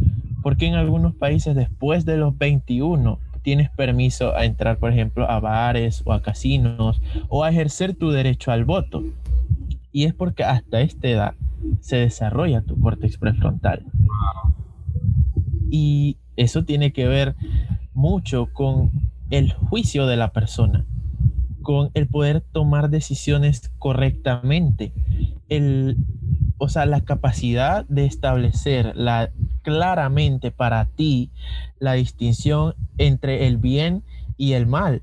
porque 0.43 0.67
en 0.67 0.75
algunos 0.75 1.15
países 1.15 1.55
después 1.55 2.05
de 2.05 2.17
los 2.17 2.37
21 2.37 3.19
tienes 3.43 3.71
permiso 3.71 4.35
a 4.35 4.45
entrar, 4.45 4.79
por 4.79 4.91
ejemplo, 4.91 5.31
a 5.31 5.39
bares 5.39 6.03
o 6.05 6.13
a 6.13 6.23
casinos 6.23 7.01
o 7.29 7.45
a 7.45 7.51
ejercer 7.51 7.95
tu 7.95 8.11
derecho 8.11 8.51
al 8.51 8.65
voto. 8.65 9.05
Y 9.93 10.05
es 10.05 10.15
porque 10.15 10.45
hasta 10.45 10.81
esta 10.81 11.09
edad 11.09 11.35
se 11.81 11.97
desarrolla 11.97 12.63
tu 12.63 12.79
córtex 12.79 13.19
prefrontal. 13.19 13.85
Y 15.71 16.17
eso 16.37 16.65
tiene 16.65 16.93
que 16.93 17.07
ver 17.07 17.37
mucho 17.93 18.49
con 18.53 18.91
el 19.31 19.53
juicio 19.53 20.07
de 20.07 20.17
la 20.17 20.33
persona, 20.33 20.85
con 21.65 21.91
el 21.95 22.07
poder 22.07 22.43
tomar 22.43 22.91
decisiones 22.91 23.73
correctamente, 23.79 24.93
el, 25.49 25.97
o 26.59 26.69
sea, 26.69 26.87
la 26.87 27.01
capacidad 27.01 27.85
de 27.87 28.05
establecer 28.05 28.93
la 28.95 29.31
claramente 29.63 30.53
para 30.53 30.85
ti 30.85 31.33
la 31.81 31.95
distinción 31.95 32.75
entre 32.99 33.49
el 33.49 33.57
bien 33.57 34.05
y 34.37 34.53
el 34.53 34.67
mal 34.67 35.03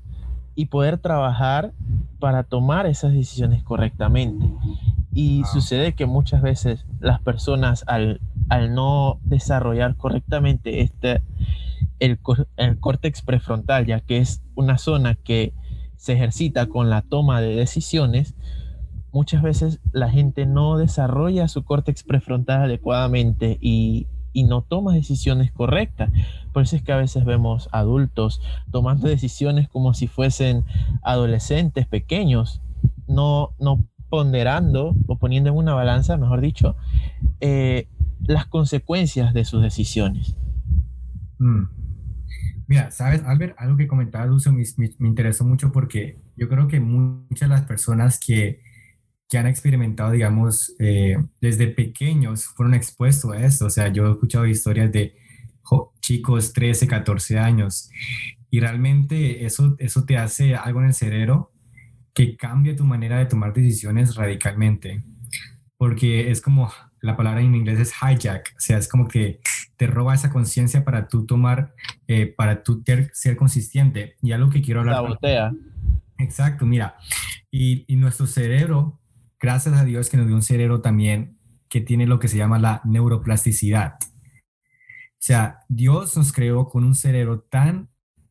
y 0.54 0.66
poder 0.66 0.98
trabajar 0.98 1.72
para 2.18 2.44
tomar 2.44 2.86
esas 2.86 3.12
decisiones 3.12 3.62
correctamente. 3.64 4.46
Y 5.12 5.42
sucede 5.52 5.94
que 5.94 6.06
muchas 6.06 6.40
veces 6.42 6.86
las 7.00 7.20
personas 7.20 7.84
al, 7.86 8.20
al 8.48 8.74
no 8.74 9.18
desarrollar 9.24 9.96
correctamente 9.96 10.80
este, 10.80 11.22
el, 11.98 12.18
el 12.56 12.78
córtex 12.78 13.22
prefrontal, 13.22 13.84
ya 13.86 14.00
que 14.00 14.18
es 14.18 14.42
una 14.54 14.78
zona 14.78 15.16
que 15.16 15.52
se 16.02 16.14
ejercita 16.14 16.66
con 16.66 16.90
la 16.90 17.02
toma 17.02 17.40
de 17.40 17.54
decisiones, 17.54 18.34
muchas 19.12 19.40
veces 19.40 19.78
la 19.92 20.10
gente 20.10 20.46
no 20.46 20.76
desarrolla 20.76 21.46
su 21.46 21.64
córtex 21.64 22.02
prefrontal 22.02 22.62
adecuadamente 22.62 23.56
y 23.60 24.08
y 24.32 24.44
no 24.44 24.62
tomas 24.62 24.94
decisiones 24.94 25.52
correctas. 25.52 26.10
Por 26.52 26.62
eso 26.62 26.76
es 26.76 26.82
que 26.82 26.92
a 26.92 26.96
veces 26.96 27.24
vemos 27.24 27.68
adultos 27.72 28.40
tomando 28.70 29.08
decisiones 29.08 29.68
como 29.68 29.94
si 29.94 30.06
fuesen 30.06 30.64
adolescentes 31.02 31.86
pequeños, 31.86 32.60
no, 33.06 33.50
no 33.58 33.84
ponderando 34.08 34.94
o 35.06 35.16
poniendo 35.16 35.50
en 35.50 35.56
una 35.56 35.74
balanza, 35.74 36.16
mejor 36.16 36.40
dicho, 36.40 36.76
eh, 37.40 37.88
las 38.24 38.46
consecuencias 38.46 39.34
de 39.34 39.44
sus 39.44 39.62
decisiones. 39.62 40.36
Mm. 41.38 41.81
Mira, 42.72 42.90
sabes, 42.90 43.22
Albert, 43.26 43.54
algo 43.58 43.76
que 43.76 43.86
comentaba 43.86 44.24
Lucio 44.24 44.50
me, 44.50 44.62
me, 44.78 45.06
interesó 45.06 45.44
mucho 45.44 45.70
porque 45.70 46.16
yo 46.38 46.48
creo 46.48 46.68
que 46.68 46.80
muchas 46.80 47.50
de 47.50 47.54
las 47.54 47.66
personas 47.66 48.18
que, 48.18 48.62
que 49.28 49.36
han 49.36 49.46
experimentado, 49.46 50.12
digamos, 50.12 50.74
eh, 50.78 51.18
desde 51.38 51.66
pequeños 51.66 52.46
fueron 52.46 52.72
expuestos 52.72 53.30
a 53.30 53.44
esto. 53.44 53.66
O 53.66 53.68
sea, 53.68 53.88
yo 53.88 54.06
he 54.06 54.10
escuchado 54.12 54.46
historias 54.46 54.90
de 54.90 55.14
chicos 56.00 56.54
13, 56.54 56.86
14 56.86 57.38
años 57.38 57.90
y 58.48 58.60
realmente 58.60 59.44
eso, 59.44 59.76
eso 59.78 60.06
te 60.06 60.16
hace 60.16 60.54
algo 60.54 60.80
en 60.80 60.86
el 60.86 60.94
cerebro 60.94 61.52
que 62.14 62.38
cambia 62.38 62.74
tu 62.74 62.86
manera 62.86 63.18
de 63.18 63.26
tomar 63.26 63.52
decisiones 63.52 64.14
radicalmente. 64.14 65.04
Porque 65.76 66.30
es 66.30 66.40
como, 66.40 66.72
la 67.02 67.16
palabra 67.16 67.40
en 67.40 67.54
inglés 67.54 67.80
es 67.80 67.92
hijack, 67.92 68.54
o 68.56 68.60
sea, 68.60 68.78
es 68.78 68.88
como 68.88 69.08
que 69.08 69.40
te 69.76 69.86
roba 69.86 70.14
esa 70.14 70.30
conciencia 70.30 70.84
para 70.84 71.08
tú 71.08 71.26
tomar, 71.26 71.74
eh, 72.06 72.26
para 72.26 72.62
tú 72.62 72.82
ser 73.12 73.36
consistente. 73.36 74.16
Y 74.22 74.32
algo 74.32 74.48
que 74.50 74.62
quiero 74.62 74.80
hablar. 74.80 75.02
La 75.02 75.08
botea. 75.08 75.52
Exacto, 76.18 76.64
mira. 76.64 76.96
Y, 77.50 77.84
y 77.92 77.96
nuestro 77.96 78.26
cerebro, 78.26 79.00
gracias 79.40 79.74
a 79.74 79.84
Dios 79.84 80.08
que 80.08 80.16
nos 80.16 80.26
dio 80.26 80.36
un 80.36 80.42
cerebro 80.42 80.80
también 80.80 81.36
que 81.68 81.80
tiene 81.80 82.06
lo 82.06 82.20
que 82.20 82.28
se 82.28 82.36
llama 82.36 82.58
la 82.58 82.80
neuroplasticidad. 82.84 83.94
O 84.02 85.24
sea, 85.24 85.60
Dios 85.68 86.16
nos 86.16 86.32
creó 86.32 86.68
con 86.68 86.84
un 86.84 86.94
cerebro 86.94 87.40
tan 87.40 87.88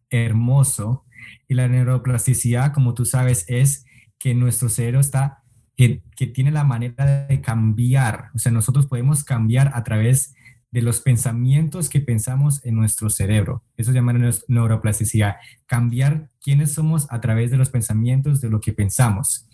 hermoso 0.09 1.05
y 1.47 1.55
la 1.55 1.67
neuroplasticidad, 1.67 2.73
como 2.73 2.93
tú 2.93 3.05
sabes, 3.05 3.45
es 3.47 3.85
que 4.17 4.35
nuestro 4.35 4.69
cerebro 4.69 4.99
está 4.99 5.40
que, 5.75 6.01
tiene 6.27 6.51
la 6.51 6.63
manera 6.63 7.25
de 7.27 7.41
cambiar. 7.41 8.29
O 8.35 8.39
sea, 8.39 8.51
nosotros 8.51 8.85
podemos 8.85 9.23
cambiar 9.23 9.71
a 9.73 9.83
través 9.83 10.35
de 10.71 10.81
los 10.81 11.01
pensamientos 11.01 11.89
que 11.89 11.99
pensamos 11.99 12.63
en 12.65 12.75
nuestro 12.75 13.09
cerebro. 13.09 13.63
Eso 13.75 13.91
se 13.91 13.95
llama 13.95 14.13
neuroplasticidad. 14.47 15.35
Cambiar 15.65 16.29
quiénes 16.39 16.73
somos 16.73 17.07
a 17.11 17.19
través 17.19 17.51
de 17.51 17.57
los 17.57 17.69
pensamientos 17.69 18.39
de 18.39 18.49
lo 18.49 18.61
que 18.61 18.71
pensamos. 18.71 19.47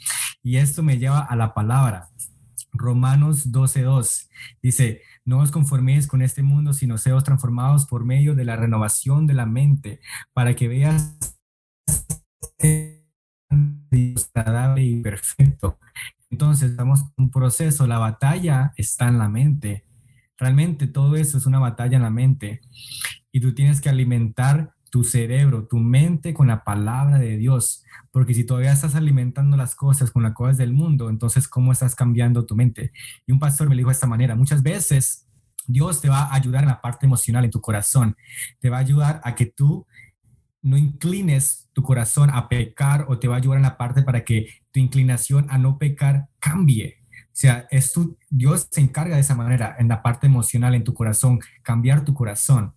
Y 0.43 0.57
esto 0.57 0.83
me 0.83 0.97
lleva 0.97 1.21
a 1.21 1.35
la 1.35 1.53
palabra. 1.53 2.09
Romanos 2.73 3.51
12.2 3.51 4.27
dice, 4.61 5.01
no 5.25 5.39
os 5.39 5.51
conforméis 5.51 6.07
con 6.07 6.21
este 6.21 6.43
mundo, 6.43 6.73
sino 6.73 6.97
seos 6.97 7.23
transformados 7.23 7.85
por 7.85 8.05
medio 8.05 8.35
de 8.35 8.45
la 8.45 8.55
renovación 8.55 9.25
de 9.25 9.33
la 9.33 9.45
mente, 9.45 9.99
para 10.33 10.55
que 10.55 10.67
veas 10.67 11.17
agradable 14.33 14.83
y 14.83 15.01
perfecto. 15.01 15.79
Entonces, 16.29 16.71
estamos 16.71 17.01
en 17.01 17.25
un 17.25 17.31
proceso, 17.31 17.87
la 17.87 17.99
batalla 17.99 18.73
está 18.77 19.07
en 19.07 19.17
la 19.17 19.29
mente. 19.29 19.85
Realmente 20.37 20.87
todo 20.87 21.15
eso 21.15 21.37
es 21.37 21.45
una 21.45 21.59
batalla 21.59 21.97
en 21.97 22.03
la 22.03 22.09
mente. 22.09 22.61
Y 23.31 23.39
tú 23.39 23.53
tienes 23.53 23.81
que 23.81 23.89
alimentar 23.89 24.73
tu 24.89 25.03
cerebro, 25.03 25.67
tu 25.67 25.77
mente 25.77 26.33
con 26.33 26.47
la 26.47 26.63
palabra 26.63 27.17
de 27.17 27.37
Dios. 27.37 27.83
Porque 28.11 28.33
si 28.33 28.45
todavía 28.45 28.71
estás 28.71 28.95
alimentando 28.95 29.57
las 29.57 29.75
cosas 29.75 30.11
con 30.11 30.23
las 30.23 30.33
cosas 30.33 30.57
del 30.57 30.73
mundo, 30.73 31.09
entonces, 31.09 31.47
¿cómo 31.47 31.71
estás 31.71 31.95
cambiando 31.95 32.45
tu 32.45 32.55
mente? 32.55 32.91
Y 33.25 33.31
un 33.31 33.39
pastor 33.39 33.69
me 33.69 33.75
dijo 33.75 33.89
de 33.89 33.93
esta 33.93 34.07
manera, 34.07 34.35
muchas 34.35 34.63
veces 34.63 35.27
Dios 35.65 36.01
te 36.01 36.09
va 36.09 36.23
a 36.23 36.35
ayudar 36.35 36.63
en 36.63 36.69
la 36.69 36.81
parte 36.81 37.05
emocional, 37.05 37.45
en 37.45 37.51
tu 37.51 37.61
corazón. 37.61 38.15
Te 38.59 38.69
va 38.69 38.77
a 38.77 38.81
ayudar 38.81 39.21
a 39.23 39.35
que 39.35 39.45
tú 39.45 39.85
no 40.61 40.77
inclines 40.77 41.69
tu 41.73 41.83
corazón 41.83 42.29
a 42.29 42.49
pecar 42.49 43.05
o 43.07 43.19
te 43.19 43.27
va 43.27 43.35
a 43.35 43.37
ayudar 43.37 43.57
en 43.57 43.63
la 43.63 43.77
parte 43.77 44.01
para 44.01 44.23
que 44.23 44.47
tu 44.71 44.79
inclinación 44.79 45.47
a 45.49 45.57
no 45.57 45.77
pecar 45.77 46.27
cambie. 46.39 46.97
O 47.37 47.39
sea, 47.39 47.67
es 47.69 47.91
tu, 47.91 48.17
Dios 48.29 48.67
se 48.71 48.81
encarga 48.81 49.15
de 49.15 49.21
esa 49.21 49.35
manera 49.35 49.75
en 49.77 49.87
la 49.87 50.01
parte 50.01 50.25
emocional, 50.25 50.73
en 50.73 50.83
tu 50.83 50.93
corazón, 50.93 51.39
cambiar 51.61 52.03
tu 52.03 52.13
corazón. 52.13 52.73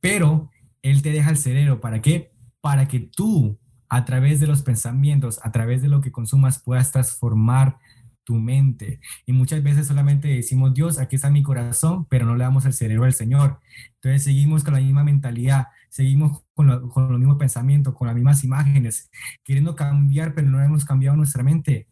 Pero 0.00 0.50
Él 0.82 1.00
te 1.02 1.12
deja 1.12 1.30
el 1.30 1.36
cerebro. 1.36 1.80
¿Para 1.80 2.02
qué? 2.02 2.32
Para 2.60 2.88
que 2.88 3.00
tú, 3.00 3.58
a 3.88 4.04
través 4.04 4.40
de 4.40 4.48
los 4.48 4.62
pensamientos, 4.62 5.38
a 5.44 5.52
través 5.52 5.80
de 5.80 5.88
lo 5.88 6.00
que 6.00 6.10
consumas, 6.10 6.60
puedas 6.60 6.90
transformar 6.90 7.78
tu 8.24 8.34
mente. 8.34 9.00
Y 9.26 9.32
muchas 9.32 9.62
veces 9.62 9.86
solamente 9.86 10.28
decimos, 10.28 10.74
Dios, 10.74 10.98
aquí 10.98 11.16
está 11.16 11.30
mi 11.30 11.42
corazón, 11.42 12.06
pero 12.06 12.26
no 12.26 12.34
le 12.34 12.44
damos 12.44 12.64
el 12.64 12.72
cerebro 12.72 13.04
al 13.04 13.14
Señor. 13.14 13.60
Entonces 13.94 14.24
seguimos 14.24 14.64
con 14.64 14.74
la 14.74 14.80
misma 14.80 15.04
mentalidad, 15.04 15.68
seguimos 15.94 16.42
con, 16.54 16.66
lo, 16.66 16.88
con 16.88 17.08
los 17.08 17.20
mismos 17.20 17.38
pensamientos, 17.38 17.94
con 17.94 18.08
las 18.08 18.16
mismas 18.16 18.42
imágenes, 18.42 19.12
queriendo 19.44 19.76
cambiar, 19.76 20.34
pero 20.34 20.50
no 20.50 20.60
hemos 20.60 20.84
cambiado 20.84 21.16
nuestra 21.16 21.44
mente. 21.44 21.86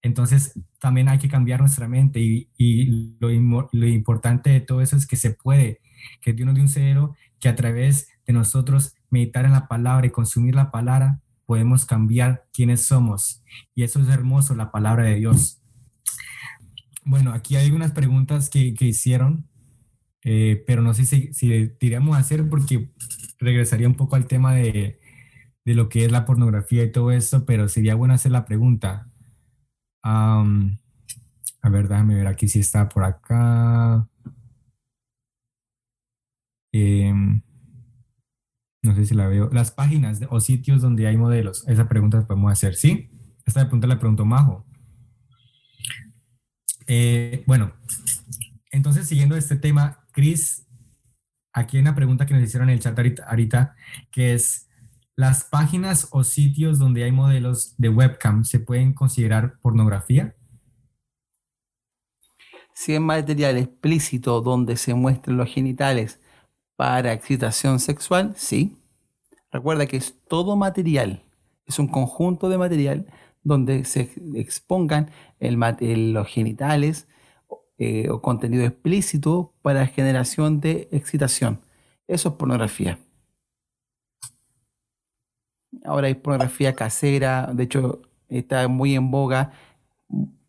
Entonces 0.00 0.58
también 0.78 1.06
hay 1.10 1.18
que 1.18 1.28
cambiar 1.28 1.60
nuestra 1.60 1.86
mente 1.86 2.18
y, 2.18 2.48
y 2.56 3.18
lo, 3.20 3.68
lo, 3.70 3.86
importante 3.86 4.48
de 4.48 4.60
todo 4.62 4.80
eso 4.80 4.96
es 4.96 5.06
que 5.06 5.16
se 5.16 5.32
puede, 5.32 5.82
que 6.22 6.32
Dios 6.32 6.46
nos 6.46 6.54
dio 6.54 6.64
un 6.64 6.70
cerebro 6.70 7.14
que 7.38 7.50
a 7.50 7.56
través 7.56 8.08
de 8.26 8.32
nosotros 8.32 8.94
meditar 9.10 9.44
en 9.44 9.52
la 9.52 9.68
palabra 9.68 10.06
y 10.06 10.10
consumir 10.10 10.54
la 10.54 10.70
palabra, 10.70 11.20
podemos 11.44 11.84
cambiar 11.84 12.46
quiénes 12.54 12.86
somos. 12.86 13.42
Y 13.74 13.82
eso 13.82 14.00
es 14.00 14.08
hermoso, 14.08 14.54
la 14.54 14.70
palabra 14.70 15.04
de 15.04 15.16
Dios. 15.16 15.60
Bueno, 17.04 17.34
aquí 17.34 17.56
hay 17.56 17.70
unas 17.70 17.92
preguntas 17.92 18.48
que, 18.48 18.72
que 18.72 18.86
hicieron, 18.86 19.49
eh, 20.24 20.62
pero 20.66 20.82
no 20.82 20.94
sé 20.94 21.06
si, 21.06 21.32
si 21.32 21.72
a 21.82 22.16
hacer 22.16 22.48
porque 22.48 22.90
regresaría 23.38 23.88
un 23.88 23.94
poco 23.94 24.16
al 24.16 24.26
tema 24.26 24.54
de, 24.54 25.00
de, 25.64 25.74
lo 25.74 25.88
que 25.88 26.04
es 26.04 26.12
la 26.12 26.26
pornografía 26.26 26.84
y 26.84 26.92
todo 26.92 27.10
eso, 27.10 27.44
pero 27.46 27.68
sería 27.68 27.94
bueno 27.94 28.14
hacer 28.14 28.32
la 28.32 28.44
pregunta. 28.44 29.10
a 30.02 30.44
ver, 31.70 31.88
déjame 31.88 32.14
ver 32.16 32.26
aquí 32.26 32.48
si 32.48 32.60
está 32.60 32.88
por 32.88 33.04
acá. 33.04 34.08
Eh, 36.72 37.12
no 38.82 38.94
sé 38.94 39.04
si 39.04 39.14
la 39.14 39.28
veo. 39.28 39.50
Las 39.52 39.70
páginas 39.70 40.20
o 40.30 40.40
sitios 40.40 40.80
donde 40.80 41.06
hay 41.06 41.16
modelos. 41.16 41.66
Esa 41.68 41.88
pregunta 41.88 42.18
la 42.18 42.26
podemos 42.26 42.52
hacer, 42.52 42.74
¿sí? 42.74 43.10
Esta 43.44 43.62
pregunta 43.62 43.86
la 43.86 43.98
pregunto 43.98 44.24
Majo. 44.24 44.66
Eh, 46.86 47.44
bueno, 47.46 47.72
entonces 48.70 49.06
siguiendo 49.06 49.36
este 49.36 49.56
tema, 49.56 49.99
Chris, 50.12 50.66
aquí 51.52 51.76
hay 51.76 51.82
una 51.82 51.94
pregunta 51.94 52.26
que 52.26 52.34
nos 52.34 52.42
hicieron 52.42 52.68
en 52.68 52.74
el 52.74 52.80
chat 52.80 52.98
ahorita, 52.98 53.74
que 54.10 54.34
es, 54.34 54.68
¿las 55.16 55.44
páginas 55.44 56.08
o 56.10 56.24
sitios 56.24 56.78
donde 56.78 57.04
hay 57.04 57.12
modelos 57.12 57.74
de 57.78 57.88
webcam 57.88 58.44
se 58.44 58.60
pueden 58.60 58.94
considerar 58.94 59.58
pornografía? 59.60 60.34
Si 62.74 62.94
es 62.94 63.00
material 63.00 63.58
explícito 63.58 64.40
donde 64.40 64.76
se 64.76 64.94
muestran 64.94 65.36
los 65.36 65.52
genitales 65.52 66.20
para 66.76 67.12
excitación 67.12 67.78
sexual, 67.78 68.34
sí. 68.36 68.76
Recuerda 69.50 69.86
que 69.86 69.96
es 69.98 70.14
todo 70.28 70.56
material, 70.56 71.22
es 71.66 71.78
un 71.78 71.88
conjunto 71.88 72.48
de 72.48 72.56
material 72.56 73.06
donde 73.42 73.84
se 73.84 74.10
expongan 74.34 75.10
los 75.40 76.28
genitales 76.28 77.06
eh, 77.80 78.08
o 78.10 78.20
contenido 78.22 78.64
explícito 78.64 79.52
para 79.62 79.86
generación 79.88 80.60
de 80.60 80.88
excitación. 80.92 81.58
Eso 82.06 82.28
es 82.28 82.34
pornografía. 82.36 82.98
Ahora 85.84 86.06
hay 86.06 86.14
pornografía 86.14 86.74
casera, 86.74 87.50
de 87.52 87.64
hecho 87.64 88.02
está 88.28 88.68
muy 88.68 88.94
en 88.94 89.10
boga 89.10 89.52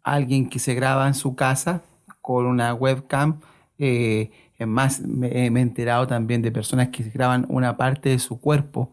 alguien 0.03 0.49
que 0.49 0.59
se 0.59 0.75
graba 0.75 1.07
en 1.07 1.13
su 1.13 1.35
casa 1.35 1.81
con 2.21 2.45
una 2.45 2.73
webcam 2.73 3.39
eh, 3.77 4.31
más, 4.67 5.01
me, 5.01 5.27
he 5.27 5.45
enterado 5.47 6.05
también 6.07 6.41
de 6.41 6.51
personas 6.51 6.89
que 6.89 7.03
graban 7.03 7.45
una 7.49 7.77
parte 7.77 8.09
de 8.09 8.19
su 8.19 8.39
cuerpo 8.39 8.91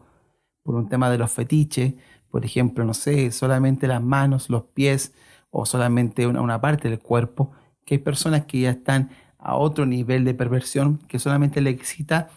por 0.63 0.75
un 0.75 0.89
tema 0.89 1.09
de 1.11 1.17
los 1.17 1.31
fetiches, 1.31 1.93
por 2.31 2.45
ejemplo, 2.45 2.83
no 2.85 2.93
sé, 2.93 3.31
solamente 3.31 3.87
las 3.87 4.01
manos, 4.01 4.49
los 4.49 4.63
pies 4.63 5.13
o 5.51 5.65
solamente 5.65 6.25
una, 6.27 6.61
parte 6.61 6.89
del 6.89 6.99
cuerpo, 6.99 7.51
que 7.89 7.95
hay 7.95 7.99
personas 7.99 8.45
que 8.45 8.59
ya 8.61 8.69
están 8.69 9.09
a 9.39 9.55
otro 9.55 9.87
nivel 9.87 10.23
de 10.23 10.35
perversión 10.35 10.99
que 11.07 11.17
solamente 11.17 11.59
le 11.59 11.71
excita 11.71 12.29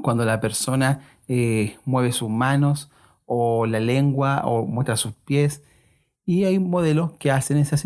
cuando 0.00 0.24
la 0.24 0.40
persona 0.40 1.02
eh, 1.28 1.76
mueve 1.84 2.12
sus 2.12 2.30
manos 2.30 2.90
o 3.26 3.66
la 3.66 3.80
lengua 3.80 4.40
o 4.46 4.64
muestra 4.64 4.96
sus 4.96 5.12
pies. 5.12 5.62
Y 6.24 6.44
hay 6.44 6.58
modelos 6.58 7.12
que 7.18 7.30
hacen 7.30 7.58
esa, 7.58 7.76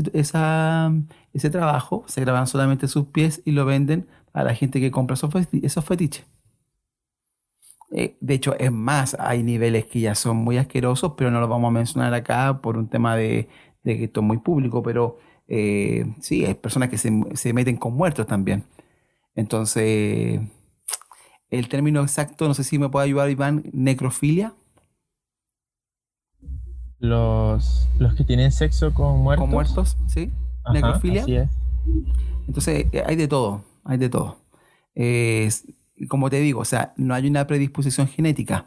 ese 1.33 1.51
trabajo, 1.51 2.05
se 2.07 2.21
graban 2.21 2.47
solamente 2.47 2.87
sus 2.87 3.07
pies 3.07 3.43
y 3.45 3.51
lo 3.51 3.65
venden 3.65 4.07
a 4.33 4.45
la 4.45 4.55
gente 4.55 4.79
que 4.81 4.93
compra 4.93 5.15
esos, 5.15 5.85
fetiches. 5.85 6.25
Eh, 7.91 8.17
de 8.21 8.35
hecho, 8.35 8.55
es 8.59 8.71
más, 8.71 9.17
hay 9.19 9.43
niveles 9.43 9.87
que 9.87 9.99
ya 10.01 10.15
son 10.15 10.37
muy 10.37 10.57
asquerosos, 10.59 11.15
pero 11.17 11.33
no 11.33 11.41
los 11.41 11.49
vamos 11.49 11.69
a 11.69 11.73
mencionar 11.73 12.15
acá 12.15 12.61
por 12.63 12.77
un 12.79 12.89
tema 12.89 13.17
de, 13.17 13.49
que 13.83 14.05
esto 14.05 14.21
es 14.21 14.27
muy 14.27 14.39
público, 14.39 14.85
pero 14.85 15.19
eh, 15.49 16.05
sí, 16.21 16.45
hay 16.45 16.55
personas 16.55 16.89
que 16.89 16.99
se, 16.99 17.53
meten 17.53 17.77
con 17.77 17.95
muertos 17.95 18.27
también. 18.27 18.65
Entonces, 19.35 20.41
el 21.51 21.69
término 21.69 22.03
exacto, 22.03 22.49
no 22.49 22.55
sé 22.55 22.65
si 22.65 22.79
me 22.79 22.89
puede 22.89 23.07
ayudar 23.07 23.31
Iván, 23.31 23.65
necrofilia. 23.73 24.55
Los, 26.99 27.89
los 27.99 28.15
que 28.15 28.25
tienen 28.25 28.51
sexo 28.51 28.93
con 28.95 29.19
muertos. 29.19 29.45
Con 29.45 29.51
muertos, 29.51 29.97
sí. 30.09 30.31
Ajá, 30.65 30.73
necrofilia. 30.73 31.23
así 31.23 31.37
es. 31.37 31.49
Entonces, 32.47 32.87
eh, 32.93 33.03
hay 33.07 33.17
de 33.17 33.29
todo, 33.29 33.65
hay 33.85 33.99
de 33.99 34.09
todo. 34.09 34.39
Es- 34.95 35.65
como 36.09 36.29
te 36.29 36.41
digo, 36.41 36.61
o 36.61 36.65
sea, 36.65 36.93
no 36.97 37.15
hay 37.15 37.27
una 37.27 37.47
predisposición 37.47 38.07
genética. 38.07 38.67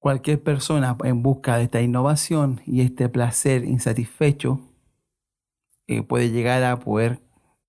Cualquier 0.00 0.42
persona 0.42 0.96
en 1.04 1.22
busca 1.22 1.56
de 1.58 1.64
esta 1.64 1.80
innovación 1.80 2.60
y 2.66 2.80
este 2.80 3.08
placer 3.08 3.64
insatisfecho 3.64 4.60
eh, 5.86 6.02
puede 6.02 6.30
llegar 6.30 6.62
a 6.64 6.78
poder 6.78 7.20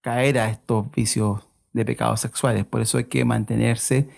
caer 0.02 0.40
a 0.40 0.50
estos 0.50 0.92
vicios 0.92 1.42
de 1.74 1.86
pecados 1.86 2.22
sexuales. 2.22 2.66
Por 2.66 2.82
eso 2.82 2.98
hay 2.98 3.06
que 3.06 3.26
mantenerse 3.26 4.10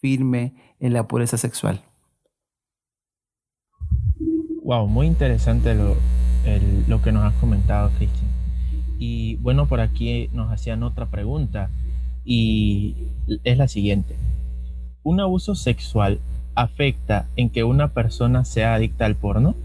firme 0.00 0.54
en 0.80 0.92
la 0.92 1.06
pureza 1.06 1.36
sexual. 1.36 1.80
Wow, 4.64 4.86
muy 4.86 5.06
interesante 5.06 5.74
lo, 5.74 5.96
lo 6.88 7.02
que 7.02 7.12
nos 7.12 7.24
has 7.24 7.34
comentado, 7.34 7.90
Cristian. 7.98 8.30
Y 8.98 9.36
bueno, 9.36 9.66
por 9.66 9.80
aquí 9.80 10.28
nos 10.32 10.52
hacían 10.52 10.82
otra 10.82 11.06
pregunta 11.06 11.70
y 12.24 12.94
es 13.44 13.58
la 13.58 13.68
siguiente. 13.68 14.16
¿Un 15.02 15.20
abuso 15.20 15.54
sexual 15.54 16.20
afecta 16.54 17.26
en 17.36 17.50
que 17.50 17.64
una 17.64 17.88
persona 17.88 18.44
sea 18.44 18.74
adicta 18.74 19.04
al 19.04 19.16
porno? 19.16 19.56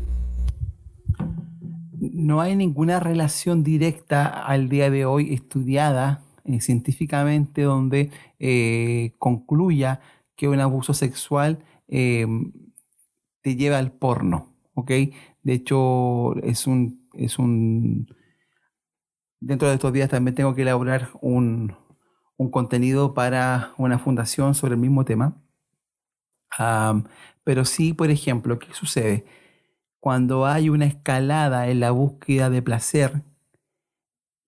No 2.00 2.42
hay 2.42 2.56
ninguna 2.56 3.00
relación 3.00 3.64
directa 3.64 4.28
al 4.28 4.70
día 4.70 4.90
de 4.90 5.06
hoy 5.06 5.34
estudiada 5.34 6.24
eh, 6.46 6.62
científicamente 6.62 7.64
donde 7.64 8.12
eh, 8.40 9.14
concluya 9.18 10.00
que 10.36 10.48
un 10.48 10.60
abuso 10.60 10.94
sexual 10.94 11.64
eh, 11.88 12.28
te 13.42 13.56
lleva 13.56 13.80
al 13.80 13.92
porno. 13.92 14.54
De 15.44 15.54
hecho, 15.54 16.36
es 16.44 16.68
un, 16.68 17.08
es 17.14 17.40
un... 17.40 18.08
Dentro 19.40 19.68
de 19.68 19.76
estos 19.76 19.92
días 19.94 20.10
también 20.10 20.36
tengo 20.36 20.54
que 20.54 20.62
elaborar 20.62 21.10
un, 21.22 21.76
un 22.38 22.52
contenido 22.52 23.14
para 23.14 23.74
una 23.78 23.98
fundación 23.98 24.54
sobre 24.56 24.76
el 24.76 24.80
mismo 24.80 25.04
tema. 25.04 25.36
Pero 27.44 27.66
sí, 27.66 27.94
por 27.94 28.10
ejemplo, 28.12 28.60
¿qué 28.60 28.74
sucede? 28.74 29.26
Cuando 30.08 30.46
hay 30.46 30.70
una 30.70 30.86
escalada 30.86 31.68
en 31.68 31.82
la 31.82 31.92
búsqueda 31.92 32.50
de 32.50 32.62
placer, 32.62 33.24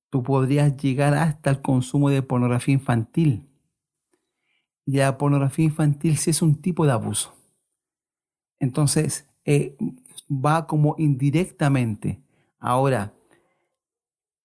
tú 0.10 0.24
podrías 0.24 0.78
llegar 0.78 1.14
hasta 1.16 1.50
el 1.50 1.62
consumo 1.62 2.10
de 2.10 2.22
pornografía 2.22 2.76
infantil. 2.76 3.46
Y 4.86 4.94
la 4.94 5.18
pornografía 5.18 5.66
infantil 5.66 6.16
sí 6.16 6.30
es 6.30 6.42
un 6.42 6.56
tipo 6.62 6.86
de 6.86 6.94
abuso. 6.94 7.34
Entonces, 8.58 9.28
eh, 9.44 9.76
va 10.32 10.66
como 10.66 10.96
indirectamente. 10.98 12.22
Ahora, 12.58 13.12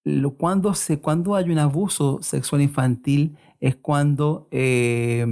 lo, 0.03 0.35
cuando, 0.35 0.75
se, 0.75 0.99
cuando 1.01 1.37
hay 1.37 1.49
un 1.49 1.61
abuso 1.61 2.19
sexual 2.23 2.61
infantil 2.61 3.37
es 3.61 3.77
cuando 3.77 4.49
eh, 4.51 5.25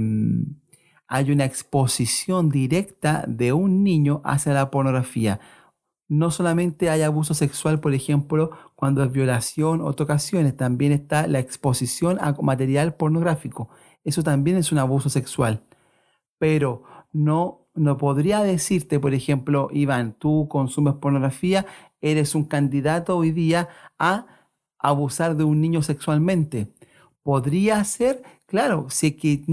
hay 1.07 1.29
una 1.29 1.43
exposición 1.43 2.47
directa 2.47 3.25
de 3.27 3.51
un 3.51 3.83
niño 3.83 4.21
hacia 4.23 4.53
la 4.53 4.71
pornografía. 4.71 5.41
No 6.13 6.29
solamente 6.29 6.91
hay 6.91 7.01
abuso 7.01 7.33
sexual, 7.33 7.79
por 7.79 7.95
ejemplo, 7.95 8.51
cuando 8.75 9.03
es 9.03 9.11
violación 9.11 9.81
o 9.81 9.93
tocaciones, 9.93 10.55
también 10.55 10.91
está 10.91 11.25
la 11.25 11.39
exposición 11.39 12.19
a 12.21 12.33
material 12.39 12.93
pornográfico. 12.93 13.69
Eso 14.03 14.21
también 14.21 14.57
es 14.57 14.71
un 14.71 14.77
abuso 14.77 15.09
sexual. 15.09 15.63
Pero 16.37 16.83
no, 17.13 17.67
no 17.73 17.97
podría 17.97 18.43
decirte, 18.43 18.99
por 18.99 19.15
ejemplo, 19.15 19.69
Iván, 19.71 20.13
tú 20.13 20.47
consumes 20.51 20.93
pornografía, 20.95 21.65
eres 21.99 22.35
un 22.35 22.45
candidato 22.45 23.17
hoy 23.17 23.31
día 23.31 23.69
a 23.97 24.27
abusar 24.77 25.35
de 25.35 25.45
un 25.45 25.61
niño 25.61 25.81
sexualmente. 25.81 26.75
Podría 27.23 27.83
ser, 27.85 28.21
claro, 28.45 28.85
si 28.91 29.13
que 29.13 29.43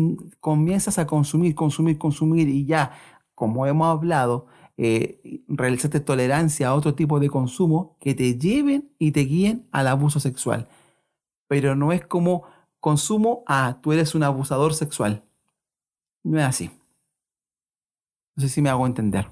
comienzas 0.40 0.98
a 0.98 1.06
consumir, 1.06 1.54
consumir, 1.54 1.96
consumir 1.96 2.50
y 2.50 2.66
ya, 2.66 2.92
como 3.34 3.66
hemos 3.66 3.88
hablado, 3.88 4.48
eh, 4.82 5.42
realizaste 5.46 6.00
tolerancia 6.00 6.68
a 6.68 6.74
otro 6.74 6.94
tipo 6.94 7.20
de 7.20 7.28
consumo 7.28 7.98
que 8.00 8.14
te 8.14 8.38
lleven 8.38 8.88
y 8.98 9.12
te 9.12 9.20
guíen 9.20 9.68
al 9.72 9.86
abuso 9.88 10.20
sexual. 10.20 10.68
Pero 11.48 11.76
no 11.76 11.92
es 11.92 12.06
como 12.06 12.44
consumo, 12.80 13.44
ah, 13.46 13.80
tú 13.82 13.92
eres 13.92 14.14
un 14.14 14.22
abusador 14.22 14.72
sexual. 14.72 15.22
No 16.24 16.38
es 16.38 16.46
así. 16.46 16.70
No 18.34 18.40
sé 18.40 18.48
si 18.48 18.62
me 18.62 18.70
hago 18.70 18.86
entender. 18.86 19.26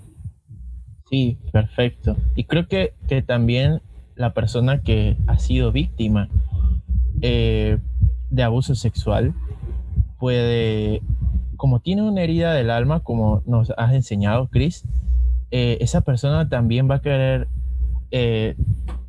Sí, 1.09 1.39
perfecto. 1.51 2.15
Y 2.37 2.45
creo 2.45 2.69
que, 2.69 2.93
que 3.09 3.23
también 3.23 3.81
la 4.17 4.35
persona 4.35 4.83
que 4.83 5.17
ha 5.29 5.39
sido 5.39 5.73
víctima 5.73 6.29
eh, 7.23 7.79
de 8.29 8.43
abuso 8.43 8.75
sexual 8.75 9.33
puede, 10.19 11.01
como 11.57 11.81
tiene 11.81 12.03
una 12.03 12.21
herida 12.21 12.53
del 12.53 12.69
alma, 12.69 13.01
como 13.01 13.43
nos 13.47 13.73
has 13.79 13.95
enseñado, 13.95 14.49
Chris, 14.49 14.85
eh, 15.51 15.79
esa 15.81 16.03
persona 16.03 16.49
también 16.49 16.91
va 16.91 16.97
a 16.97 17.03
querer, 17.03 17.49
eh, 18.11 18.57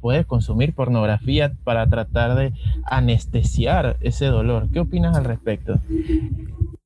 puede 0.02 0.26
consumir 0.26 0.74
pornografía 0.74 1.54
para 1.64 1.90
tratar 1.90 2.36
de 2.36 2.54
anestesiar 2.86 3.98
ese 4.02 4.26
dolor. 4.26 4.70
¿Qué 4.72 4.80
opinas 4.80 5.16
al 5.16 5.26
respecto? 5.26 5.80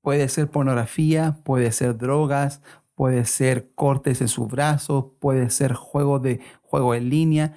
Puede 0.02 0.28
ser 0.30 0.50
pornografía, 0.50 1.38
puede 1.44 1.72
ser 1.72 1.98
drogas, 1.98 2.62
puede 2.96 3.26
ser 3.26 3.70
cortes 3.76 4.22
en 4.22 4.28
sus 4.28 4.48
brazos, 4.48 5.06
puede 5.20 5.50
ser 5.50 5.74
juego 5.74 6.20
de 6.20 6.42
juego 6.62 6.96
en 6.96 7.10
línea. 7.10 7.54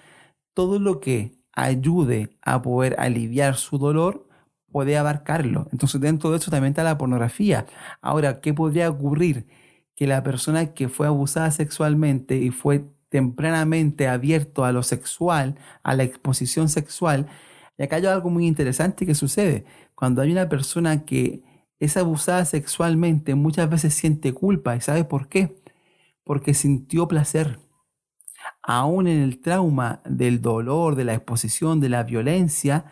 Todo 0.55 0.79
lo 0.79 1.01
que 1.01 1.33
ayude 1.53 2.31
a 2.43 2.63
poder 2.63 2.97
aliviar 2.99 3.57
su 3.57 3.79
dolor 3.79 4.27
puede 4.71 4.99
abarcarlo. 4.99 5.69
Entonces 5.73 6.01
dentro 6.01 6.31
de 6.31 6.37
eso 6.37 6.51
también 6.51 6.73
está 6.73 6.85
la 6.85 6.99
pornografía. 6.99 7.67
Ahora, 8.03 8.41
¿qué 8.41 8.53
podría 8.53 8.91
ocurrir? 8.91 9.47
Que 9.97 10.07
la 10.07 10.23
persona 10.23 10.75
que 10.75 10.89
fue 10.89 11.07
abusada 11.07 11.51
sexualmente 11.51 12.37
y 12.37 12.51
fue 12.51 12.85
tempranamente 13.09 14.09
abierto 14.09 14.65
a 14.65 14.73
lo 14.73 14.83
sexual, 14.83 15.57
a 15.83 15.95
la 15.95 16.05
exposición 16.05 16.69
sexual, 16.69 17.29
y 17.79 17.83
acá 17.83 17.97
hay 17.97 18.07
algo 18.07 18.31
muy 18.31 18.47
interesante 18.47 19.07
que 19.07 19.15
sucede. 19.15 19.65
Cuando 19.95 20.23
hay 20.23 20.33
una 20.33 20.49
persona 20.49 21.05
que 21.05 21.43
es 21.79 21.97
abusada 21.97 22.45
sexualmente, 22.45 23.35
muchas 23.35 23.69
veces 23.69 23.95
siente 23.95 24.33
culpa. 24.33 24.77
¿Y 24.77 24.81
sabe 24.81 25.05
por 25.05 25.29
qué? 25.29 25.61
Porque 26.25 26.55
sintió 26.55 27.09
placer. 27.09 27.61
Aún 28.63 29.09
en 29.09 29.21
el 29.23 29.41
trauma 29.41 30.03
del 30.05 30.41
dolor, 30.41 30.95
de 30.97 31.05
la 31.05 31.15
exposición, 31.15 31.81
de 31.81 31.89
la 31.89 32.03
violencia, 32.05 32.87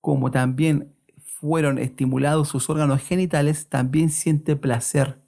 como 0.00 0.30
también 0.30 0.94
fueron 1.40 1.78
estimulados 1.78 2.48
sus 2.48 2.70
órganos 2.70 3.02
genitales, 3.02 3.68
también 3.68 4.10
siente 4.10 4.56
placer. 4.56 5.19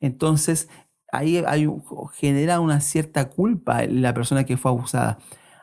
Entonces, 0.00 0.68
ahí 1.12 1.38
hay 1.46 1.68
genera 2.14 2.60
una 2.60 2.80
cierta 2.80 3.30
culpa 3.30 3.84
la 3.86 4.14
persona 4.14 4.44
que 4.44 4.56
fue 4.56 4.70
abusada. 4.70 5.18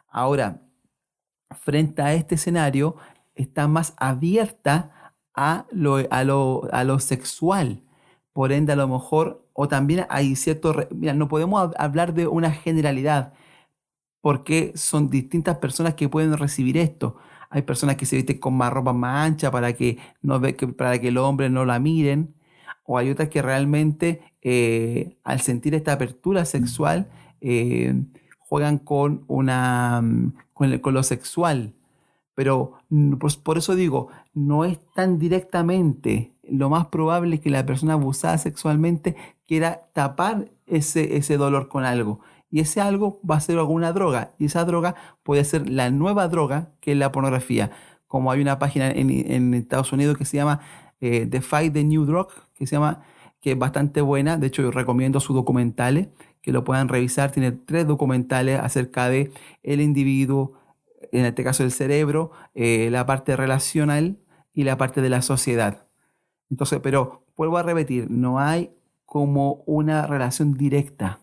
Ahora, 0.10 0.62
frente 1.62 2.02
a 2.02 2.14
este 2.14 2.36
escenario, 2.36 2.96
está 3.36 3.68
más 3.68 3.94
abierta 3.98 5.14
a 5.34 5.66
lo, 5.72 5.98
sexual. 7.00 7.84
Por 8.34 8.52
ende, 8.52 8.74
a 8.74 8.76
lo 8.76 8.88
mejor, 8.88 9.48
o 9.54 9.68
también 9.68 10.06
hay 10.10 10.36
cierto, 10.36 10.76
mira, 10.92 11.14
no 11.14 11.28
podemos 11.28 11.62
hab- 11.64 11.76
hablar 11.78 12.14
de 12.14 12.28
una 12.28 12.52
generalidad, 12.52 13.34
porque 14.22 14.74
son 14.76 15.10
distintas 15.10 15.58
personas 15.60 15.96
que 15.96 16.10
pueden 16.10 16.38
recibir 16.38 16.78
esto. 16.78 17.18
Hay 17.50 17.62
personas 17.64 17.96
que 17.98 18.06
se 18.06 18.18
visten 18.18 18.40
con 18.40 18.56
más 18.56 18.74
ropa 18.74 18.94
más 18.94 19.28
ancha 19.28 19.52
para 19.52 19.74
que, 19.74 20.00
no 20.22 20.42
para 20.78 21.00
que 21.00 21.10
el 21.10 21.18
hombre 21.18 21.50
no 21.50 21.66
la 21.66 21.80
miren, 21.80 22.36
o 22.86 22.98
hay 22.98 23.10
otras 23.10 23.30
que 23.30 23.42
realmente 23.42 24.22
eh, 24.42 25.18
al 25.24 25.42
sentir 25.42 25.74
esta 25.76 25.94
apertura 25.94 26.46
sexual 26.46 27.08
eh, 27.42 27.94
juegan 28.40 28.78
con, 28.78 29.24
una, 29.28 30.02
mm, 30.02 30.34
con, 30.54 30.72
el- 30.72 30.82
con 30.82 30.94
lo 30.94 31.04
sexual. 31.04 31.74
Pero 32.36 32.74
pues, 33.20 33.38
por 33.38 33.58
eso 33.58 33.76
digo, 33.76 34.10
no 34.34 34.66
es 34.66 34.80
tan 34.94 35.20
directamente. 35.20 36.34
Lo 36.44 36.70
más 36.70 36.88
probable 36.88 37.36
es 37.36 37.42
que 37.42 37.50
la 37.50 37.66
persona 37.66 37.94
abusada 37.94 38.38
sexualmente 38.38 39.16
quiera 39.48 39.82
tapar 39.94 40.52
ese, 40.68 41.18
ese 41.18 41.38
dolor 41.38 41.70
con 41.70 41.86
algo. 41.86 42.20
Y 42.52 42.60
ese 42.60 42.82
algo 42.82 43.20
va 43.30 43.38
a 43.38 43.40
ser 43.40 43.58
alguna 43.58 43.94
droga. 43.94 44.34
Y 44.38 44.46
esa 44.46 44.66
droga 44.66 44.96
puede 45.24 45.44
ser 45.46 45.70
la 45.70 45.90
nueva 45.92 46.28
droga 46.28 46.72
que 46.82 46.92
es 46.92 46.98
la 46.98 47.12
pornografía. 47.12 47.72
Como 48.08 48.32
hay 48.32 48.42
una 48.42 48.60
página 48.60 48.92
en, 48.92 49.10
en 49.10 49.54
Estados 49.54 49.92
Unidos 49.94 50.18
que 50.18 50.26
se 50.26 50.38
llama 50.38 50.60
eh, 51.02 51.28
The 51.30 51.42
Fight 51.42 51.74
the 51.74 51.84
New 51.84 52.06
Drug, 52.06 52.30
que 52.56 52.68
se 52.68 52.76
llama, 52.76 53.04
que 53.42 53.52
es 53.52 53.58
bastante 53.58 54.02
buena. 54.02 54.38
De 54.38 54.48
hecho, 54.48 54.62
yo 54.62 54.72
recomiendo 54.72 55.20
sus 55.20 55.36
documentales, 55.36 56.10
que 56.42 56.52
lo 56.52 56.64
puedan 56.64 56.90
revisar. 56.90 57.32
Tiene 57.32 57.52
tres 57.52 57.88
documentales 57.88 58.60
acerca 58.60 59.10
de 59.10 59.32
el 59.64 59.82
individuo, 59.82 60.60
en 61.12 61.26
este 61.26 61.44
caso 61.44 61.64
el 61.64 61.72
cerebro, 61.72 62.32
eh, 62.54 62.90
la 62.92 63.06
parte 63.06 63.36
relacional 63.36 64.20
y 64.54 64.64
la 64.64 64.78
parte 64.78 65.02
de 65.02 65.10
la 65.10 65.22
sociedad. 65.22 65.88
Entonces, 66.50 66.80
pero 66.82 67.24
vuelvo 67.36 67.58
a 67.58 67.64
repetir, 67.64 68.10
no 68.10 68.40
hay 68.40 68.72
como 69.06 69.64
una 69.66 70.08
relación 70.08 70.54
directa. 70.54 71.20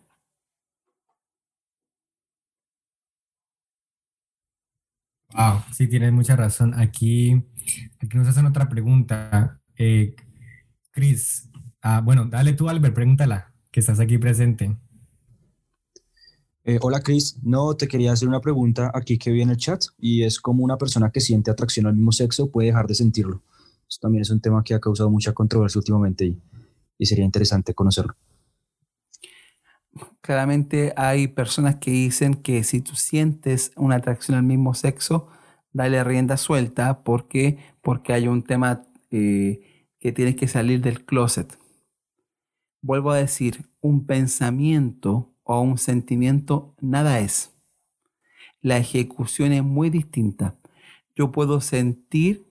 Wow, 5.34 5.62
sí, 5.72 5.88
tienes 5.88 6.12
mucha 6.12 6.36
razón. 6.36 6.74
Aquí, 6.78 7.42
aquí 8.02 8.16
nos 8.16 8.28
hacen 8.28 8.46
otra 8.46 8.68
pregunta. 8.68 9.61
Eh, 9.84 10.14
Cris, 10.92 11.50
ah, 11.80 12.00
bueno, 12.04 12.26
dale 12.26 12.52
tú, 12.52 12.68
Albert, 12.68 12.94
pregúntala, 12.94 13.52
que 13.72 13.80
estás 13.80 13.98
aquí 13.98 14.16
presente. 14.16 14.76
Eh, 16.62 16.78
hola 16.80 17.00
Cris, 17.00 17.40
no, 17.42 17.74
te 17.74 17.88
quería 17.88 18.12
hacer 18.12 18.28
una 18.28 18.40
pregunta 18.40 18.92
aquí 18.94 19.18
que 19.18 19.32
vi 19.32 19.42
en 19.42 19.50
el 19.50 19.56
chat 19.56 19.82
y 19.98 20.22
es 20.22 20.38
cómo 20.38 20.62
una 20.62 20.78
persona 20.78 21.10
que 21.10 21.18
siente 21.18 21.50
atracción 21.50 21.86
al 21.86 21.94
mismo 21.94 22.12
sexo 22.12 22.52
puede 22.52 22.68
dejar 22.68 22.86
de 22.86 22.94
sentirlo. 22.94 23.42
Esto 23.88 24.06
también 24.06 24.22
es 24.22 24.30
un 24.30 24.40
tema 24.40 24.62
que 24.62 24.74
ha 24.74 24.78
causado 24.78 25.10
mucha 25.10 25.32
controversia 25.32 25.80
últimamente 25.80 26.26
y, 26.26 26.40
y 26.96 27.06
sería 27.06 27.24
interesante 27.24 27.74
conocerlo. 27.74 28.14
Claramente 30.20 30.92
hay 30.96 31.26
personas 31.26 31.76
que 31.76 31.90
dicen 31.90 32.34
que 32.34 32.62
si 32.62 32.82
tú 32.82 32.94
sientes 32.94 33.72
una 33.74 33.96
atracción 33.96 34.36
al 34.36 34.44
mismo 34.44 34.74
sexo, 34.74 35.26
dale 35.72 36.04
rienda 36.04 36.36
suelta. 36.36 37.02
¿Por 37.02 37.26
qué? 37.26 37.58
Porque 37.82 38.12
hay 38.12 38.28
un 38.28 38.44
tema 38.44 38.84
eh, 39.12 39.60
que 40.02 40.10
tienes 40.10 40.34
que 40.34 40.48
salir 40.48 40.80
del 40.80 41.04
closet. 41.04 41.56
Vuelvo 42.82 43.12
a 43.12 43.18
decir, 43.18 43.66
un 43.80 44.04
pensamiento 44.04 45.30
o 45.44 45.60
un 45.60 45.78
sentimiento 45.78 46.74
nada 46.80 47.20
es. 47.20 47.54
La 48.60 48.78
ejecución 48.78 49.52
es 49.52 49.62
muy 49.62 49.90
distinta. 49.90 50.56
Yo 51.14 51.30
puedo 51.30 51.60
sentir 51.60 52.44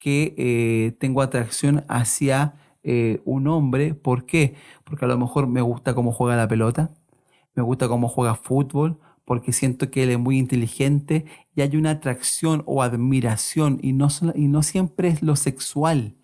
que 0.00 0.34
eh, 0.36 0.96
tengo 0.98 1.22
atracción 1.22 1.84
hacia 1.86 2.54
eh, 2.82 3.20
un 3.24 3.46
hombre. 3.46 3.94
¿Por 3.94 4.26
qué? 4.26 4.56
Porque 4.82 5.04
a 5.04 5.08
lo 5.08 5.16
mejor 5.16 5.46
me 5.46 5.60
gusta 5.60 5.94
cómo 5.94 6.10
juega 6.10 6.36
la 6.36 6.48
pelota, 6.48 6.90
me 7.54 7.62
gusta 7.62 7.86
cómo 7.86 8.08
juega 8.08 8.34
fútbol, 8.34 8.98
porque 9.24 9.52
siento 9.52 9.92
que 9.92 10.02
él 10.02 10.10
es 10.10 10.18
muy 10.18 10.38
inteligente 10.38 11.24
y 11.54 11.60
hay 11.60 11.76
una 11.76 11.90
atracción 11.90 12.64
o 12.66 12.82
admiración 12.82 13.78
y 13.80 13.92
no, 13.92 14.08
y 14.34 14.48
no 14.48 14.64
siempre 14.64 15.06
es 15.06 15.22
lo 15.22 15.36
sexual. 15.36 16.17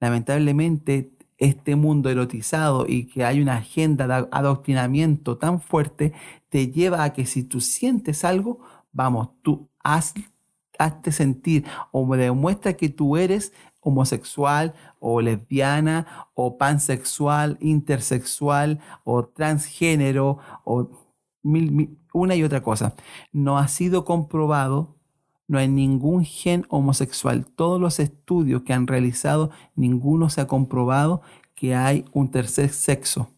Lamentablemente 0.00 1.12
este 1.38 1.76
mundo 1.76 2.10
erotizado 2.10 2.84
y 2.86 3.06
que 3.06 3.24
hay 3.24 3.40
una 3.40 3.56
agenda 3.56 4.06
de 4.06 4.28
adoctrinamiento 4.30 5.38
tan 5.38 5.60
fuerte, 5.60 6.12
te 6.48 6.68
lleva 6.68 7.04
a 7.04 7.12
que 7.12 7.26
si 7.26 7.44
tú 7.44 7.60
sientes 7.60 8.24
algo, 8.24 8.60
vamos, 8.92 9.30
tú 9.42 9.68
haz, 9.78 10.14
hazte 10.78 11.12
sentir 11.12 11.64
o 11.92 12.16
demuestra 12.16 12.74
que 12.74 12.88
tú 12.88 13.16
eres 13.16 13.52
homosexual 13.80 14.74
o 14.98 15.20
lesbiana 15.20 16.28
o 16.34 16.58
pansexual, 16.58 17.56
intersexual 17.60 18.80
o 19.04 19.24
transgénero 19.24 20.38
o 20.64 20.90
una 22.12 22.34
y 22.34 22.42
otra 22.42 22.62
cosa. 22.62 22.94
No 23.32 23.58
ha 23.58 23.68
sido 23.68 24.04
comprobado, 24.04 24.97
no 25.48 25.58
hay 25.58 25.66
ningún 25.66 26.24
gen 26.24 26.66
homosexual. 26.68 27.46
Todos 27.46 27.80
los 27.80 27.98
estudios 27.98 28.62
que 28.62 28.74
han 28.74 28.86
realizado, 28.86 29.50
ninguno 29.74 30.28
se 30.28 30.42
ha 30.42 30.46
comprobado 30.46 31.22
que 31.54 31.74
hay 31.74 32.04
un 32.12 32.30
tercer 32.30 32.68
sexo. 32.68 33.30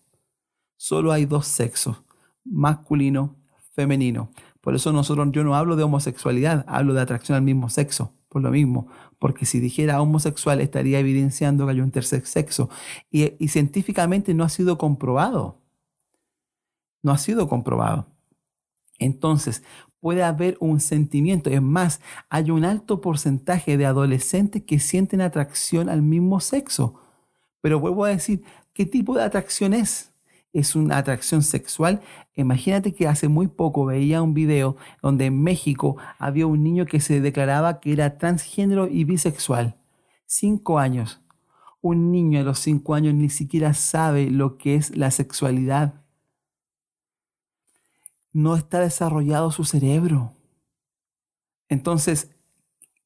Solo 0.77 1.13
hay 1.13 1.25
dos 1.25 1.47
sexos, 1.47 2.03
masculino, 2.45 3.37
femenino. 3.75 4.31
Por 4.61 4.75
eso 4.75 4.93
nosotros, 4.93 5.29
yo 5.31 5.45
no 5.45 5.55
hablo 5.55 5.77
de 5.77 5.85
homosexualidad, 5.85 6.65
hablo 6.69 6.95
de 6.95 7.01
atracción 7.01 7.37
al 7.37 7.43
mismo 7.43 7.71
sexo, 7.71 8.13
por 8.29 8.43
lo 8.43 8.51
mismo, 8.51 8.89
porque 9.19 9.47
si 9.47 9.61
dijera 9.61 10.03
homosexual 10.03 10.61
estaría 10.61 10.99
evidenciando 10.99 11.65
que 11.65 11.73
hay 11.73 11.81
un 11.81 11.93
tercer 11.93 12.27
sexo. 12.27 12.69
Y, 13.11 13.35
y 13.43 13.49
científicamente 13.49 14.35
no 14.35 14.43
ha 14.45 14.49
sido 14.49 14.79
comprobado. 14.79 15.63
No 17.03 17.13
ha 17.13 17.19
sido 17.19 17.49
comprobado. 17.49 18.07
Entonces, 18.99 19.63
puede 20.01 20.23
haber 20.23 20.57
un 20.61 20.81
sentimiento. 20.81 21.51
Es 21.51 21.63
más, 21.63 22.01
hay 22.29 22.51
un 22.51 22.65
alto 22.65 23.01
porcentaje 23.01 23.77
de 23.77 23.87
adolescentes 23.87 24.63
que 24.65 24.79
sienten 24.81 25.21
atracción 25.21 25.89
al 25.89 26.03
mismo 26.03 26.41
sexo. 26.41 27.01
Pero 27.61 27.79
vuelvo 27.81 28.05
a 28.05 28.11
decir, 28.11 28.43
¿qué 28.73 28.87
tipo 28.87 29.15
de 29.15 29.25
atracción 29.25 29.75
es? 29.75 30.11
es 30.53 30.75
una 30.75 30.99
atracción 30.99 31.43
sexual. 31.43 32.01
Imagínate 32.35 32.93
que 32.93 33.07
hace 33.07 33.29
muy 33.29 33.49
poco 33.49 33.85
veía 33.87 34.23
un 34.23 34.35
video 34.35 34.77
donde 35.03 35.27
en 35.27 35.43
México 35.43 35.97
había 36.19 36.47
un 36.47 36.63
niño 36.63 36.87
que 36.87 37.01
se 37.01 37.21
declaraba 37.21 37.81
que 37.81 37.93
era 37.93 38.19
transgénero 38.19 38.89
y 38.89 39.05
bisexual. 39.05 39.77
Cinco 40.27 40.79
años. 40.79 41.21
Un 41.81 42.13
niño 42.13 42.41
a 42.41 42.43
los 42.43 42.59
cinco 42.59 42.95
años 42.95 43.15
ni 43.15 43.31
siquiera 43.31 43.75
sabe 43.75 44.31
lo 44.31 44.59
que 44.59 44.75
es 44.75 44.97
la 44.97 45.11
sexualidad. 45.11 45.95
No 48.33 48.57
está 48.57 48.81
desarrollado 48.81 49.51
su 49.51 49.65
cerebro. 49.65 50.33
Entonces, 51.69 52.31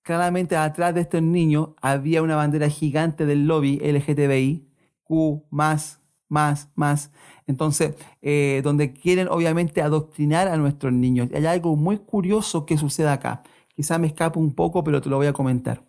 claramente 0.03 0.57
atrás 0.57 0.95
de 0.95 1.03
este 1.03 1.21
niño 1.21 1.75
había 1.81 2.23
una 2.23 2.37
bandera 2.37 2.69
gigante 2.69 3.27
del 3.27 3.47
lobby 3.47 3.79
LGTBI, 3.83 4.69
Q, 5.03 5.45
más, 5.51 6.01
más, 6.29 6.69
más. 6.75 7.11
Entonces, 7.47 7.95
eh, 8.23 8.61
donde 8.65 8.93
quieren 8.93 9.29
obviamente 9.29 9.83
adoctrinar 9.83 10.49
a 10.49 10.57
nuestros 10.57 10.93
niños. 10.93 11.29
Hay 11.35 11.47
algo 11.47 11.77
muy 11.77 11.99
curioso 11.99 12.67
que 12.67 12.79
sucede 12.79 13.09
acá. 13.09 13.43
Quizá 13.75 13.99
me 13.99 14.07
escape 14.07 14.39
un 14.39 14.55
poco, 14.55 14.85
pero 14.85 15.01
te 15.01 15.09
lo 15.09 15.17
voy 15.17 15.27
a 15.27 15.33
comentar. 15.33 15.83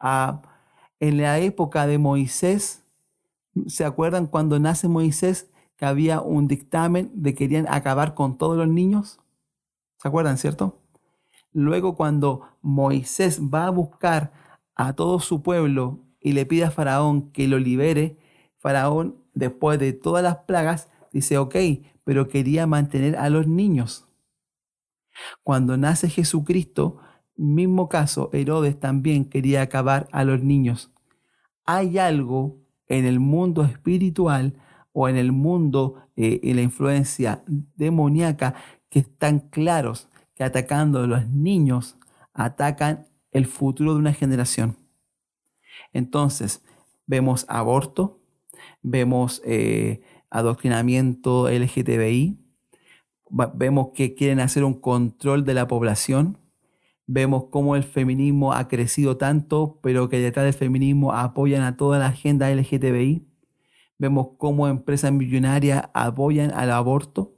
Ah, 0.00 0.42
en 1.00 1.18
la 1.18 1.38
época 1.38 1.86
de 1.86 1.98
Moisés, 1.98 2.82
¿se 3.66 3.84
acuerdan 3.84 4.26
cuando 4.26 4.58
nace 4.58 4.88
Moisés 4.88 5.50
que 5.78 5.86
había 5.86 6.20
un 6.20 6.48
dictamen 6.48 7.10
de 7.14 7.32
que 7.32 7.38
querían 7.44 7.66
acabar 7.68 8.14
con 8.14 8.36
todos 8.36 8.58
los 8.58 8.68
niños? 8.68 9.20
¿Se 9.98 10.08
acuerdan, 10.08 10.36
cierto? 10.36 10.82
Luego 11.52 11.96
cuando 11.96 12.42
Moisés 12.60 13.40
va 13.42 13.66
a 13.66 13.70
buscar 13.70 14.32
a 14.74 14.92
todo 14.94 15.20
su 15.20 15.42
pueblo 15.42 16.00
y 16.20 16.32
le 16.32 16.44
pide 16.46 16.64
a 16.64 16.70
Faraón 16.72 17.30
que 17.30 17.46
lo 17.46 17.58
libere, 17.58 18.18
Faraón 18.58 19.22
después 19.34 19.78
de 19.78 19.92
todas 19.92 20.22
las 20.22 20.38
plagas, 20.38 20.90
dice, 21.12 21.38
ok, 21.38 21.56
pero 22.02 22.28
quería 22.28 22.66
mantener 22.66 23.16
a 23.16 23.30
los 23.30 23.46
niños. 23.46 24.08
Cuando 25.44 25.76
nace 25.76 26.08
Jesucristo, 26.08 26.98
mismo 27.36 27.88
caso, 27.88 28.30
Herodes 28.32 28.78
también 28.80 29.24
quería 29.24 29.62
acabar 29.62 30.08
a 30.10 30.24
los 30.24 30.42
niños. 30.42 30.90
Hay 31.64 31.98
algo 31.98 32.56
en 32.88 33.04
el 33.04 33.20
mundo 33.20 33.62
espiritual 33.62 34.54
o 35.00 35.08
en 35.08 35.16
el 35.16 35.30
mundo, 35.30 35.94
eh, 36.16 36.40
en 36.42 36.56
la 36.56 36.62
influencia 36.62 37.44
demoníaca, 37.46 38.56
que 38.90 38.98
están 38.98 39.38
claros 39.38 40.08
que 40.34 40.42
atacando 40.42 40.98
a 40.98 41.06
los 41.06 41.28
niños 41.28 41.96
atacan 42.34 43.06
el 43.30 43.46
futuro 43.46 43.92
de 43.94 44.00
una 44.00 44.12
generación. 44.12 44.76
Entonces, 45.92 46.64
vemos 47.06 47.46
aborto, 47.48 48.18
vemos 48.82 49.40
eh, 49.44 50.00
adoctrinamiento 50.30 51.48
LGTBI, 51.48 52.40
vemos 53.54 53.90
que 53.94 54.16
quieren 54.16 54.40
hacer 54.40 54.64
un 54.64 54.80
control 54.80 55.44
de 55.44 55.54
la 55.54 55.68
población, 55.68 56.38
vemos 57.06 57.44
cómo 57.52 57.76
el 57.76 57.84
feminismo 57.84 58.52
ha 58.52 58.66
crecido 58.66 59.16
tanto, 59.16 59.78
pero 59.80 60.08
que 60.08 60.18
detrás 60.18 60.44
del 60.44 60.54
feminismo 60.54 61.12
apoyan 61.12 61.62
a 61.62 61.76
toda 61.76 62.00
la 62.00 62.06
agenda 62.06 62.50
LGTBI, 62.50 63.27
vemos 63.98 64.30
cómo 64.38 64.68
empresas 64.68 65.12
millonarias 65.12 65.90
apoyan 65.92 66.52
al 66.52 66.70
aborto. 66.70 67.34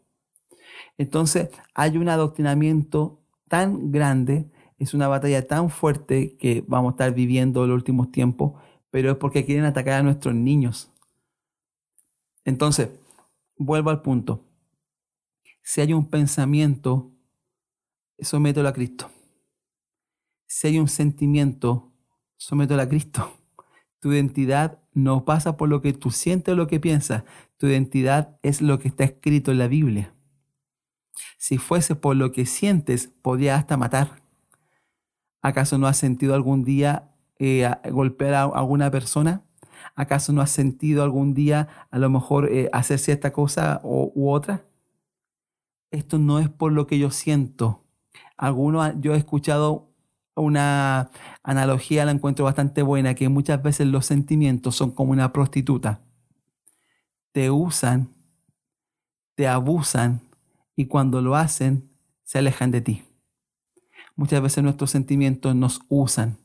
Entonces 0.99 1.51
hay 1.75 1.97
un 1.97 2.09
adoctrinamiento 2.09 3.23
tan 3.49 3.91
grande, 3.91 4.51
es 4.79 4.95
una 4.95 5.09
batalla 5.09 5.47
tan 5.47 5.71
fuerte 5.71 6.37
que 6.37 6.65
vamos 6.69 6.91
a 6.91 6.95
estar 6.95 7.15
viviendo 7.15 7.65
en 7.65 7.71
los 7.71 7.77
últimos 7.77 8.13
tiempos, 8.13 8.53
pero 8.91 9.11
es 9.11 9.17
porque 9.17 9.45
quieren 9.45 9.65
atacar 9.65 9.95
a 9.95 10.03
nuestros 10.03 10.35
niños. 10.35 10.93
Entonces, 12.45 12.91
vuelvo 13.57 13.91
al 13.91 14.03
punto. 14.03 14.45
Si 15.63 15.81
hay 15.81 15.93
un 15.93 16.09
pensamiento, 16.09 17.13
somételo 18.19 18.69
a 18.69 18.73
Cristo. 18.73 19.11
Si 20.47 20.67
hay 20.67 20.79
un 20.79 20.89
sentimiento, 20.89 21.93
somételo 22.37 22.83
a 22.83 22.89
Cristo. 22.89 23.31
Tu 24.01 24.13
identidad 24.13 24.80
no 24.93 25.25
pasa 25.25 25.57
por 25.57 25.69
lo 25.69 25.81
que 25.81 25.93
tú 25.93 26.11
sientes 26.11 26.53
o 26.53 26.57
lo 26.57 26.67
que 26.67 26.81
piensas. 26.81 27.25
Tu 27.57 27.67
identidad 27.67 28.39
es 28.43 28.61
lo 28.61 28.79
que 28.79 28.89
está 28.89 29.05
escrito 29.05 29.51
en 29.51 29.59
la 29.59 29.69
Biblia. 29.69 30.15
Si 31.39 31.59
fuese 31.59 31.95
por 31.95 32.17
lo 32.17 32.33
que 32.33 32.47
sientes, 32.47 33.11
podría 33.23 33.57
hasta 33.57 33.77
matar. 33.77 34.23
¿Acaso 35.43 35.79
no 35.79 35.87
has 35.87 35.97
sentido 35.97 36.35
algún 36.35 36.65
día 36.65 37.11
eh, 37.39 37.71
golpear 37.91 38.35
a 38.35 38.43
alguna 38.45 38.91
persona? 38.91 39.43
¿Acaso 39.95 40.33
no 40.33 40.43
has 40.43 40.51
sentido 40.51 41.03
algún 41.03 41.35
día 41.35 41.69
a 41.91 41.99
lo 41.99 42.11
mejor 42.11 42.53
eh, 42.53 42.69
hacer 42.73 42.99
cierta 42.99 43.33
cosa 43.33 43.81
u 43.83 44.31
otra? 44.31 44.67
Esto 45.91 46.19
no 46.19 46.39
es 46.39 46.49
por 46.49 46.73
lo 46.73 46.87
que 46.87 46.99
yo 46.99 47.11
siento. 47.11 47.85
Algunos, 48.37 48.95
yo 49.01 49.15
he 49.15 49.19
escuchado 49.19 49.90
una 50.37 51.11
analogía 51.43 52.05
la 52.05 52.13
encuentro 52.13 52.45
bastante 52.45 52.83
buena, 52.83 53.15
que 53.15 53.29
muchas 53.29 53.63
veces 53.63 53.87
los 53.87 54.07
sentimientos 54.07 54.77
son 54.77 54.91
como 54.93 55.13
una 55.13 55.33
prostituta. 55.33 56.01
Te 57.33 57.51
usan, 57.51 58.15
te 59.35 59.49
abusan 59.49 60.23
y 60.77 60.87
cuando 60.87 61.21
lo 61.21 61.37
hacen, 61.37 61.91
se 62.25 62.39
alejan 62.39 62.71
de 62.71 62.81
ti. 62.81 63.03
Muchas 64.17 64.43
veces 64.43 64.63
nuestros 64.63 64.91
sentimientos 64.91 65.55
nos 65.55 65.81
usan, 65.89 66.39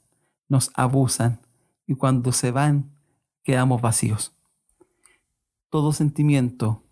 nos 0.47 0.71
abusan 0.75 1.39
y 1.87 1.95
cuando 1.95 2.31
se 2.31 2.51
van, 2.51 2.91
quedamos 3.43 3.81
vacíos. 3.81 4.33
Todo 5.69 5.93
sentimiento 5.93 6.83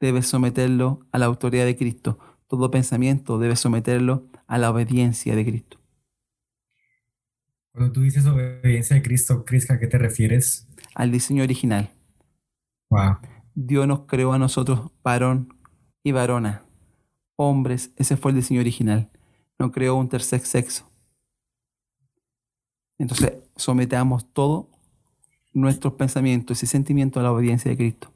debe 0.00 0.22
someterlo 0.22 1.00
a 1.12 1.18
la 1.18 1.26
autoridad 1.26 1.66
de 1.66 1.76
Cristo. 1.76 2.18
Todo 2.48 2.70
pensamiento 2.70 3.38
debe 3.38 3.54
someterlo 3.54 4.24
a 4.46 4.58
la 4.58 4.70
obediencia 4.70 5.36
de 5.36 5.44
Cristo. 5.44 5.79
Cuando 7.72 7.92
tú 7.92 8.00
dices 8.02 8.26
obediencia 8.26 8.96
de 8.96 9.02
Cristo, 9.02 9.44
Cris, 9.44 9.70
¿a 9.70 9.78
qué 9.78 9.86
te 9.86 9.98
refieres? 9.98 10.68
Al 10.94 11.12
diseño 11.12 11.44
original. 11.44 11.90
Wow. 12.90 13.18
Dios 13.54 13.86
nos 13.86 14.06
creó 14.06 14.32
a 14.32 14.38
nosotros 14.38 14.90
varón 15.02 15.54
y 16.02 16.12
varona. 16.12 16.64
Hombres, 17.36 17.92
ese 17.96 18.16
fue 18.16 18.32
el 18.32 18.36
diseño 18.36 18.60
original. 18.60 19.10
No 19.58 19.70
creó 19.70 19.94
un 19.94 20.08
tercer 20.08 20.40
sexo. 20.40 20.90
Entonces, 22.98 23.34
sometamos 23.56 24.32
todo 24.32 24.68
nuestros 25.52 25.94
pensamientos 25.94 26.62
y 26.62 26.66
sentimientos 26.66 27.20
a 27.20 27.24
la 27.24 27.32
obediencia 27.32 27.70
de 27.70 27.76
Cristo. 27.76 28.12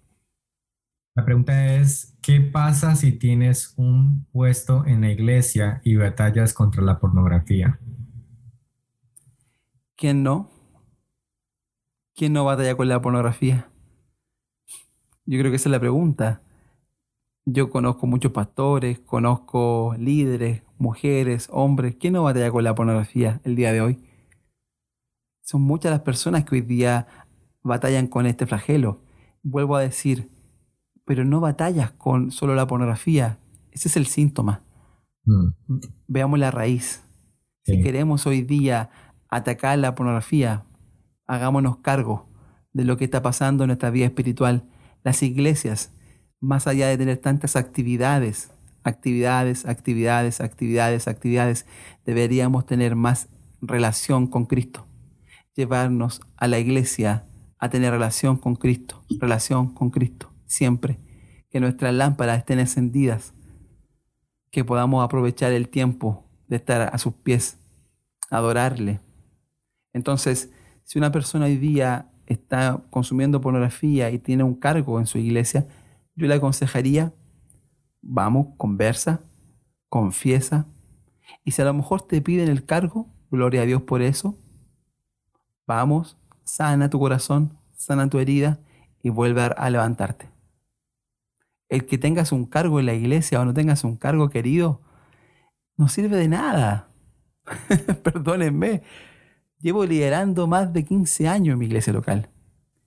La 1.16 1.24
pregunta 1.24 1.76
es, 1.76 2.12
¿qué 2.20 2.40
pasa 2.40 2.96
si 2.96 3.12
tienes 3.12 3.72
un 3.76 4.26
puesto 4.32 4.84
en 4.84 5.02
la 5.02 5.12
iglesia 5.12 5.80
y 5.84 5.94
batallas 5.94 6.52
contra 6.52 6.82
la 6.82 6.98
pornografía? 6.98 7.78
¿Quién 9.96 10.22
no? 10.22 10.50
¿Quién 12.16 12.32
no 12.32 12.44
batalla 12.44 12.76
con 12.76 12.88
la 12.88 13.00
pornografía? 13.00 13.70
Yo 15.26 15.38
creo 15.38 15.50
que 15.50 15.56
esa 15.56 15.68
es 15.68 15.72
la 15.72 15.80
pregunta. 15.80 16.42
Yo 17.46 17.70
conozco 17.70 18.06
muchos 18.06 18.32
pastores, 18.32 19.00
conozco 19.00 19.94
líderes, 19.98 20.62
mujeres, 20.78 21.48
hombres. 21.50 21.96
¿Quién 21.98 22.14
no 22.14 22.22
batalla 22.24 22.50
con 22.50 22.64
la 22.64 22.74
pornografía 22.74 23.40
el 23.44 23.54
día 23.54 23.72
de 23.72 23.80
hoy? 23.80 24.04
Son 25.42 25.62
muchas 25.62 25.92
las 25.92 26.00
personas 26.00 26.44
que 26.44 26.56
hoy 26.56 26.60
día 26.62 27.06
batallan 27.62 28.06
con 28.06 28.26
este 28.26 28.46
flagelo. 28.46 29.00
Vuelvo 29.42 29.76
a 29.76 29.82
decir, 29.82 30.30
pero 31.04 31.24
no 31.24 31.40
batallas 31.40 31.92
con 31.92 32.30
solo 32.30 32.54
la 32.54 32.66
pornografía. 32.66 33.38
Ese 33.70 33.88
es 33.88 33.96
el 33.96 34.06
síntoma. 34.06 34.62
Mm. 35.24 35.50
Veamos 36.08 36.38
la 36.38 36.50
raíz. 36.50 37.02
Si 37.62 37.82
queremos 37.82 38.26
hoy 38.26 38.42
día 38.42 38.90
atacar 39.28 39.78
la 39.78 39.94
pornografía, 39.94 40.64
hagámonos 41.26 41.78
cargo 41.78 42.28
de 42.72 42.84
lo 42.84 42.96
que 42.96 43.04
está 43.04 43.22
pasando 43.22 43.64
en 43.64 43.68
nuestra 43.68 43.90
vida 43.90 44.06
espiritual. 44.06 44.64
Las 45.02 45.22
iglesias, 45.22 45.92
más 46.40 46.66
allá 46.66 46.88
de 46.88 46.98
tener 46.98 47.18
tantas 47.18 47.56
actividades, 47.56 48.50
actividades, 48.82 49.66
actividades, 49.66 50.40
actividades, 50.40 51.08
actividades, 51.08 51.66
deberíamos 52.04 52.66
tener 52.66 52.96
más 52.96 53.28
relación 53.60 54.26
con 54.26 54.46
Cristo. 54.46 54.86
Llevarnos 55.54 56.20
a 56.36 56.48
la 56.48 56.58
iglesia 56.58 57.24
a 57.58 57.70
tener 57.70 57.92
relación 57.92 58.36
con 58.36 58.56
Cristo, 58.56 59.02
relación 59.20 59.72
con 59.72 59.90
Cristo, 59.90 60.30
siempre. 60.46 60.98
Que 61.50 61.60
nuestras 61.60 61.94
lámparas 61.94 62.38
estén 62.38 62.58
encendidas, 62.58 63.32
que 64.50 64.64
podamos 64.64 65.04
aprovechar 65.04 65.52
el 65.52 65.68
tiempo 65.68 66.24
de 66.48 66.56
estar 66.56 66.94
a 66.94 66.98
sus 66.98 67.14
pies, 67.14 67.58
adorarle. 68.30 69.00
Entonces, 69.94 70.52
si 70.84 70.98
una 70.98 71.12
persona 71.12 71.46
hoy 71.46 71.58
día 71.58 72.10
está 72.26 72.82
consumiendo 72.90 73.40
pornografía 73.42 74.10
y 74.10 74.20
tiene 74.20 74.44
un 74.44 74.56
cargo 74.56 75.00
en 75.00 75.06
su 75.06 75.18
iglesia, 75.18 75.68
yo 76.16 76.28
le 76.28 76.34
aconsejaría, 76.34 77.14
vamos, 78.02 78.48
conversa, 78.58 79.22
confiesa, 79.90 80.66
y 81.44 81.52
si 81.52 81.62
a 81.62 81.66
lo 81.66 81.74
mejor 81.74 82.02
te 82.02 82.22
piden 82.22 82.48
el 82.50 82.66
cargo, 82.66 83.08
gloria 83.30 83.62
a 83.62 83.66
Dios 83.66 83.82
por 83.82 84.02
eso, 84.02 84.36
vamos, 85.66 86.16
sana 86.44 86.88
tu 86.90 86.98
corazón, 86.98 87.58
sana 87.76 88.08
tu 88.08 88.18
herida 88.18 88.58
y 89.02 89.10
vuelve 89.10 89.42
a- 89.42 89.70
levantarte. 89.70 90.28
El 91.68 91.86
que 91.86 91.98
tengas 91.98 92.32
un 92.32 92.46
cargo 92.46 92.78
en 92.80 92.86
la 92.86 92.94
iglesia 92.94 93.40
o 93.40 93.44
no 93.44 93.54
tengas 93.54 93.84
un 93.84 93.96
cargo 93.96 94.28
querido, 94.30 94.80
no 95.76 95.88
sirve 95.88 96.16
de 96.16 96.28
nada. 96.28 96.88
Perdónenme. 98.04 98.82
Llevo 99.64 99.86
liderando 99.86 100.46
más 100.46 100.74
de 100.74 100.84
15 100.84 101.26
años 101.26 101.54
en 101.54 101.58
mi 101.58 101.64
iglesia 101.64 101.90
local, 101.90 102.28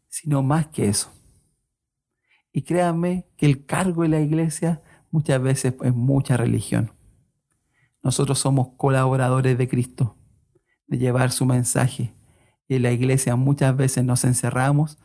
sino 0.09 0.43
más 0.43 0.67
que 0.67 0.87
eso. 0.87 1.11
Y 2.53 2.61
créanme 2.61 3.25
que 3.35 3.47
el 3.47 3.65
cargo 3.65 4.05
en 4.05 4.11
la 4.11 4.19
iglesia 4.19 4.83
muchas 5.09 5.41
veces 5.41 5.73
es 5.81 5.95
mucha 5.95 6.37
religión. 6.37 6.91
Nosotros 8.03 8.37
somos 8.37 8.75
colaboradores 8.77 9.57
de 9.57 9.67
Cristo, 9.67 10.17
de 10.85 10.99
llevar 10.99 11.31
su 11.31 11.47
mensaje. 11.47 12.13
Y 12.67 12.75
en 12.75 12.83
la 12.83 12.91
iglesia 12.91 13.35
muchas 13.35 13.75
veces 13.75 14.03
nos 14.03 14.23
encerramos 14.23 14.99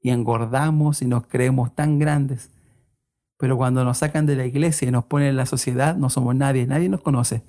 y 0.00 0.08
engordamos 0.08 1.02
y 1.02 1.06
nos 1.06 1.26
creemos 1.26 1.74
tan 1.74 1.98
grandes. 1.98 2.50
Pero 3.36 3.58
cuando 3.58 3.84
nos 3.84 3.98
sacan 3.98 4.24
de 4.24 4.36
la 4.36 4.46
iglesia 4.46 4.88
y 4.88 4.90
nos 4.90 5.04
ponen 5.04 5.28
en 5.28 5.36
la 5.36 5.44
sociedad, 5.44 5.96
no 5.96 6.08
somos 6.08 6.34
nadie, 6.34 6.66
nadie 6.66 6.88
nos 6.88 7.02
conoce. 7.02 7.42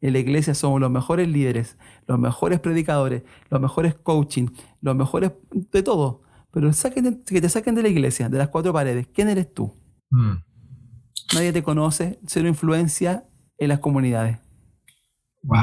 En 0.00 0.12
la 0.12 0.18
iglesia 0.20 0.54
somos 0.54 0.80
los 0.80 0.90
mejores 0.90 1.26
líderes, 1.28 1.76
los 2.06 2.18
mejores 2.18 2.60
predicadores, 2.60 3.22
los 3.50 3.60
mejores 3.60 3.94
coaching, 3.96 4.48
los 4.80 4.94
mejores 4.94 5.32
de 5.50 5.82
todo. 5.82 6.22
Pero 6.52 6.72
saquen 6.72 7.04
de- 7.04 7.22
que 7.24 7.40
te 7.40 7.48
saquen 7.48 7.74
de 7.74 7.82
la 7.82 7.88
iglesia, 7.88 8.28
de 8.28 8.38
las 8.38 8.48
cuatro 8.48 8.72
paredes. 8.72 9.08
¿Quién 9.12 9.28
eres 9.28 9.52
tú? 9.52 9.74
Mm. 10.10 10.34
Nadie 11.34 11.52
te 11.52 11.62
conoce, 11.62 12.18
cero 12.26 12.48
influencia 12.48 13.24
en 13.58 13.68
las 13.68 13.80
comunidades. 13.80 14.38
Wow. 15.42 15.58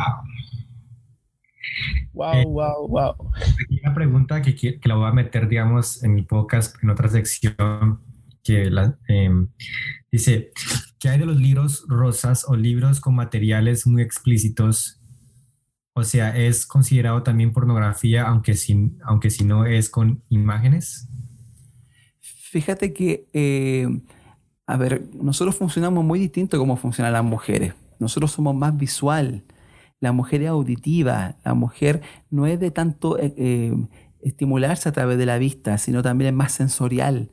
Wow, 2.13 2.33
Eh, 2.33 2.45
wow, 2.45 2.87
wow. 2.87 3.31
Aquí 3.35 3.79
una 3.83 3.93
pregunta 3.93 4.41
que, 4.41 4.55
que 4.55 4.79
la 4.87 4.95
voy 4.95 5.07
a 5.09 5.11
meter, 5.11 5.47
digamos, 5.49 6.03
en 6.03 6.13
mi 6.13 6.21
podcast, 6.23 6.81
en 6.83 6.89
otra 6.89 7.09
sección, 7.09 8.01
que 8.45 8.71
em, 9.07 9.49
dice, 10.11 10.51
¿qué 10.99 11.09
hay 11.09 11.19
de 11.19 11.25
los 11.25 11.37
libros 11.37 11.83
rosas 11.89 12.45
o 12.47 12.55
libros 12.55 13.01
con 13.01 13.15
materiales 13.15 13.87
muy 13.87 14.03
explícitos? 14.03 15.01
O 15.93 16.03
sea, 16.03 16.37
¿es 16.37 16.67
considerado 16.67 17.23
también 17.23 17.51
pornografía, 17.51 18.27
aunque 18.27 18.53
si, 18.53 18.95
aunque 19.03 19.31
si 19.31 19.43
no 19.45 19.65
es 19.65 19.89
con 19.89 20.23
imágenes? 20.29 21.09
Fíjate 22.19 22.93
que, 22.93 23.27
eh, 23.33 23.87
a 24.67 24.77
ver, 24.77 25.09
nosotros 25.13 25.55
funcionamos 25.55 26.05
muy 26.05 26.19
distinto 26.19 26.59
como 26.59 26.77
funcionan 26.77 27.13
las 27.13 27.23
mujeres. 27.23 27.73
Nosotros 27.99 28.31
somos 28.31 28.55
más 28.55 28.77
visual. 28.77 29.43
La 29.99 30.11
mujer 30.11 30.43
es 30.43 30.49
auditiva. 30.49 31.37
La 31.43 31.55
mujer 31.55 32.01
no 32.29 32.45
es 32.45 32.59
de 32.59 32.69
tanto 32.69 33.17
eh, 33.17 33.33
eh, 33.37 33.73
estimularse 34.21 34.87
a 34.87 34.91
través 34.91 35.17
de 35.17 35.25
la 35.25 35.39
vista, 35.39 35.79
sino 35.79 36.03
también 36.03 36.29
es 36.29 36.35
más 36.35 36.51
sensorial, 36.51 37.29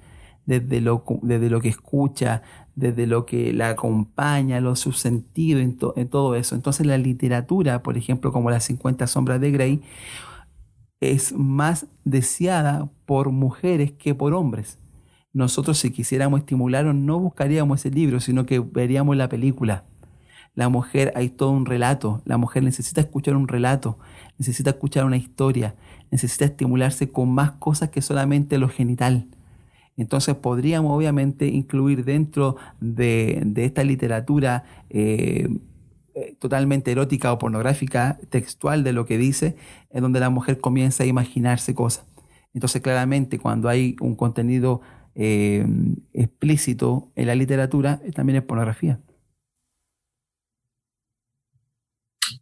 desde 0.47 0.81
lo, 0.81 1.05
desde 1.23 1.51
lo 1.51 1.61
que 1.61 1.69
escucha, 1.69 2.43
desde 2.75 3.07
lo 3.07 3.27
que 3.27 3.53
la 3.53 3.71
acompaña, 3.71 4.61
los 4.61 4.81
sus 4.81 4.99
sentidos, 4.99 5.63
en, 5.63 5.79
en 5.97 6.09
todo 6.09 6.35
eso. 6.35 6.55
Entonces 6.55 6.87
la 6.87 6.99
literatura, 6.99 7.83
por 7.83 7.97
ejemplo, 7.97 8.33
como 8.33 8.51
Las 8.51 8.65
50 8.65 9.07
sombras 9.07 9.41
de 9.41 9.51
Grey, 9.51 9.83
es 11.01 11.33
más 11.33 11.87
deseada 12.05 12.89
por 13.07 13.31
mujeres 13.31 13.93
que 13.93 14.15
por 14.15 14.35
hombres. 14.35 14.79
Nosotros 15.33 15.79
si 15.79 15.91
quisiéramos 15.91 16.41
estimularnos 16.41 16.95
no 16.95 17.19
buscaríamos 17.19 17.81
ese 17.81 17.95
libro, 17.95 18.21
sino 18.21 18.47
que 18.47 18.61
veríamos 18.61 19.17
la 19.17 19.29
película. 19.29 19.85
La 20.55 20.69
mujer, 20.69 21.13
hay 21.17 21.31
todo 21.31 21.51
un 21.51 21.65
relato. 21.65 22.21
La 22.27 22.37
mujer 22.37 22.63
necesita 22.63 23.01
escuchar 23.01 23.37
un 23.37 23.49
relato, 23.49 23.99
necesita 24.39 24.71
escuchar 24.71 25.07
una 25.07 25.17
historia, 25.17 25.75
necesita 26.11 26.45
estimularse 26.45 27.11
con 27.11 27.33
más 27.33 27.53
cosas 27.53 27.89
que 27.89 28.03
solamente 28.03 28.59
lo 28.59 28.69
genital. 28.69 29.29
Entonces 29.97 30.35
podríamos 30.35 30.97
obviamente 30.97 31.47
incluir 31.47 32.05
dentro 32.05 32.57
de, 32.81 33.47
esta 33.57 33.85
literatura 33.85 34.65
eh, 34.89 35.49
eh, 36.15 36.37
totalmente 36.39 36.91
erótica 36.93 37.33
o 37.33 37.39
pornográfica, 37.39 38.19
textual 38.31 38.85
de 38.85 38.93
lo 38.93 39.07
que 39.07 39.19
dice, 39.19 39.57
en 39.91 40.03
donde 40.03 40.21
la 40.21 40.31
mujer 40.31 40.61
comienza 40.61 41.05
a 41.05 41.07
imaginarse 41.07 41.75
cosas. 41.75 42.07
Entonces 42.55 42.83
claramente 42.83 43.39
cuando 43.39 43.69
hay 43.69 43.97
un 44.01 44.15
contenido 44.17 44.81
eh, 45.15 45.67
explícito 46.15 47.11
en 47.15 47.27
la 47.27 47.35
literatura, 47.35 48.01
también 48.15 48.39
es 48.39 48.45
pornografía. 48.45 48.99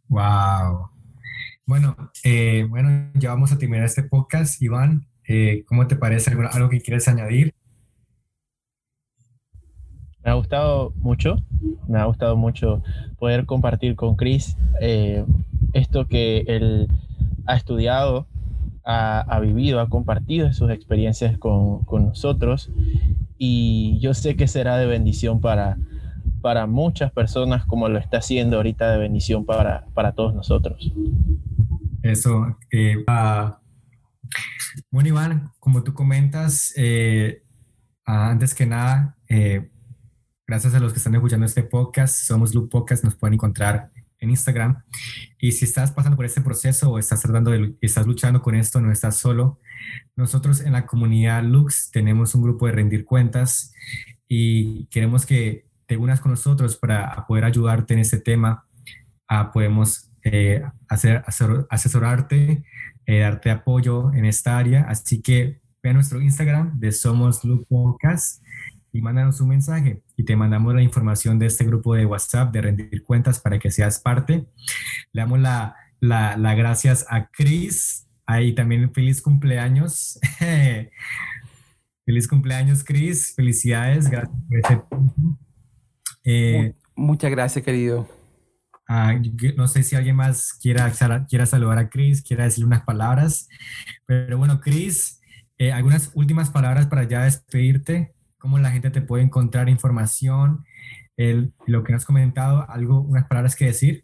Wow. 0.07 0.89
Bueno, 1.65 1.95
bueno, 2.69 3.11
ya 3.15 3.29
vamos 3.29 3.51
a 3.51 3.57
terminar 3.57 3.85
este 3.85 4.03
podcast. 4.03 4.61
Iván, 4.61 5.07
eh, 5.27 5.63
¿cómo 5.67 5.87
te 5.87 5.95
parece? 5.95 6.31
¿Algo, 6.31 6.69
que 6.69 6.81
quieres 6.81 7.07
añadir? 7.07 7.53
Me 10.23 10.31
ha 10.31 10.33
gustado 10.35 10.93
mucho, 10.97 11.37
me 11.87 11.99
ha 11.99 12.05
gustado 12.05 12.35
mucho 12.35 12.83
poder 13.17 13.45
compartir 13.45 13.95
con 13.95 14.15
Chris 14.15 14.55
eh, 14.79 15.25
esto 15.73 16.07
que 16.07 16.43
él 16.47 16.87
ha 17.47 17.55
estudiado, 17.55 18.27
ha, 18.83 19.39
vivido, 19.41 19.79
ha 19.79 19.89
compartido 19.89 20.51
sus 20.53 20.69
experiencias 20.71 21.37
con, 21.37 21.85
nosotros 21.89 22.71
y 23.37 23.99
yo 23.99 24.13
sé 24.13 24.35
que 24.35 24.47
será 24.47 24.77
de 24.77 24.85
bendición 24.85 25.39
para, 25.39 25.77
para 26.41 26.67
muchas 26.67 27.11
personas 27.11 27.65
como 27.65 27.89
lo 27.89 27.97
está 27.99 28.17
haciendo 28.17 28.57
ahorita 28.57 28.91
de 28.91 28.97
bendición 28.97 29.45
para, 29.45 29.85
para 29.93 30.11
todos 30.13 30.33
nosotros. 30.33 30.91
Eso, 32.03 32.57
eh, 32.71 33.03
bueno 34.89 35.09
Iván, 35.09 35.51
como 35.59 35.83
tú 35.83 35.93
comentas, 35.93 36.73
eh, 36.75 37.43
antes 38.05 38.53
que 38.55 38.65
nada, 38.65 39.17
eh, 39.29 39.69
gracias 40.47 40.73
a 40.73 40.79
los 40.79 40.91
que 40.93 40.97
están 40.97 41.15
escuchando 41.15 41.45
este 41.45 41.63
podcast, 41.63 42.15
somos 42.25 42.53
Loop 42.53 42.69
Podcast, 42.69 43.03
nos 43.03 43.15
pueden 43.15 43.35
encontrar 43.35 43.91
en 44.21 44.29
Instagram. 44.29 44.83
Y 45.39 45.51
si 45.51 45.65
estás 45.65 45.91
pasando 45.91 46.15
por 46.15 46.25
este 46.25 46.41
proceso 46.41 46.91
o 46.91 46.99
estás 46.99 47.21
tratando 47.21 47.51
de, 47.51 47.75
estás 47.81 48.07
luchando 48.07 48.41
con 48.41 48.55
esto, 48.55 48.79
no 48.79 48.91
estás 48.91 49.17
solo. 49.17 49.59
Nosotros 50.15 50.61
en 50.61 50.73
la 50.73 50.85
comunidad 50.85 51.43
Lux 51.43 51.89
tenemos 51.91 52.35
un 52.35 52.43
grupo 52.43 52.67
de 52.67 52.73
rendir 52.73 53.03
cuentas 53.03 53.73
y 54.27 54.85
queremos 54.87 55.25
que 55.25 55.65
te 55.87 55.97
unas 55.97 56.21
con 56.21 56.31
nosotros 56.31 56.77
para 56.77 57.25
poder 57.27 57.43
ayudarte 57.43 57.93
en 57.93 57.99
este 57.99 58.19
tema. 58.19 58.67
Ah, 59.27 59.51
podemos 59.51 60.11
eh, 60.23 60.63
hacer, 60.87 61.23
asesorarte, 61.69 62.63
eh, 63.05 63.19
darte 63.19 63.49
apoyo 63.49 64.13
en 64.13 64.25
esta 64.25 64.57
área. 64.57 64.83
Así 64.83 65.21
que 65.21 65.61
ve 65.83 65.89
a 65.89 65.93
nuestro 65.93 66.21
Instagram 66.21 66.79
de 66.79 66.91
Somos 66.91 67.43
Lux 67.43 67.65
Podcast 67.67 68.43
y 68.93 69.01
mándanos 69.01 69.39
un 69.41 69.49
mensaje 69.49 70.01
y 70.17 70.23
te 70.23 70.35
mandamos 70.35 70.75
la 70.75 70.81
información 70.81 71.39
de 71.39 71.45
este 71.45 71.65
grupo 71.65 71.95
de 71.95 72.05
WhatsApp 72.05 72.51
de 72.51 72.61
rendir 72.61 73.03
cuentas 73.03 73.39
para 73.39 73.57
que 73.57 73.71
seas 73.71 73.99
parte. 73.99 74.45
Le 75.13 75.21
damos 75.21 75.39
la, 75.39 75.75
la, 75.99 76.55
gracias 76.55 77.05
a 77.09 77.29
Chris. 77.29 78.07
Ahí 78.25 78.53
también 78.53 78.93
feliz 78.93 79.21
cumpleaños. 79.21 80.19
feliz 82.05 82.27
cumpleaños, 82.27 82.83
Chris. 82.83 83.33
Felicidades. 83.35 84.09
Gracias 84.09 84.37
por 84.47 84.57
ese 84.57 84.81
eh, 86.23 86.75
Muchas 86.95 87.31
gracias, 87.31 87.63
querido. 87.63 88.20
Ah, 88.93 89.17
no 89.55 89.69
sé 89.69 89.83
si 89.83 89.95
alguien 89.95 90.17
más 90.17 90.51
quiera, 90.61 90.91
quiera 91.29 91.45
saludar 91.45 91.77
a 91.77 91.89
Chris, 91.89 92.21
quiera 92.21 92.43
decirle 92.43 92.65
unas 92.65 92.83
palabras. 92.83 93.47
Pero 94.05 94.37
bueno, 94.37 94.59
Chris, 94.59 95.21
eh, 95.57 95.71
algunas 95.71 96.11
últimas 96.13 96.49
palabras 96.49 96.87
para 96.87 97.05
ya 97.05 97.23
despedirte 97.23 98.13
cómo 98.37 98.59
la 98.59 98.69
gente 98.69 98.89
te 98.89 99.01
puede 99.01 99.23
encontrar 99.23 99.69
información, 99.69 100.65
lo 101.67 101.83
que 101.85 101.93
has 101.93 102.03
comentado, 102.03 102.69
algo, 102.69 102.99
unas 102.99 103.27
palabras 103.27 103.55
que 103.55 103.67
decir. 103.67 104.03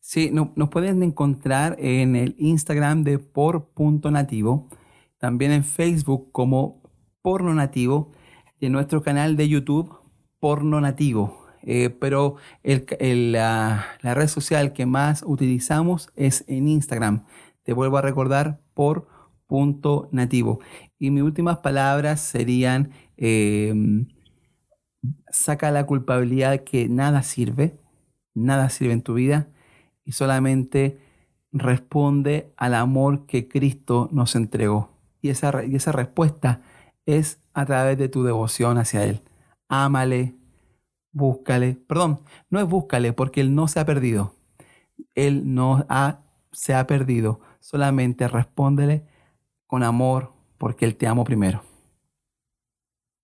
Sí, 0.00 0.30
no, 0.32 0.52
nos 0.56 0.70
pueden 0.70 1.00
encontrar 1.04 1.76
en 1.78 2.16
el 2.16 2.34
Instagram 2.38 3.04
de 3.04 3.20
por.nativo, 3.20 4.68
también 5.18 5.52
en 5.52 5.62
Facebook 5.62 6.32
como 6.32 6.82
porno 7.22 7.54
nativo 7.54 8.10
y 8.58 8.66
en 8.66 8.72
nuestro 8.72 9.00
canal 9.00 9.36
de 9.36 9.48
YouTube 9.48 9.94
porno 10.40 10.80
nativo. 10.80 11.41
Eh, 11.64 11.90
pero 11.90 12.36
la, 12.62 13.86
red 14.02 14.28
social 14.28 14.72
que 14.72 14.86
más 14.86 15.22
utilizamos 15.26 16.10
es 16.16 16.44
en 16.48 16.68
Instagram. 16.68 17.24
Te 17.62 17.72
vuelvo 17.72 17.98
a 17.98 18.02
recordar 18.02 18.60
por 18.74 19.06
punto 19.46 20.08
nativo. 20.12 20.60
Y 20.98 21.10
mis 21.10 21.22
últimas 21.22 21.58
palabras 21.58 22.20
serían 22.20 22.90
Em, 23.24 24.08
saca 25.30 25.70
la 25.70 25.86
culpabilidad 25.86 26.64
que 26.64 26.88
nada 26.88 27.22
sirve, 27.22 27.78
nada 28.34 28.68
sirve 28.68 28.94
en 28.94 29.02
tu 29.02 29.14
vida 29.14 29.46
y 30.04 30.10
solamente 30.10 30.98
responde 31.52 32.52
al 32.56 32.74
amor 32.74 33.26
que 33.26 33.46
Cristo 33.46 34.08
nos 34.10 34.34
entregó. 34.34 34.90
Y 35.20 35.28
esa, 35.28 35.64
y 35.64 35.76
esa 35.76 35.92
respuesta 35.92 36.62
es 37.06 37.38
a 37.54 37.64
través 37.64 37.96
de 37.96 38.08
tu 38.08 38.24
devoción 38.24 38.76
hacia 38.76 39.04
Él. 39.04 39.20
Ámale, 39.68 40.34
búscale. 41.12 41.74
Perdón, 41.86 42.20
no 42.50 42.60
es 42.60 42.66
búscale 42.66 43.12
porque 43.12 43.40
Él 43.40 43.54
no 43.54 43.68
se 43.68 43.80
ha 43.80 43.86
perdido. 43.86 44.34
Él 45.14 45.54
no 45.54 45.86
ha, 45.88 46.20
se 46.52 46.74
ha 46.74 46.86
perdido. 46.86 47.40
Solamente 47.60 48.28
respóndele 48.28 49.04
con 49.66 49.82
amor 49.82 50.32
porque 50.58 50.84
Él 50.84 50.96
te 50.96 51.06
amo 51.06 51.24
primero. 51.24 51.62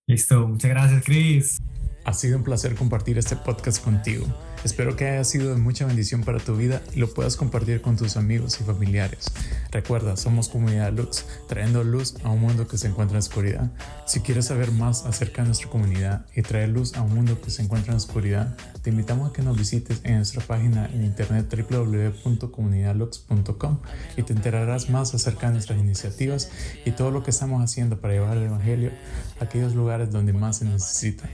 Listo, 0.07 0.49
muchas 0.49 0.70
gracias, 0.70 1.05
Chris. 1.05 1.59
Ha 2.05 2.14
sido 2.14 2.39
un 2.39 2.45
placer 2.45 2.74
compartir 2.74 3.18
este 3.18 3.36
podcast 3.36 3.84
contigo. 3.84 4.26
Espero 4.68 4.96
que 4.96 5.08
haya 5.08 5.24
sido 5.24 5.54
de 5.54 5.58
mucha 5.58 5.86
bendición 5.86 6.24
para 6.24 6.40
tu 6.40 6.54
vida 6.54 6.82
y 6.94 6.98
lo 6.98 7.14
puedas 7.14 7.36
compartir 7.36 7.80
con 7.80 7.96
tus 7.96 8.18
amigos 8.18 8.60
y 8.60 8.64
familiares. 8.64 9.30
Recuerda, 9.70 10.18
somos 10.18 10.50
Comunidad 10.50 10.92
Lux, 10.92 11.24
trayendo 11.48 11.82
luz 11.84 12.16
a 12.22 12.28
un 12.28 12.42
mundo 12.42 12.68
que 12.68 12.76
se 12.76 12.88
encuentra 12.88 13.14
en 13.14 13.20
oscuridad. 13.20 13.72
Si 14.04 14.20
quieres 14.20 14.44
saber 14.44 14.70
más 14.70 15.06
acerca 15.06 15.40
de 15.40 15.48
nuestra 15.48 15.70
comunidad 15.70 16.26
y 16.36 16.42
traer 16.42 16.68
luz 16.68 16.96
a 16.96 17.00
un 17.00 17.14
mundo 17.14 17.40
que 17.40 17.50
se 17.50 17.62
encuentra 17.62 17.92
en 17.92 17.96
oscuridad, 17.96 18.58
te 18.82 18.90
invitamos 18.90 19.30
a 19.30 19.32
que 19.32 19.40
nos 19.40 19.56
visites 19.56 20.02
en 20.04 20.16
nuestra 20.16 20.42
página 20.42 20.84
en 20.92 21.02
internet 21.02 21.46
www.comunidadlux.com 21.50 23.78
y 24.18 24.22
te 24.22 24.34
enterarás 24.34 24.90
más 24.90 25.14
acerca 25.14 25.46
de 25.46 25.54
nuestras 25.54 25.78
iniciativas 25.78 26.50
y 26.84 26.90
todo 26.90 27.10
lo 27.10 27.22
que 27.22 27.30
estamos 27.30 27.64
haciendo 27.64 28.02
para 28.02 28.12
llevar 28.12 28.36
el 28.36 28.42
Evangelio 28.42 28.90
a 29.40 29.44
aquellos 29.44 29.74
lugares 29.74 30.10
donde 30.10 30.34
más 30.34 30.58
se 30.58 30.66
necesita. 30.66 31.26